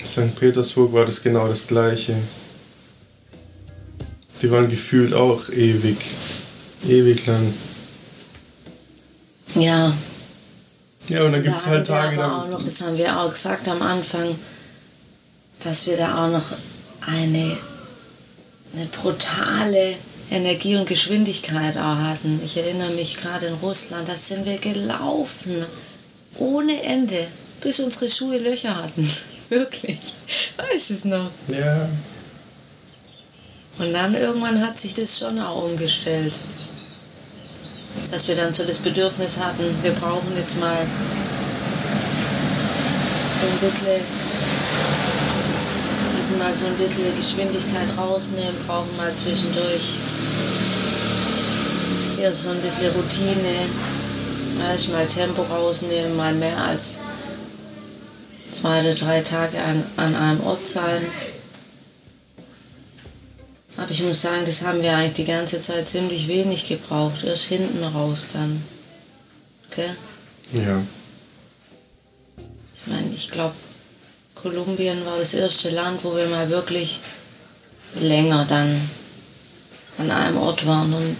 [0.04, 0.34] St.
[0.38, 2.14] Petersburg war das genau das gleiche.
[4.40, 5.96] Die waren gefühlt auch ewig.
[6.86, 7.54] Ewig lang.
[9.54, 9.92] Ja,
[11.08, 12.24] ja, und dann gibt es halt Tage.
[12.24, 14.34] Auch noch, das haben wir auch gesagt am Anfang,
[15.62, 16.44] dass wir da auch noch
[17.06, 17.56] eine,
[18.74, 19.96] eine brutale
[20.30, 22.40] Energie und Geschwindigkeit auch hatten.
[22.44, 25.54] Ich erinnere mich gerade in Russland, da sind wir gelaufen.
[26.38, 27.26] Ohne Ende.
[27.60, 29.08] Bis unsere Schuhe Löcher hatten.
[29.48, 29.98] Wirklich.
[30.56, 31.30] Weiß es noch.
[31.48, 31.88] Ja.
[33.78, 36.32] Und dann irgendwann hat sich das schon auch umgestellt
[38.10, 40.86] dass wir dann so das Bedürfnis hatten, wir brauchen jetzt mal
[43.40, 44.00] so ein bisschen,
[46.16, 49.98] müssen mal so ein bisschen Geschwindigkeit rausnehmen, brauchen mal zwischendurch
[52.16, 53.68] hier so ein bisschen Routine,
[54.92, 57.00] mal Tempo rausnehmen, mal mehr als
[58.52, 61.02] zwei oder drei Tage an, an einem Ort sein.
[63.76, 67.24] Aber ich muss sagen, das haben wir eigentlich die ganze Zeit ziemlich wenig gebraucht.
[67.24, 68.62] Erst hinten raus dann.
[69.70, 69.90] Okay?
[70.52, 70.80] Ja.
[72.76, 73.54] Ich meine, ich glaube,
[74.34, 77.00] Kolumbien war das erste Land, wo wir mal wirklich
[78.00, 78.80] länger dann
[79.98, 80.92] an einem Ort waren.
[80.92, 81.16] Und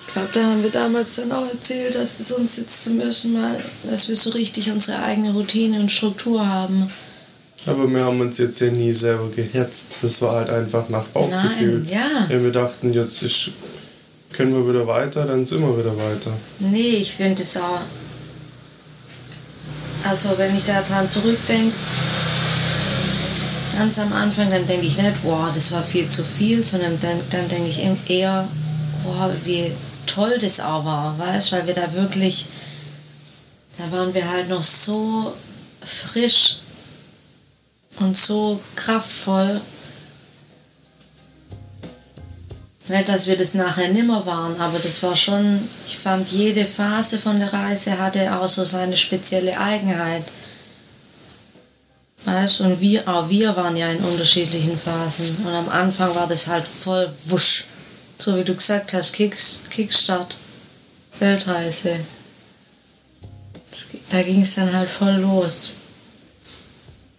[0.00, 3.32] ich glaube, da haben wir damals dann auch erzählt, dass es uns jetzt zum ersten
[3.32, 6.90] Mal, dass wir so richtig unsere eigene Routine und Struktur haben.
[7.66, 9.98] Aber wir haben uns jetzt ja nie selber gehetzt.
[10.02, 11.80] Das war halt einfach nach Bauchgefühl.
[11.80, 12.26] Nein, ja.
[12.28, 13.50] Wenn wir dachten, jetzt ist,
[14.32, 16.30] können wir wieder weiter, dann sind wir wieder weiter.
[16.60, 17.80] Nee, ich finde es auch.
[20.04, 21.74] Also, wenn ich daran zurückdenke,
[23.76, 27.18] ganz am Anfang, dann denke ich nicht, wow, das war viel zu viel, sondern dann,
[27.30, 28.48] dann denke ich eher,
[29.04, 29.70] wow, wie
[30.06, 32.46] toll das auch war, weißt weil wir da wirklich,
[33.76, 35.34] da waren wir halt noch so
[35.84, 36.58] frisch
[38.00, 39.60] und so kraftvoll.
[42.88, 45.58] Nicht, dass wir das nachher nimmer waren, aber das war schon,
[45.88, 50.22] ich fand, jede Phase von der Reise hatte auch so seine spezielle Eigenheit.
[52.24, 55.36] Weißt und wir, auch wir waren ja in unterschiedlichen Phasen.
[55.46, 57.66] Und am Anfang war das halt voll wusch.
[58.18, 60.36] So wie du gesagt hast, Kicks, Kickstart,
[61.18, 62.00] Weltreise.
[64.10, 65.72] Da ging es dann halt voll los.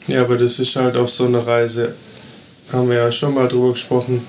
[0.08, 1.94] Ja, aber das ist halt auf so einer Reise,
[2.72, 4.26] haben wir ja schon mal drüber gesprochen,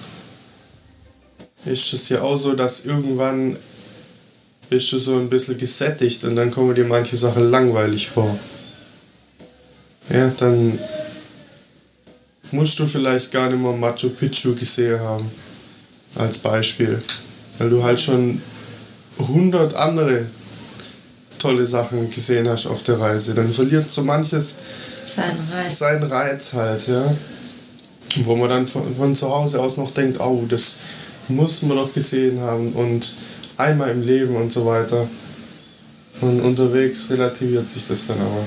[1.65, 3.57] ist es ja auch so, dass irgendwann
[4.71, 8.39] bist du so ein bisschen gesättigt und dann kommen dir manche Sachen langweilig vor.
[10.11, 10.79] Ja, dann
[12.51, 15.31] musst du vielleicht gar nicht mehr Machu Picchu gesehen haben.
[16.15, 17.01] als Beispiel.
[17.59, 18.41] Weil du halt schon
[19.19, 20.27] 100 andere
[21.39, 23.35] tolle Sachen gesehen hast auf der Reise.
[23.35, 24.59] Dann verliert so manches
[25.05, 25.79] Sein Reiz.
[25.79, 27.03] seinen Reiz halt, ja.
[28.23, 30.79] Wo man dann von, von zu Hause aus noch denkt, oh, das
[31.29, 33.15] muss man doch gesehen haben und
[33.57, 35.07] einmal im Leben und so weiter.
[36.21, 38.47] Und unterwegs relativiert sich das dann aber.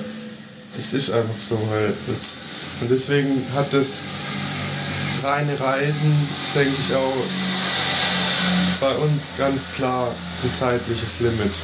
[0.77, 2.39] Es ist einfach so, weil jetzt,
[2.81, 4.03] und deswegen hat das
[5.21, 6.11] reine Reisen,
[6.55, 7.13] denke ich auch,
[8.79, 10.13] bei uns ganz klar
[10.43, 11.59] ein zeitliches Limit.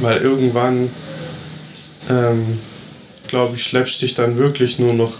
[0.00, 0.90] Weil irgendwann,
[2.08, 2.58] ähm,
[3.28, 5.12] glaube ich, schleppst dich dann wirklich nur noch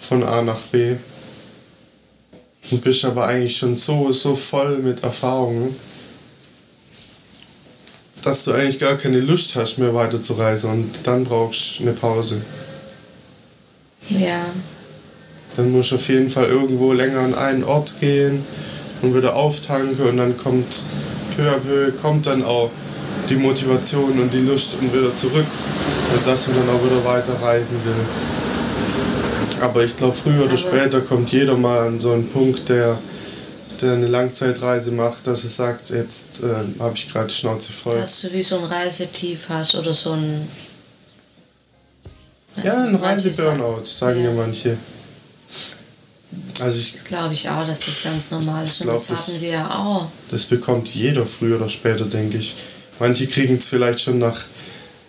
[0.00, 0.96] von A nach B.
[2.70, 5.74] Und bist aber eigentlich schon so, so voll mit Erfahrungen,
[8.22, 11.82] dass du eigentlich gar keine Lust hast, mehr weiter zu reisen und dann brauchst du
[11.82, 12.40] eine Pause.
[14.08, 14.44] Ja.
[15.56, 18.42] Dann musst du auf jeden Fall irgendwo länger an einen Ort gehen
[19.02, 20.84] und wieder auftanken und dann kommt
[21.36, 22.70] peu à peu kommt dann auch
[23.28, 25.46] die Motivation und die Lust und wieder zurück
[26.14, 28.06] und dass man dann auch wieder weiter reisen will.
[29.62, 32.98] Aber ich glaube, früher oder später kommt jeder mal an so einen Punkt, der,
[33.80, 37.98] der eine Langzeitreise macht, dass er sagt, jetzt äh, habe ich gerade Schnauze voll.
[37.98, 40.48] Dass du wie so ein Reisetief hast oder so ein.
[42.62, 44.34] ja, ein Reiseburnout, sagen ja Ja.
[44.36, 44.76] manche.
[46.60, 48.80] Also ich Das glaube ich auch, dass das ganz normal ist.
[48.80, 50.06] Und das das- hatten wir ja auch.
[50.30, 52.54] Das bekommt jeder früher oder später, denke ich.
[52.98, 54.38] Manche kriegen es vielleicht schon nach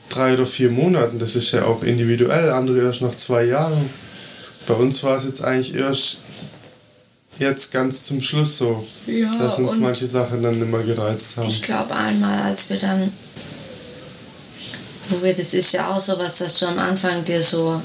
[0.09, 3.89] drei oder vier Monaten, das ist ja auch individuell, andere erst nach zwei Jahren.
[4.67, 6.21] Bei uns war es jetzt eigentlich erst
[7.37, 11.49] jetzt ganz zum Schluss so, Ja, dass uns manche Sachen dann immer gereizt haben.
[11.49, 13.11] Ich glaube einmal, als wir dann,
[15.09, 17.81] wo wir, das ist ja auch so was, dass du am Anfang dir so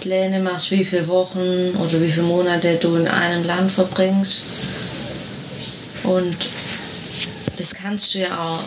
[0.00, 4.42] Pläne machst, wie viele Wochen oder wie viele Monate du in einem Land verbringst.
[6.04, 6.36] Und
[7.58, 8.60] das kannst du ja auch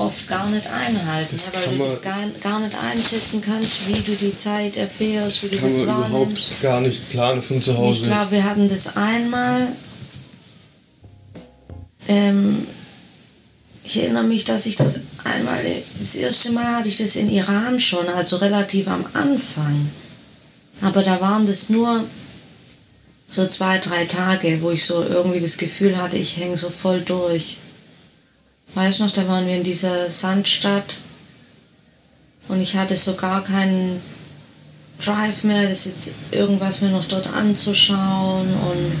[0.00, 3.88] oft gar nicht einhalten, Das ja, weil kann du das gar, gar nicht einschätzen kannst,
[3.88, 6.10] wie du die Zeit erfährst, wie Das du kann das man wahrnimmst.
[6.50, 8.06] überhaupt gar nicht planen von zu Ich Hause.
[8.06, 9.68] glaube, wir hatten das einmal.
[12.08, 12.66] Ähm,
[13.84, 15.58] ich erinnere mich, dass ich das einmal,
[15.98, 19.88] das erste Mal hatte ich das in Iran schon, also relativ am Anfang.
[20.82, 22.04] Aber da waren das nur
[23.30, 27.00] so zwei, drei Tage, wo ich so irgendwie das Gefühl hatte, ich hänge so voll
[27.02, 27.58] durch.
[28.78, 30.98] Weißt du noch, da waren wir in dieser Sandstadt
[32.46, 34.00] und ich hatte so gar keinen
[35.04, 38.92] Drive mehr, das jetzt irgendwas mir noch dort anzuschauen und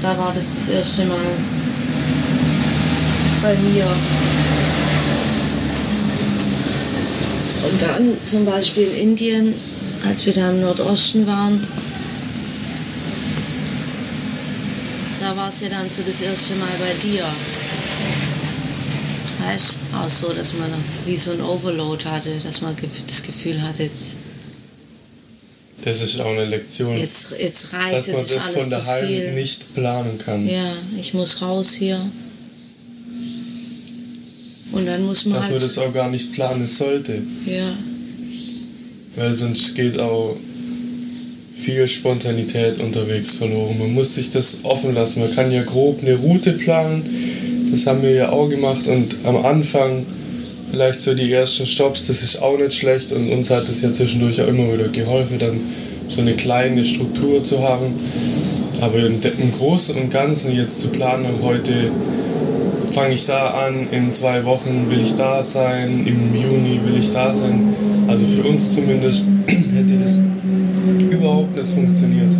[0.00, 1.36] da war das das erste Mal
[3.42, 3.86] bei mir.
[7.70, 9.54] Und dann zum Beispiel in Indien,
[10.04, 11.64] als wir da im Nordosten waren,
[15.20, 17.24] da war es ja dann so das erste Mal bei dir.
[19.46, 20.70] Weißt auch so, dass man
[21.06, 24.16] wie so ein Overload hatte, dass man das Gefühl hatte, jetzt,
[25.82, 29.32] Das ist auch eine Lektion, jetzt, jetzt reicht dass man jetzt das von daheim viel.
[29.32, 30.46] nicht planen kann.
[30.48, 32.00] Ja, ich muss raus hier.
[34.72, 35.54] Und dann muss man Dass halt.
[35.54, 37.20] man das auch gar nicht planen sollte.
[37.46, 37.76] ja,
[39.16, 40.36] Weil sonst geht auch
[41.54, 43.78] viel Spontanität unterwegs verloren.
[43.78, 45.20] Man muss sich das offen lassen.
[45.20, 47.02] Man kann ja grob eine Route planen.
[47.72, 48.86] Das haben wir ja auch gemacht.
[48.86, 50.04] Und am Anfang
[50.70, 53.12] vielleicht so die ersten Stops, das ist auch nicht schlecht.
[53.12, 55.58] Und uns hat das ja zwischendurch auch immer wieder geholfen, dann
[56.06, 57.86] so eine kleine Struktur zu haben.
[58.82, 59.20] Aber im,
[59.56, 61.90] Großen und Ganzen jetzt zu planen, heute
[62.92, 67.10] fange ich da an, in zwei Wochen will ich da sein, im Juni will ich
[67.10, 67.74] da sein.
[68.06, 70.18] Also für uns zumindest hätte das
[71.10, 72.32] überhaupt nicht funktioniert.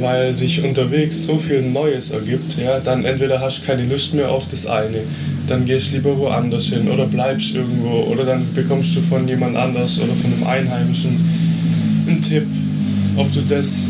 [0.00, 4.30] Weil sich unterwegs so viel Neues ergibt, ja, dann entweder hast du keine Lust mehr
[4.30, 4.98] auf das eine,
[5.46, 9.56] dann gehst du lieber woanders hin oder bleibst irgendwo oder dann bekommst du von jemand
[9.56, 11.18] anders oder von einem Einheimischen
[12.06, 12.46] einen Tipp,
[13.16, 13.88] ob du das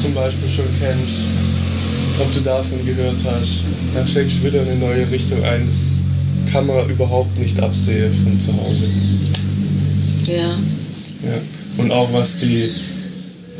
[0.00, 1.26] zum Beispiel schon kennst,
[2.20, 3.62] ob du davon gehört hast,
[3.94, 5.64] dann schlägst du wieder eine neue Richtung ein.
[5.66, 6.02] Das
[6.50, 8.84] kann man überhaupt nicht absehen von zu Hause.
[10.26, 10.56] ja,
[11.22, 11.82] Ja.
[11.82, 12.70] Und auch was die,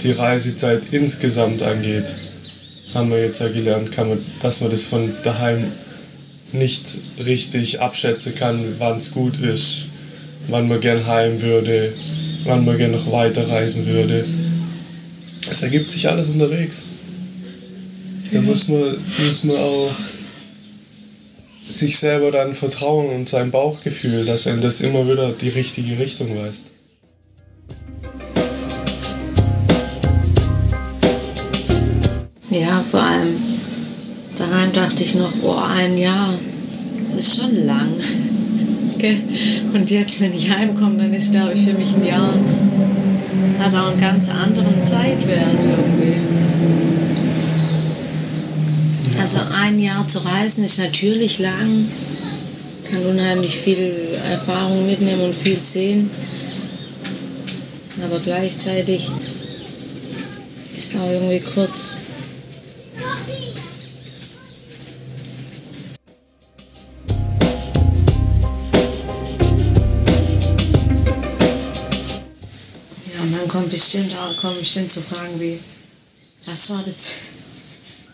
[0.04, 2.14] die Reisezeit insgesamt angeht,
[2.92, 5.64] haben wir jetzt ja gelernt, kann man, dass man das von daheim
[6.52, 6.86] nicht
[7.24, 9.86] richtig abschätzen kann, wann es gut ist,
[10.48, 11.92] wann man gern heim würde,
[12.44, 14.24] wann man gern noch weiter reisen würde.
[15.50, 16.84] Es ergibt sich alles unterwegs.
[18.32, 19.90] Da muss man, muss man auch
[21.68, 26.36] sich selber dann vertrauen und sein Bauchgefühl, dass er das immer wieder die richtige Richtung
[26.36, 26.73] weist.
[32.54, 33.36] Ja, vor allem
[34.38, 36.32] daheim dachte ich noch, boah, ein Jahr,
[37.04, 37.88] das ist schon lang.
[39.74, 42.32] Und jetzt, wenn ich heimkomme, dann ist, glaube ich, für mich ein Jahr,
[43.58, 46.20] hat auch einen ganz anderen Zeitwert irgendwie.
[49.18, 51.88] Also ein Jahr zu reisen ist natürlich lang,
[52.88, 53.94] kann unheimlich viel
[54.30, 56.08] Erfahrung mitnehmen und viel sehen.
[58.04, 59.10] Aber gleichzeitig
[60.76, 62.03] ist auch irgendwie kurz.
[73.74, 75.58] Bestimmt auch, kommen bestimmt so Fragen wie,
[76.46, 77.14] was war das,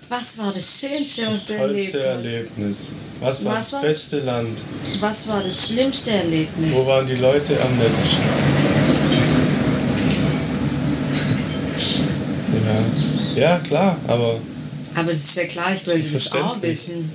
[0.09, 2.07] was war das Schönste, was Das du erlebt tollste hast?
[2.27, 2.93] Erlebnis.
[3.21, 3.83] Was war Was das war's?
[3.83, 4.59] beste Land?
[5.01, 6.73] Was war das schlimmste Erlebnis?
[6.75, 8.25] Wo waren die Leute am nettesten?
[13.37, 13.41] ja.
[13.41, 14.41] ja, klar, aber
[14.95, 17.11] Aber es ist ja klar, ich wollte das auch wissen.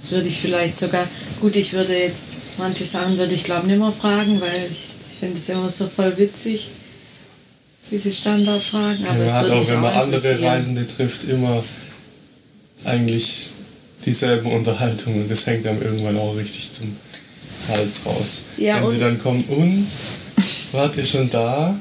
[0.00, 1.06] Das würde ich vielleicht sogar,
[1.40, 4.78] gut, ich würde jetzt, manche Sachen würde ich glaube nicht mehr fragen, weil ich,
[5.12, 6.68] ich finde es immer so voll witzig,
[7.94, 9.04] diese Standardfragen.
[9.06, 10.42] Aber man es hat würde auch, wenn man andere.
[10.42, 11.62] Reisende trifft, immer
[12.84, 13.52] eigentlich
[14.04, 15.28] dieselben Unterhaltungen.
[15.28, 16.96] Das hängt einem irgendwann auch richtig zum
[17.68, 18.42] Hals raus.
[18.58, 19.86] Ja, wenn sie dann kommen, und?
[20.72, 21.74] Wart ihr schon da?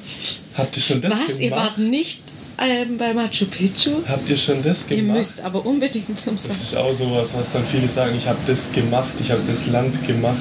[0.55, 1.69] Habt ihr schon das Was, ihr gemacht?
[1.77, 2.21] wart nicht
[2.59, 3.89] ähm, bei Machu Picchu?
[4.07, 5.17] Habt ihr schon das Ihr gemacht?
[5.17, 6.61] müsst aber unbedingt zum Das Sagen.
[6.63, 10.05] ist auch sowas, was dann viele sagen, ich habe das gemacht, ich habe das Land
[10.05, 10.37] gemacht.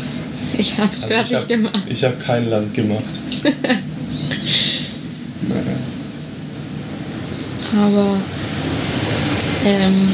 [0.58, 1.82] Ich hab's Also fertig ich habe gemacht.
[1.88, 3.02] ich hab kein Land gemacht.
[7.76, 8.16] Aber
[9.64, 10.08] ähm,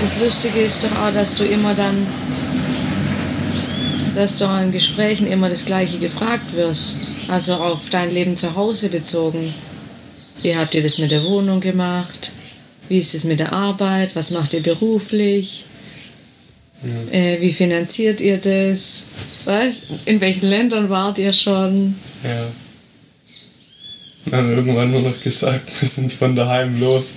[0.00, 2.06] das Lustige ist doch auch, dass du immer dann,
[4.14, 6.96] dass du in Gesprächen immer das Gleiche gefragt wirst.
[7.28, 9.52] Also auf dein Leben zu Hause bezogen.
[10.42, 12.32] Wie habt ihr das mit der Wohnung gemacht?
[12.88, 14.14] Wie ist es mit der Arbeit?
[14.14, 15.64] Was macht ihr beruflich?
[17.10, 19.04] Äh, wie finanziert ihr das?
[19.46, 19.76] Was?
[20.04, 21.94] In welchen Ländern wart ihr schon?
[22.22, 22.46] Ja.
[24.24, 27.16] Wir haben irgendwann nur noch gesagt, wir sind von daheim los,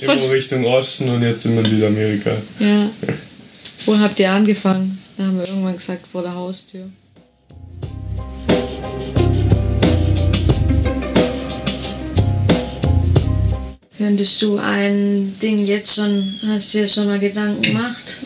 [0.00, 2.30] immer Von- Richtung Osten und jetzt sind wir in Südamerika.
[2.60, 2.90] Ja.
[3.86, 4.98] Wo habt ihr angefangen?
[5.16, 6.88] Da haben wir irgendwann gesagt, vor der Haustür.
[13.96, 18.18] Könntest du ein Ding jetzt schon, hast du dir schon mal Gedanken gemacht,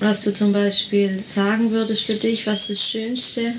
[0.00, 3.52] was du zum Beispiel sagen würdest für dich, was das Schönste,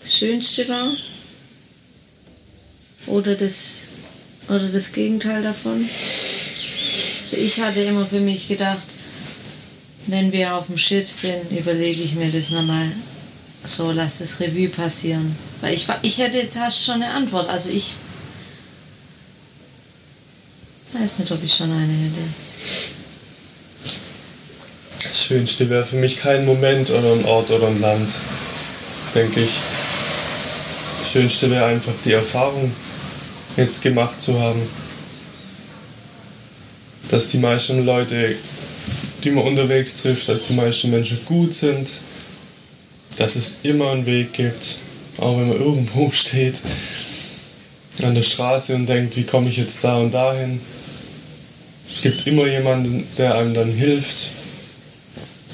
[0.00, 0.88] das Schönste war?
[3.08, 3.88] Oder das,
[4.48, 5.72] oder das Gegenteil davon?
[5.72, 8.86] Also ich hatte immer für mich gedacht,
[10.06, 12.90] wenn wir auf dem Schiff sind, überlege ich mir das nochmal
[13.64, 15.36] so, lass das Revue passieren.
[15.60, 17.48] Weil ich, ich hätte jetzt hast schon eine Antwort.
[17.48, 17.96] Also ich
[20.92, 22.22] weiß nicht, ob ich schon eine hätte.
[25.02, 28.10] Das Schönste wäre für mich kein Moment oder ein Ort oder ein Land,
[29.14, 29.50] denke ich.
[31.18, 32.70] Schönste wäre einfach die Erfahrung
[33.56, 34.62] jetzt gemacht zu haben.
[37.08, 38.36] Dass die meisten Leute,
[39.24, 41.90] die man unterwegs trifft, dass die meisten Menschen gut sind,
[43.16, 44.76] dass es immer einen Weg gibt,
[45.16, 46.60] auch wenn man irgendwo steht
[48.04, 50.60] an der Straße und denkt, wie komme ich jetzt da und dahin.
[51.90, 54.28] Es gibt immer jemanden, der einem dann hilft.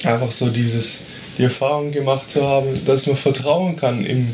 [0.03, 1.05] Einfach so dieses,
[1.39, 4.29] die Erfahrung gemacht zu haben, dass man vertrauen kann im,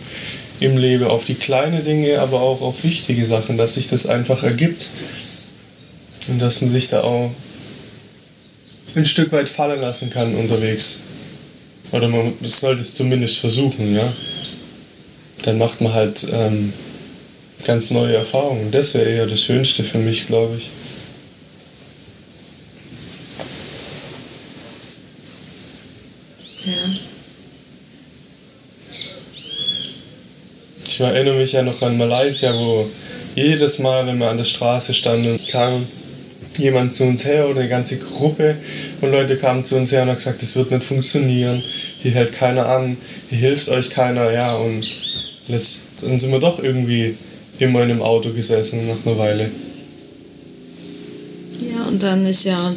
[0.60, 4.42] im Leben auf die kleinen Dinge, aber auch auf wichtige Sachen, dass sich das einfach
[4.42, 4.86] ergibt.
[6.28, 7.30] Und dass man sich da auch
[8.94, 11.00] ein Stück weit fallen lassen kann unterwegs.
[11.92, 14.12] Oder man sollte es zumindest versuchen, ja.
[15.42, 16.72] Dann macht man halt ähm,
[17.64, 18.70] ganz neue Erfahrungen.
[18.70, 20.68] Das wäre eher das Schönste für mich, glaube ich.
[26.66, 26.72] Ja.
[31.00, 32.86] Ich erinnere mich ja noch an Malaysia, wo
[33.34, 35.82] jedes Mal, wenn wir an der Straße standen, kam
[36.58, 38.54] jemand zu uns her oder eine ganze Gruppe
[39.00, 41.62] von Leute kamen zu uns her und hat gesagt, das wird nicht funktionieren,
[42.02, 42.98] hier hält keiner an,
[43.30, 44.86] hier hilft euch keiner, ja, und
[45.48, 47.14] dann sind wir doch irgendwie
[47.60, 49.50] immer in einem Auto gesessen nach einer Weile.
[51.74, 52.74] Ja, und dann ist ja.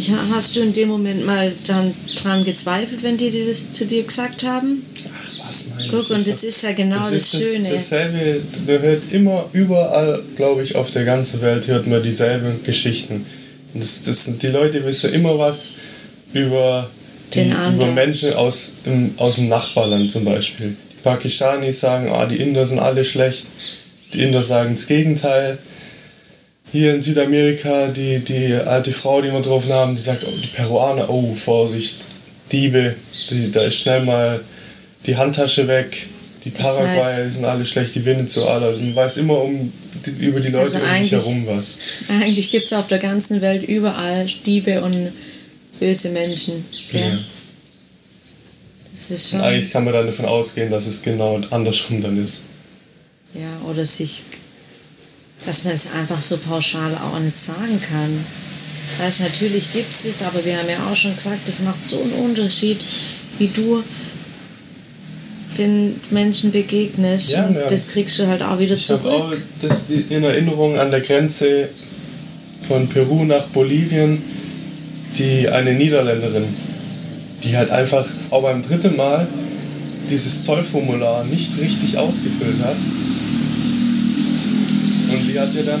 [0.00, 4.02] Ich, hast du in dem Moment mal dann dran gezweifelt, wenn die das zu dir
[4.02, 4.82] gesagt haben?
[5.12, 5.88] Ach was, nein.
[5.90, 7.70] Guck, und das doch- ist ja genau das, ist Schöne.
[7.70, 13.26] dasselbe, man hört immer, überall, glaube ich, auf der ganzen Welt hört man dieselben Geschichten.
[13.74, 15.72] Und das, das, die Leute wissen immer was
[16.32, 16.88] über,
[17.34, 17.86] die, über.
[17.92, 20.74] Menschen aus, im, aus dem Nachbarland zum Beispiel.
[20.92, 23.46] Die Pakistanis sagen, ah, die Inder sind alle schlecht.
[24.14, 25.58] Die Inder sagen das Gegenteil.
[26.72, 30.48] Hier in Südamerika, die, die alte Frau, die wir getroffen haben, die sagt, oh, die
[30.48, 31.96] Peruaner, oh, Vorsicht,
[32.52, 32.94] Diebe,
[33.30, 34.40] die, da ist schnell mal
[35.06, 36.06] die Handtasche weg.
[36.44, 38.70] Die Paraguay das heißt, sind alle schlecht, die Venezuela.
[38.70, 39.70] Man weiß immer um,
[40.18, 41.78] über die Leute also um sich herum was.
[42.08, 45.12] Eigentlich gibt es auf der ganzen Welt überall Diebe und
[45.78, 46.64] böse Menschen.
[46.92, 47.00] Ja.
[47.00, 47.18] ja.
[48.92, 52.22] Das ist schon und eigentlich kann man dann davon ausgehen, dass es genau andersrum dann
[52.22, 52.42] ist.
[53.34, 54.22] Ja, oder sich,
[55.46, 58.24] dass man es einfach so pauschal auch nicht sagen kann.
[58.98, 62.00] Weißt, natürlich gibt es es, aber wir haben ja auch schon gesagt, das macht so
[62.02, 62.78] einen Unterschied,
[63.38, 63.82] wie du
[65.56, 67.30] den Menschen begegnest.
[67.30, 69.02] Ja, ja, das kriegst du halt auch wieder ich zurück.
[69.04, 71.68] Ich habe auch das in Erinnerung an der Grenze
[72.66, 74.22] von Peru nach Bolivien,
[75.18, 76.44] die eine Niederländerin,
[77.44, 79.26] die halt einfach auch beim dritten Mal
[80.08, 82.76] dieses Zollformular nicht richtig ausgefüllt hat.
[85.30, 85.80] Die hat ja dann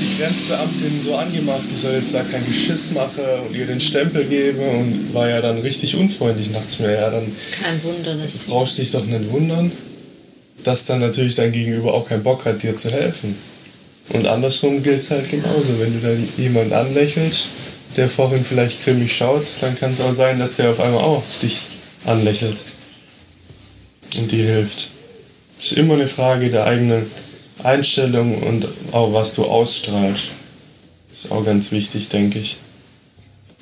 [0.00, 4.24] die Grenzbeamtin so angemacht, die soll jetzt da kein Geschiss machen und ihr den Stempel
[4.24, 6.52] geben und war ja dann richtig unfreundlich.
[6.52, 7.24] Dachte ich mir, ja, dann.
[7.62, 8.44] Kein Wunder, das.
[8.44, 9.70] Brauchst dich doch nicht wundern,
[10.62, 13.36] dass dann natürlich dein Gegenüber auch keinen Bock hat, dir zu helfen.
[14.10, 15.78] Und andersrum gilt es halt genauso.
[15.78, 17.46] Wenn du dann jemanden anlächelst,
[17.96, 21.22] der vorhin vielleicht grimmig schaut, dann kann es auch sein, dass der auf einmal auch
[21.42, 21.58] dich
[22.06, 22.56] anlächelt
[24.16, 24.88] und dir hilft.
[25.58, 27.06] Es ist immer eine Frage der eigenen
[27.62, 30.30] Einstellung und auch was du ausstrahlst.
[31.12, 32.56] Ist auch ganz wichtig, denke ich.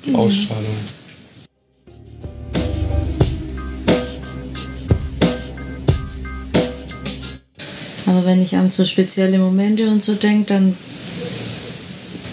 [0.05, 0.15] Mhm.
[0.15, 0.65] Ausstrahlung.
[8.05, 10.75] Aber wenn ich an so spezielle Momente und so denke, dann,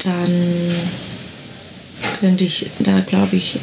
[0.05, 0.75] dann
[2.21, 3.59] könnte ich da, glaube ich,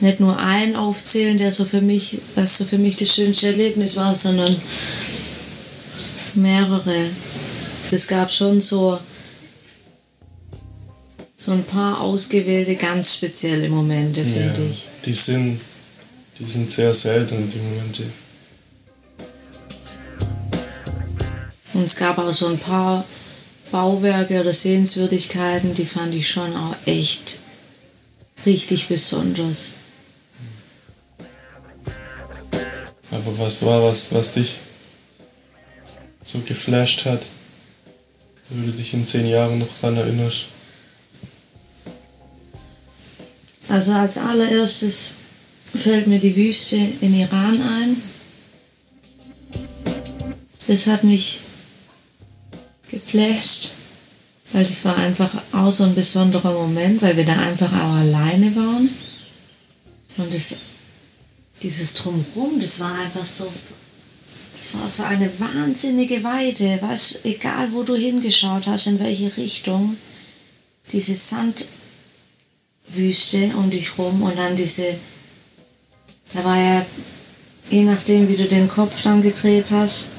[0.00, 3.96] nicht nur einen aufzählen, der so für mich, was so für mich das schönste Erlebnis
[3.96, 4.54] war, sondern
[6.36, 7.10] mehrere.
[7.90, 8.98] Es gab schon so,
[11.36, 14.88] so ein paar ausgewählte, ganz spezielle Momente, finde ja, ich.
[15.04, 15.60] Die sind,
[16.38, 18.04] die sind sehr selten, die Momente.
[21.74, 23.04] Und es gab auch so ein paar
[23.70, 27.38] Bauwerke oder Sehenswürdigkeiten, die fand ich schon auch echt
[28.46, 29.72] richtig besonders.
[33.10, 34.54] Aber was war was, was dich
[36.24, 37.22] so geflasht hat,
[38.50, 40.46] du dich in zehn Jahren noch dran erinnerst?
[43.68, 45.14] Also als allererstes
[45.74, 48.02] fällt mir die Wüste in Iran ein.
[50.66, 51.40] Das hat mich
[52.90, 53.74] geflasht,
[54.52, 58.54] weil das war einfach auch so ein besonderer Moment, weil wir da einfach auch alleine
[58.54, 58.88] waren.
[60.16, 60.56] Und das,
[61.62, 63.50] dieses Drumherum, das war einfach so
[64.56, 69.96] es war so eine wahnsinnige Weide, weißt egal wo du hingeschaut hast, in welche Richtung,
[70.92, 71.66] diese Sandwüste
[73.56, 74.96] um dich rum und dann diese,
[76.32, 76.86] da war ja,
[77.70, 80.10] je nachdem wie du den Kopf dann gedreht hast,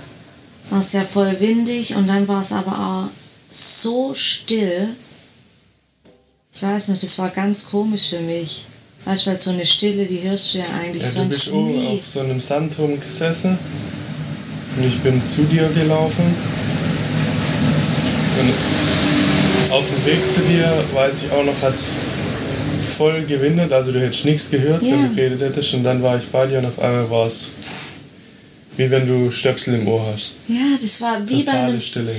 [0.69, 3.09] war es ja voll windig und dann war es aber auch
[3.51, 4.89] so still.
[6.53, 8.65] Ich weiß nicht, das war ganz komisch für mich.
[9.05, 11.53] Weißt du, weil so eine Stille, die hörst du ja eigentlich ja, sonst du bist
[11.53, 11.57] nie.
[11.57, 13.59] oben auf so einem Sandturm gesessen
[14.77, 16.23] und ich bin zu dir gelaufen.
[18.39, 21.87] Und auf dem Weg zu dir weiß ich auch noch, hat es
[22.97, 23.71] voll gewindet.
[23.71, 24.91] Also du hättest nichts gehört, ja.
[24.91, 25.73] wenn du geredet hättest.
[25.73, 27.51] Und dann war ich bei dir und auf einmal war es
[28.77, 30.33] wie wenn du Stöpsel im Ohr hast.
[30.47, 32.15] Ja, das war wie Totale bei einer Stille.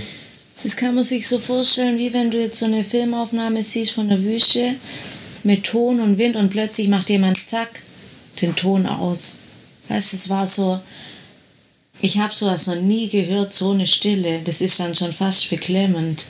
[0.62, 4.08] Das kann man sich so vorstellen, wie wenn du jetzt so eine Filmaufnahme siehst von
[4.08, 4.74] der Wüste
[5.44, 7.68] mit Ton und Wind und plötzlich macht jemand zack
[8.40, 9.38] den Ton aus.
[9.88, 10.80] Weißt, du, es war so,
[12.00, 14.40] ich habe sowas noch nie gehört, so eine Stille.
[14.44, 16.24] Das ist dann schon fast beklemmend.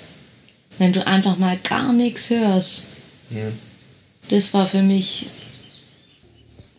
[0.78, 2.84] Wenn du einfach mal gar nichts hörst.
[3.30, 3.48] Ja.
[4.30, 5.26] Das war für mich.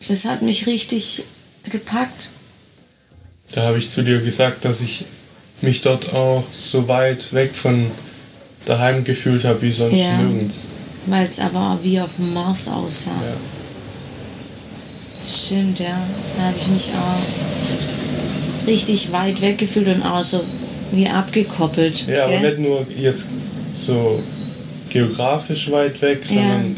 [0.08, 1.24] Das hat mich richtig
[1.70, 2.30] gepackt.
[3.52, 5.06] Da habe ich zu dir gesagt, dass ich
[5.62, 7.92] mich dort auch so weit weg von
[8.66, 10.68] daheim gefühlt habe wie sonst ja, nirgends.
[11.08, 13.12] Weil es aber wie auf dem Mars aussah.
[13.12, 13.38] Ja.
[15.26, 16.08] Stimmt, ja.
[16.38, 18.37] Da habe ich mich auch
[18.68, 20.44] richtig weit weggefühlt und auch so
[20.92, 22.08] wie abgekoppelt.
[22.08, 22.38] Ja, gell?
[22.38, 23.30] aber nicht nur jetzt
[23.74, 24.22] so
[24.90, 26.76] geografisch weit weg, sondern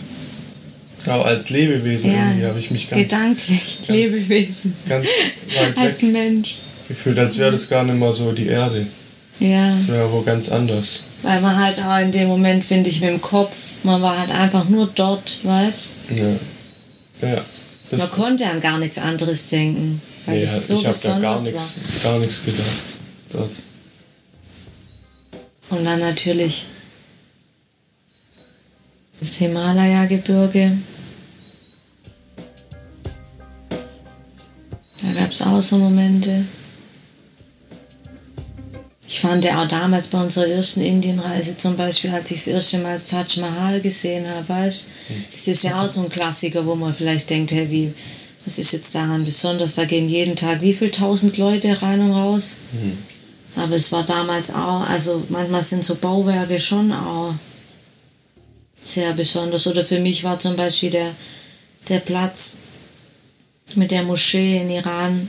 [1.06, 1.16] ja.
[1.16, 2.28] auch als Lebewesen ja.
[2.28, 3.11] irgendwie habe ich mich ganz.
[3.11, 4.74] Gedanklich, ganz, Lebewesen.
[4.88, 5.07] Ganz
[5.57, 6.56] weit als weg Mensch.
[6.88, 8.86] gefühlt, als wäre das gar nicht mal so die Erde.
[9.40, 9.76] Ja.
[9.76, 11.03] Das wäre wo ganz anders.
[11.22, 14.32] Weil man halt auch in dem Moment, finde ich, mit dem Kopf, man war halt
[14.32, 17.30] einfach nur dort, weißt Ja.
[17.30, 17.41] Ja.
[17.91, 20.02] man konnte an gar nichts anderes denken.
[20.30, 22.68] Weil nee, das so ich habe da gar nichts, gar nichts gedacht
[23.32, 23.52] dort.
[25.72, 26.68] Und dann natürlich
[29.20, 30.78] das Himalaya-Gebirge.
[35.02, 36.46] Da gab es auch so Momente.
[39.08, 42.78] Ich fand ja auch damals bei unserer ersten Indienreise zum Beispiel, als ich das erste
[42.78, 44.86] Mal das Taj Mahal gesehen habe, weißt
[45.34, 47.92] das ist ja auch so ein Klassiker, wo man vielleicht denkt, hey, wie,
[48.45, 49.76] was ist jetzt daran besonders?
[49.76, 52.57] Da gehen jeden Tag wie viel tausend Leute rein und raus.
[53.56, 57.34] Aber es war damals auch, also manchmal sind so Bauwerke schon auch
[58.82, 59.68] sehr besonders.
[59.68, 61.14] Oder für mich war zum Beispiel der,
[61.90, 62.57] der Platz
[63.76, 65.28] mit der Moschee in Iran,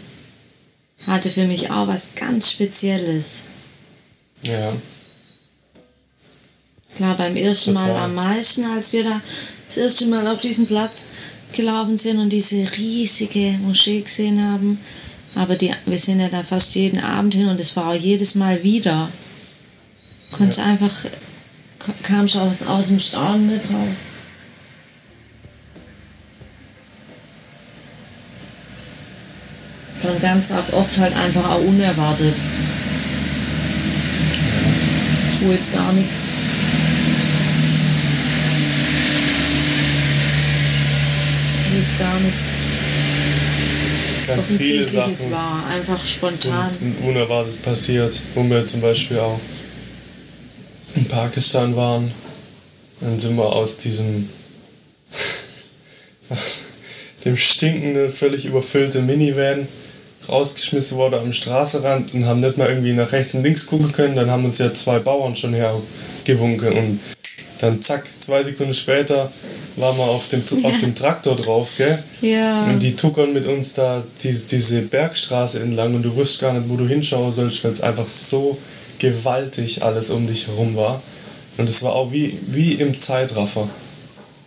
[1.06, 3.46] hatte für mich auch was ganz Spezielles.
[4.42, 4.72] Ja.
[6.94, 8.04] Klar, beim ersten Mal Total.
[8.04, 9.20] am meisten, als wir da
[9.68, 11.04] das erste Mal auf diesen Platz
[11.52, 14.78] gelaufen sind und diese riesige Moschee gesehen haben.
[15.34, 18.34] Aber die, wir sind ja da fast jeden Abend hin und es war auch jedes
[18.34, 19.08] Mal wieder.
[20.32, 20.92] Konntest einfach,
[22.02, 23.88] kam schon aus, aus dem Staunen nicht drauf.
[30.02, 32.34] Dann ganz ab, oft halt einfach auch unerwartet.
[35.40, 36.32] Wo jetzt gar nichts
[41.90, 42.42] jetzt gar nichts
[44.26, 45.66] Ganz viele Offensichtliches Sachen war.
[45.66, 46.68] Einfach spontan.
[46.68, 49.40] sind, sind unerwartet passiert, wo wir zum Beispiel auch
[50.94, 52.10] in Pakistan waren.
[53.00, 54.28] Dann sind wir aus diesem
[56.28, 56.60] aus
[57.24, 59.66] dem stinkenden, völlig überfüllten Minivan
[60.28, 64.14] rausgeschmissen worden am Straßenrand und haben nicht mal irgendwie nach rechts und links gucken können.
[64.14, 67.00] Dann haben uns ja zwei Bauern schon hergewunken und
[67.60, 69.30] dann zack, zwei Sekunden später
[69.76, 72.02] waren wir auf dem, auf dem Traktor drauf, gell?
[72.20, 72.64] Ja.
[72.64, 76.68] Und die tuckern mit uns da diese, diese Bergstraße entlang und du wusstest gar nicht,
[76.68, 78.56] wo du hinschauen sollst, weil es einfach so
[78.98, 81.02] gewaltig alles um dich herum war.
[81.58, 83.68] Und es war auch wie, wie im Zeitraffer.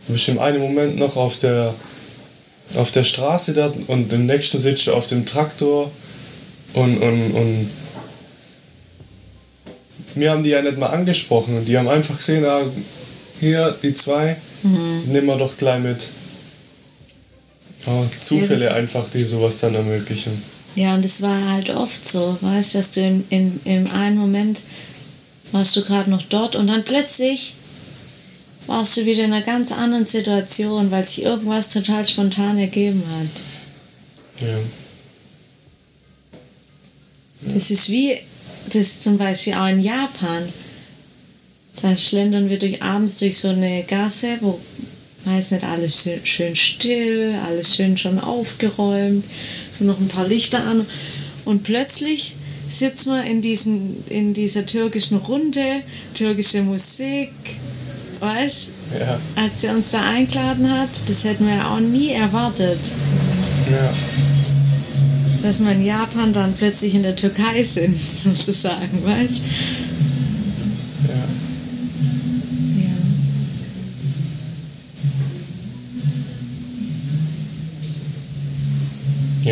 [0.08, 1.74] Du bist im einen Moment noch auf der,
[2.76, 5.92] auf der Straße da und im nächsten sitzt du auf dem Traktor
[6.74, 7.70] und, und, und
[10.16, 11.58] wir haben die ja nicht mal angesprochen.
[11.58, 12.62] Und die haben einfach gesehen, ah,
[13.44, 16.04] hier die zwei, die nehmen wir doch gleich mit.
[17.86, 20.42] Ja, Zufälle Ja, das- einfach, die sowas dann ermöglichen.
[20.76, 24.18] Ja, und es war halt oft so, weißt du, dass du in, in, in einem
[24.18, 24.62] Moment
[25.52, 27.54] warst du gerade noch dort und dann plötzlich
[28.66, 34.48] warst du wieder in einer ganz anderen Situation, weil sich irgendwas total spontan ergeben hat.
[34.48, 34.58] Ja.
[37.54, 38.18] Das ist wie,
[38.72, 40.48] das zum Beispiel auch in Japan.
[41.84, 44.58] Da schlendern wir durch, abends durch so eine Gasse, wo
[45.26, 49.24] weiß nicht, alles schön- still, alles schön schon aufgeräumt,
[49.70, 50.86] sind noch ein paar Lichter an.
[51.46, 52.36] Und plötzlich
[52.70, 55.82] sitzen wir in, diesem, in dieser türkischen Runde,
[56.14, 57.32] türkische Musik,
[58.20, 58.70] weißt
[59.00, 59.20] Ja.
[59.36, 62.80] als er uns da eingeladen hat, das hätten wir ja auch nie erwartet,
[63.72, 63.92] ja.
[65.42, 69.42] dass wir in Japan dann plötzlich in der Türkei sind, sozusagen, weißt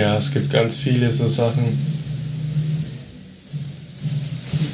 [0.02, 1.64] Ja, es gibt ganz viele so Sachen,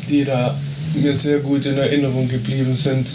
[0.10, 0.58] die da
[0.96, 3.10] mir sehr gut in Erinnerung geblieben sind,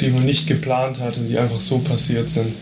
[0.00, 2.54] die man nicht geplant hatte, die einfach so passiert sind.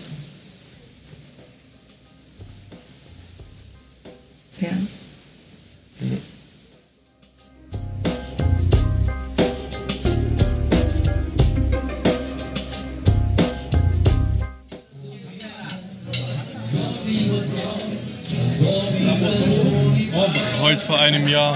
[20.89, 21.55] Vor einem Jahr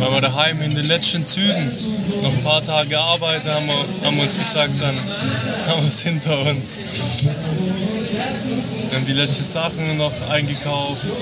[0.00, 1.70] waren wir daheim in den letzten Zügen.
[2.22, 4.96] Noch ein paar Tage gearbeitet, haben wir, haben wir uns gesagt, dann
[5.68, 6.80] haben wir es hinter uns.
[8.88, 11.12] Wir haben die letzten Sachen noch eingekauft.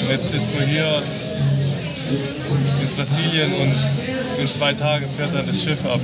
[0.00, 1.02] Und jetzt sitzen wir hier
[2.80, 3.72] in Brasilien und
[4.40, 6.00] in zwei Tagen fährt dann das Schiff ab.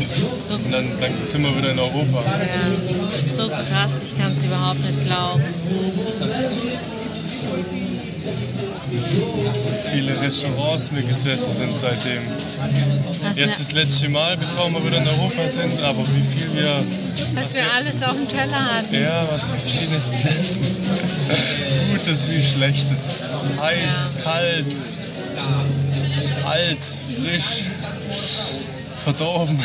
[0.00, 2.22] So, Und dann, dann sind wir wieder in Europa.
[2.40, 5.42] ja, so krass, kann es überhaupt nicht glauben.
[9.92, 12.22] Viele Restaurants wir gesessen sind seitdem.
[13.22, 16.54] Was, Jetzt wir, das letzte Mal, bevor wir wieder in Europa sind, aber wie viel
[16.54, 16.84] wir,
[17.34, 18.94] was wir alles auf dem Teller hatten.
[18.94, 20.66] ja, was für verschiedenes Essen.
[21.92, 23.16] Gutes wie Schlechtes.
[23.60, 24.76] Heiß, kalt,
[26.46, 26.84] alt,
[27.16, 27.64] frisch,
[28.96, 29.58] verdorben.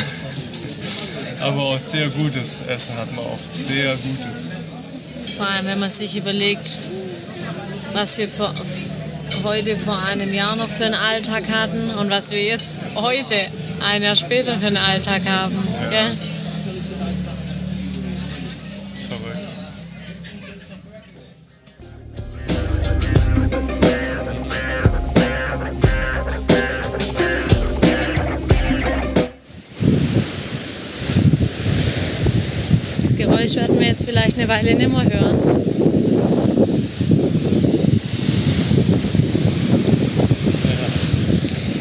[1.40, 3.54] Aber auch sehr gutes Essen hat man oft.
[3.54, 4.43] Sehr gutes.
[5.36, 6.78] Vor allem, wenn man sich überlegt,
[7.92, 8.52] was wir vor,
[9.42, 13.36] heute vor einem Jahr noch für einen Alltag hatten und was wir jetzt heute,
[13.84, 15.56] ein Jahr später, für einen Alltag haben.
[15.90, 16.16] Gell?
[34.14, 35.40] Vielleicht eine Weile nimmer hören.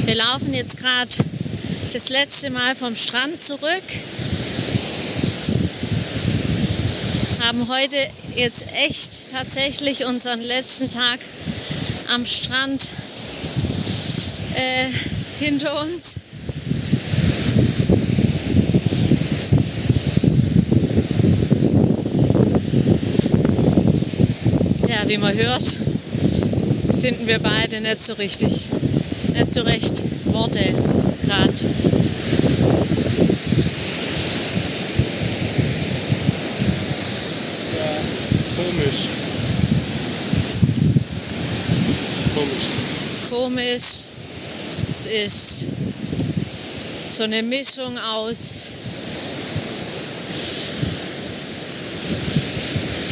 [0.07, 1.09] Wir laufen jetzt gerade
[1.93, 3.83] das letzte Mal vom Strand zurück.
[7.41, 7.97] Haben heute
[8.35, 11.19] jetzt echt tatsächlich unseren letzten Tag
[12.11, 12.93] am Strand
[14.55, 14.87] äh,
[15.39, 16.15] hinter uns.
[25.03, 25.63] Ja, wie man hört,
[27.01, 28.69] finden wir beide nicht so richtig,
[29.33, 31.51] nicht so recht Worte gerade.
[37.75, 39.09] Ja, das ist komisch.
[42.33, 42.67] Komisch.
[43.29, 44.07] Komisch.
[44.87, 45.69] Es ist
[47.09, 48.69] so eine Mischung aus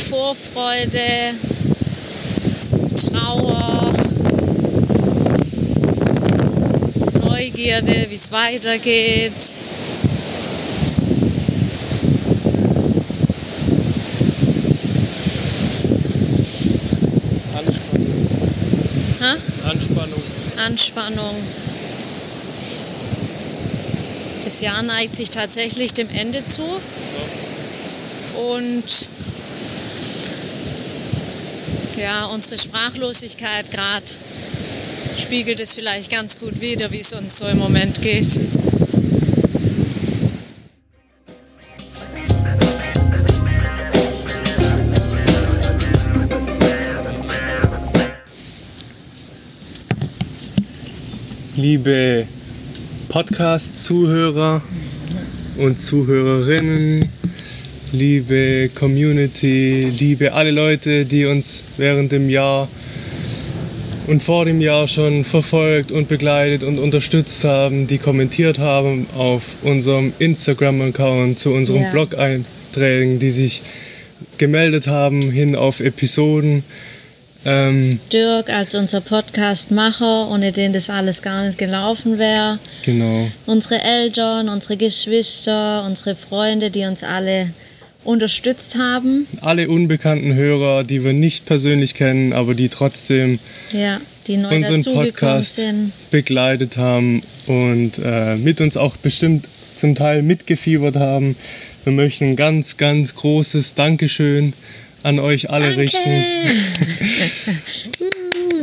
[0.10, 1.34] Vorfreude,
[3.12, 3.92] Trauer,
[7.24, 9.32] Neugierde, wie es weitergeht.
[17.58, 18.28] Anspannung.
[19.66, 20.24] Anspannung.
[20.58, 21.36] Anspannung.
[24.44, 26.64] Das Jahr neigt sich tatsächlich dem Ende zu.
[28.54, 29.11] Und
[32.02, 34.06] ja, unsere Sprachlosigkeit gerade
[35.20, 38.40] spiegelt es vielleicht ganz gut wider, wie es uns so im Moment geht.
[51.56, 52.26] Liebe
[53.10, 54.64] Podcast-Zuhörer
[55.58, 57.12] und Zuhörerinnen,
[57.92, 62.68] liebe Community, liebe alle Leute, die uns während dem Jahr
[64.08, 69.58] und vor dem Jahr schon verfolgt und begleitet und unterstützt haben, die kommentiert haben auf
[69.64, 71.92] unserem Instagram-Account zu unseren Ja.
[71.92, 73.62] Blog-Einträgen, die sich
[74.38, 76.64] gemeldet haben hin auf Episoden.
[77.44, 82.60] Ähm, Dirk als unser Podcast-Macher, ohne den das alles gar nicht gelaufen wäre.
[82.84, 83.30] genau.
[83.48, 87.50] Unsere Eltern, unsere Geschwister, unsere Freunde, die uns alle
[88.04, 89.28] unterstützt haben.
[89.42, 93.40] alle unbekannten Hörer, die wir nicht persönlich kennen, aber die trotzdem
[93.72, 95.92] Ja, die unseren Podcast sind.
[96.10, 101.36] begleitet haben und äh, mit uns auch bestimmt zum Teil mitgefiebert haben.
[101.84, 104.54] Wir möchten ein ganz, ganz großes Dankeschön
[105.04, 106.10] an euch alle richten.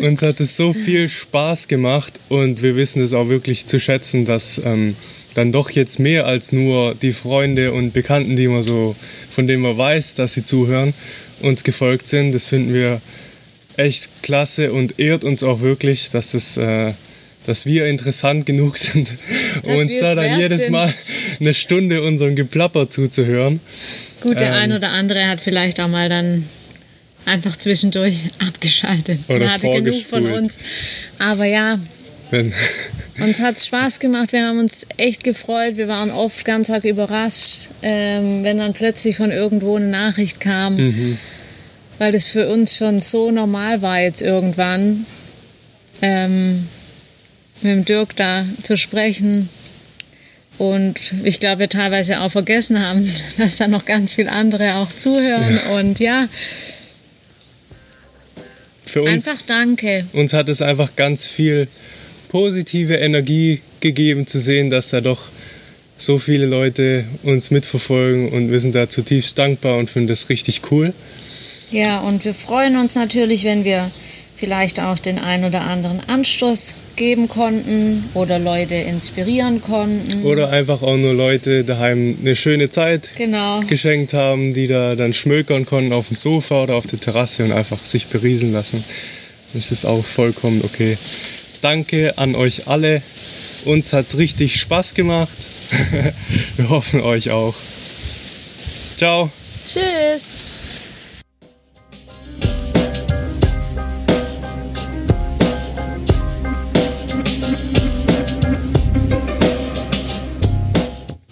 [0.01, 4.25] Uns hat es so viel Spaß gemacht und wir wissen es auch wirklich zu schätzen,
[4.25, 4.95] dass ähm,
[5.39, 8.97] dann doch jetzt mehr als nur die Freunde und Bekannten, die man so,
[9.31, 10.95] von denen man weiß, dass sie zuhören,
[11.41, 12.33] uns gefolgt sind.
[12.35, 13.01] Das finden wir
[13.77, 16.93] echt klasse und ehrt uns auch wirklich, dass, das, äh,
[17.47, 19.07] dass wir interessant genug sind,
[19.63, 20.73] um Dass uns da dann jedes sind.
[20.73, 20.93] Mal
[21.39, 23.61] eine Stunde unserem Geplapper zuzuhören.
[24.21, 26.47] Gut, der Ähm, ein oder andere hat vielleicht auch mal dann
[27.27, 29.21] einfach zwischendurch abgeschaltet.
[29.29, 30.59] Oder Er hatte genug von uns.
[31.21, 31.79] Aber ja,
[32.33, 32.53] Wenn,
[33.21, 34.33] uns hat es Spaß gemacht.
[34.33, 35.77] Wir haben uns echt gefreut.
[35.77, 40.77] Wir waren oft ganz arg überrascht, ähm, wenn dann plötzlich von irgendwo eine Nachricht kam.
[40.77, 41.19] Mhm.
[41.99, 45.07] Weil das für uns schon so normal war jetzt irgendwann,
[46.01, 46.69] ähm,
[47.61, 49.49] mit dem Dirk da zu sprechen.
[50.59, 53.09] Und ich glaube, wir teilweise auch vergessen haben,
[53.39, 55.59] dass da noch ganz viele andere auch zuhören.
[55.79, 56.29] Und ja,
[58.89, 60.07] für uns, einfach danke.
[60.13, 61.69] uns hat es einfach ganz viel
[62.29, 65.29] positive Energie gegeben zu sehen, dass da doch
[65.97, 70.63] so viele Leute uns mitverfolgen und wir sind da zutiefst dankbar und finden das richtig
[70.71, 70.93] cool.
[71.71, 73.91] Ja, und wir freuen uns natürlich, wenn wir
[74.37, 80.25] vielleicht auch den ein oder anderen Anstoß geben konnten oder Leute inspirieren konnten.
[80.25, 83.61] Oder einfach auch nur Leute daheim eine schöne Zeit Genau.
[83.69, 87.53] geschenkt haben, die da dann schmökern konnten auf dem Sofa oder auf der Terrasse und
[87.53, 88.85] einfach sich beriesen lassen.
[89.55, 90.97] Das ist auch vollkommen okay.
[91.61, 93.03] Danke an euch alle.
[93.65, 95.37] Uns hat es richtig Spaß gemacht.
[96.57, 97.55] Wir hoffen euch auch.
[98.97, 99.31] Ciao.
[99.67, 100.39] Tschüss.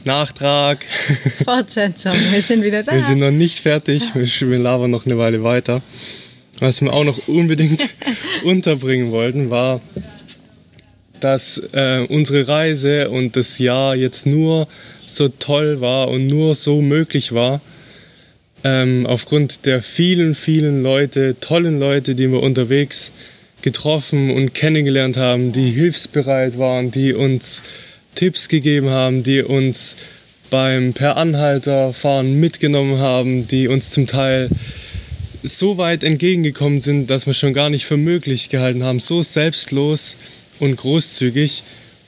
[0.04, 0.84] Nachtrag.
[1.44, 2.14] Fortsetzung.
[2.30, 2.92] Wir sind wieder da.
[2.92, 4.02] Wir sind noch nicht fertig.
[4.14, 5.82] Wir labern noch eine Weile weiter.
[6.60, 7.88] Was wir auch noch unbedingt
[8.44, 9.80] unterbringen wollten, war
[11.20, 14.68] dass äh, unsere Reise und das Jahr jetzt nur
[15.06, 17.60] so toll war und nur so möglich war,
[18.64, 23.12] ähm, aufgrund der vielen, vielen Leute, tollen Leute, die wir unterwegs
[23.62, 27.62] getroffen und kennengelernt haben, die hilfsbereit waren, die uns
[28.14, 29.96] Tipps gegeben haben, die uns
[30.50, 34.48] beim Per Anhalter fahren mitgenommen haben, die uns zum Teil
[35.42, 40.16] so weit entgegengekommen sind, dass wir schon gar nicht für möglich gehalten haben, so selbstlos
[40.60, 41.62] und großzügig.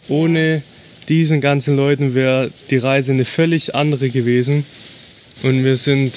[0.08, 0.62] Ohne
[1.08, 4.64] diesen ganzen Leuten wäre die Reise eine völlig andere gewesen.
[5.42, 6.12] Und wir sind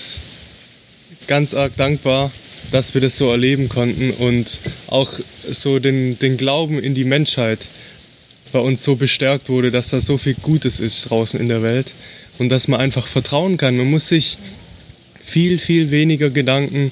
[1.27, 2.31] ganz arg dankbar,
[2.71, 5.11] dass wir das so erleben konnten und auch
[5.49, 7.67] so den, den Glauben in die Menschheit
[8.51, 11.93] bei uns so bestärkt wurde, dass da so viel Gutes ist draußen in der Welt
[12.37, 13.77] und dass man einfach vertrauen kann.
[13.77, 14.37] Man muss sich
[15.23, 16.91] viel, viel weniger Gedanken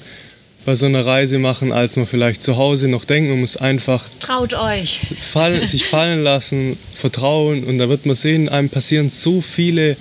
[0.64, 3.30] bei so einer Reise machen, als man vielleicht zu Hause noch denkt.
[3.30, 5.00] Man muss einfach Traut euch.
[5.20, 9.96] Fall, sich fallen lassen, vertrauen und da wird man sehen, einem passieren so viele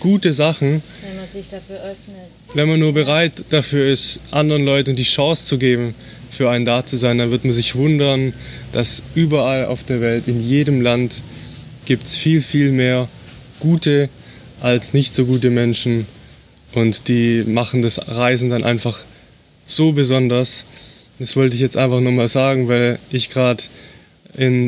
[0.00, 2.28] gute Sachen, Wenn man sich dafür öffnet.
[2.54, 5.94] wenn man nur bereit dafür ist, anderen Leuten die Chance zu geben,
[6.30, 8.34] für einen da zu sein, dann wird man sich wundern,
[8.72, 11.22] dass überall auf der Welt, in jedem Land,
[11.86, 13.08] gibt es viel, viel mehr
[13.60, 14.08] gute
[14.60, 16.06] als nicht so gute Menschen.
[16.74, 19.04] Und die machen das Reisen dann einfach
[19.66, 20.64] so besonders.
[21.18, 23.64] Das wollte ich jetzt einfach nochmal sagen, weil ich gerade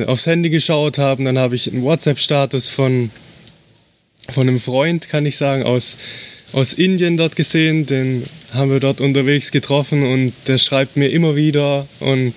[0.06, 3.10] aufs Handy geschaut habe dann habe ich einen WhatsApp-Status von,
[4.28, 5.98] von einem Freund, kann ich sagen, aus,
[6.52, 7.84] aus Indien dort gesehen.
[7.84, 12.32] Den haben wir dort unterwegs getroffen und der schreibt mir immer wieder und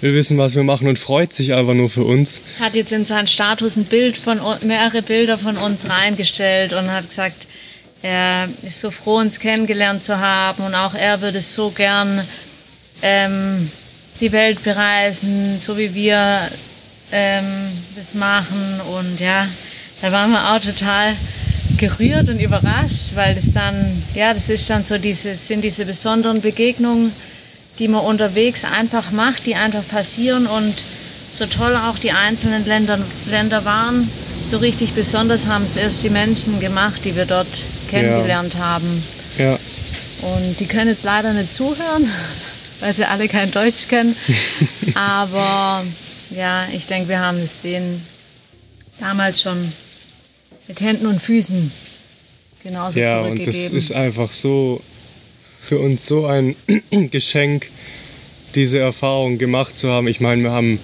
[0.00, 2.42] will wissen, was wir machen und freut sich einfach nur für uns.
[2.60, 7.08] Hat jetzt in seinen Status ein Bild von mehrere Bilder von uns reingestellt und hat
[7.08, 7.46] gesagt,
[8.02, 12.22] er ist so froh, uns kennengelernt zu haben und auch er würde so gern
[13.02, 13.70] ähm,
[14.20, 16.48] die Welt bereisen, so wie wir
[17.12, 17.44] ähm,
[17.96, 18.80] das machen.
[18.96, 19.46] Und ja,
[20.02, 21.14] da waren wir auch total
[21.76, 26.40] gerührt und überrascht, weil das dann, ja, das ist dann so diese, sind diese besonderen
[26.40, 27.12] Begegnungen,
[27.78, 30.74] die man unterwegs einfach macht, die einfach passieren und
[31.32, 32.98] so toll auch die einzelnen Länder,
[33.28, 34.08] Länder waren,
[34.42, 37.46] so richtig besonders haben es erst die Menschen gemacht, die wir dort
[37.88, 39.02] kennengelernt haben.
[39.38, 39.58] Ja,
[40.22, 42.08] Und die können jetzt leider nicht zuhören,
[42.80, 44.16] weil sie alle kein Deutsch kennen.
[44.94, 45.84] Aber
[46.30, 48.04] ja, ich denke, wir haben es denen
[49.00, 49.72] damals schon
[50.68, 51.70] mit Händen und Füßen
[52.62, 53.46] genauso ja und zurückgegeben.
[53.46, 54.80] das ist einfach so
[55.60, 56.54] für uns so ein
[57.10, 57.68] Geschenk,
[58.54, 60.08] diese Erfahrung gemacht zu haben.
[60.08, 60.78] Ich meine, wir haben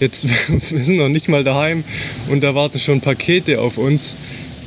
[0.00, 0.26] jetzt,
[0.72, 1.84] wir sind noch nicht mal daheim
[2.28, 4.16] und da warten schon Pakete auf uns,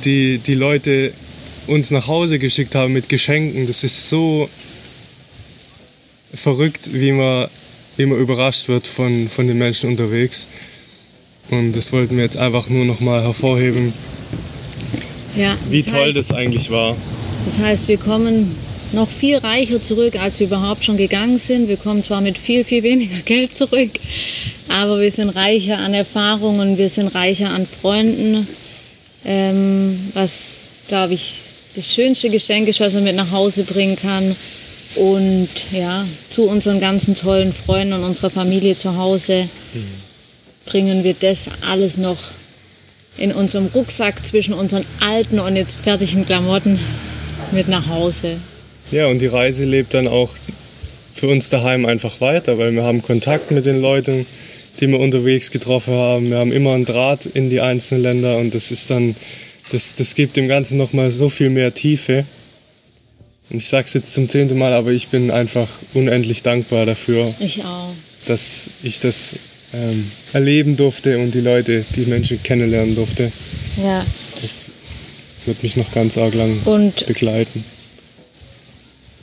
[0.03, 1.13] die die Leute
[1.71, 3.65] uns nach Hause geschickt haben mit Geschenken.
[3.65, 4.49] Das ist so
[6.33, 7.47] verrückt, wie man,
[7.95, 10.47] wie man überrascht wird von, von den Menschen unterwegs.
[11.49, 13.93] Und das wollten wir jetzt einfach nur noch mal hervorheben,
[15.35, 16.95] ja, wie toll heißt, das eigentlich war.
[17.45, 18.53] Das heißt, wir kommen
[18.91, 21.69] noch viel reicher zurück, als wir überhaupt schon gegangen sind.
[21.69, 23.91] Wir kommen zwar mit viel, viel weniger Geld zurück,
[24.67, 28.45] aber wir sind reicher an Erfahrungen, wir sind reicher an Freunden,
[29.23, 34.35] ähm, was, glaube ich, das schönste Geschenk ist, was man mit nach Hause bringen kann.
[34.95, 39.47] Und ja, zu unseren ganzen tollen Freunden und unserer Familie zu Hause
[40.65, 42.17] bringen wir das alles noch
[43.17, 46.79] in unserem Rucksack zwischen unseren alten und jetzt fertigen Klamotten
[47.51, 48.37] mit nach Hause.
[48.91, 50.29] Ja, und die Reise lebt dann auch
[51.13, 54.25] für uns daheim einfach weiter, weil wir haben Kontakt mit den Leuten,
[54.79, 56.29] die wir unterwegs getroffen haben.
[56.29, 59.15] Wir haben immer einen Draht in die einzelnen Länder und das ist dann,
[59.71, 62.25] das, das gibt dem Ganzen nochmal so viel mehr Tiefe.
[63.49, 67.33] Und ich sage es jetzt zum zehnten Mal, aber ich bin einfach unendlich dankbar dafür,
[67.39, 67.89] Ich auch.
[68.25, 69.35] dass ich das
[69.73, 73.31] ähm, erleben durfte und die Leute, die Menschen kennenlernen durfte.
[73.83, 74.05] Ja.
[74.41, 74.63] Das
[75.45, 77.63] wird mich noch ganz arg lang Und, begleiten.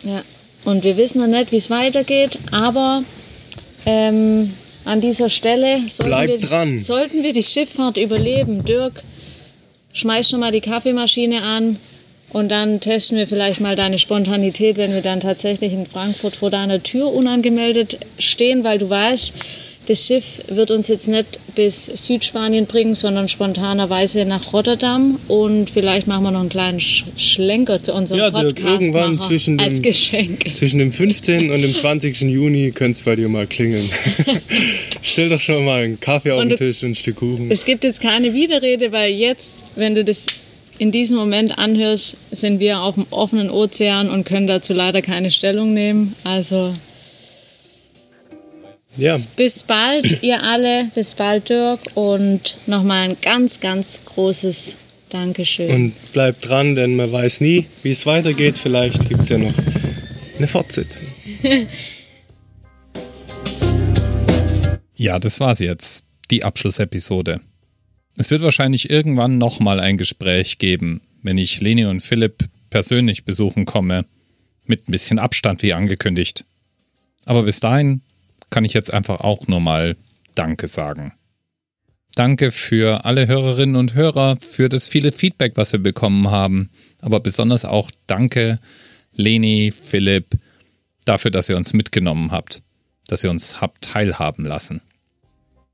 [0.04, 0.22] ja.
[0.64, 3.02] und wir wissen noch nicht, wie es weitergeht, aber
[3.86, 4.52] ähm,
[4.84, 8.64] an dieser Stelle sollten wir, sollten wir die Schifffahrt überleben.
[8.64, 9.02] Dirk,
[9.92, 11.78] schmeiß schon mal die Kaffeemaschine an
[12.30, 16.50] und dann testen wir vielleicht mal deine Spontanität, wenn wir dann tatsächlich in Frankfurt vor
[16.50, 19.34] deiner Tür unangemeldet stehen, weil du weißt,
[19.88, 25.18] das Schiff wird uns jetzt nicht bis Südspanien bringen, sondern spontanerweise nach Rotterdam.
[25.28, 29.58] Und vielleicht machen wir noch einen kleinen Sch Schlenker zu unserem Ja, Podcast irgendwann zwischen
[29.58, 30.54] als dem- Geschenk.
[30.54, 31.50] Zwischen dem 15.
[31.50, 32.20] und dem 20.
[32.20, 33.88] Juni könnte es bei dir mal klingeln.
[35.02, 37.50] Stell doch schon mal einen Kaffee auf Und den Tisch und ein Stück Kuchen.
[37.50, 40.26] Es gibt jetzt keine Widerrede, weil jetzt, wenn du das
[40.78, 45.30] in diesem Moment anhörst, sind wir auf dem offenen Ozean und können dazu leider keine
[45.30, 46.14] Stellung nehmen.
[46.24, 46.72] Also
[48.98, 50.90] Ja, bis bald, ihr alle.
[50.92, 51.78] Bis bald, Dirk.
[51.94, 54.76] Und nochmal ein ganz, ganz großes
[55.08, 55.70] Dankeschön.
[55.70, 58.58] und bleibt dran, denn man weiß nie, wie es weitergeht.
[58.58, 59.54] Vielleicht gibt es ja noch
[60.36, 61.04] eine Fortsetzung.
[65.00, 66.02] Ja, das war's jetzt.
[66.32, 67.40] Die Abschlussepisode.
[68.16, 73.64] Es wird wahrscheinlich irgendwann nochmal ein Gespräch geben, wenn ich Leni und Philipp persönlich besuchen
[73.64, 74.06] komme.
[74.66, 76.44] Mit ein bisschen Abstand, wie angekündigt.
[77.26, 78.02] Aber bis dahin
[78.50, 79.96] kann ich jetzt einfach auch nur mal
[80.34, 81.12] Danke sagen.
[82.14, 86.68] Danke für alle Hörerinnen und Hörer, für das viele Feedback, was wir bekommen haben.
[87.00, 88.58] Aber besonders auch Danke,
[89.12, 90.26] Leni, Philipp,
[91.04, 92.62] dafür, dass ihr uns mitgenommen habt,
[93.06, 94.80] dass ihr uns habt teilhaben lassen.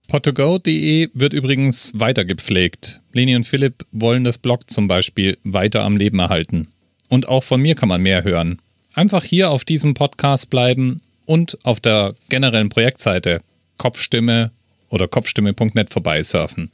[0.08, 3.00] Portogo.de wird übrigens weiter gepflegt.
[3.12, 6.68] Leni und Philipp wollen das Blog zum Beispiel weiter am Leben erhalten.
[7.08, 8.60] Und auch von mir kann man mehr hören.
[8.92, 13.40] Einfach hier auf diesem Podcast bleiben und auf der generellen Projektseite
[13.76, 14.52] Kopfstimme
[14.88, 16.70] oder kopfstimme.net vorbeisurfen.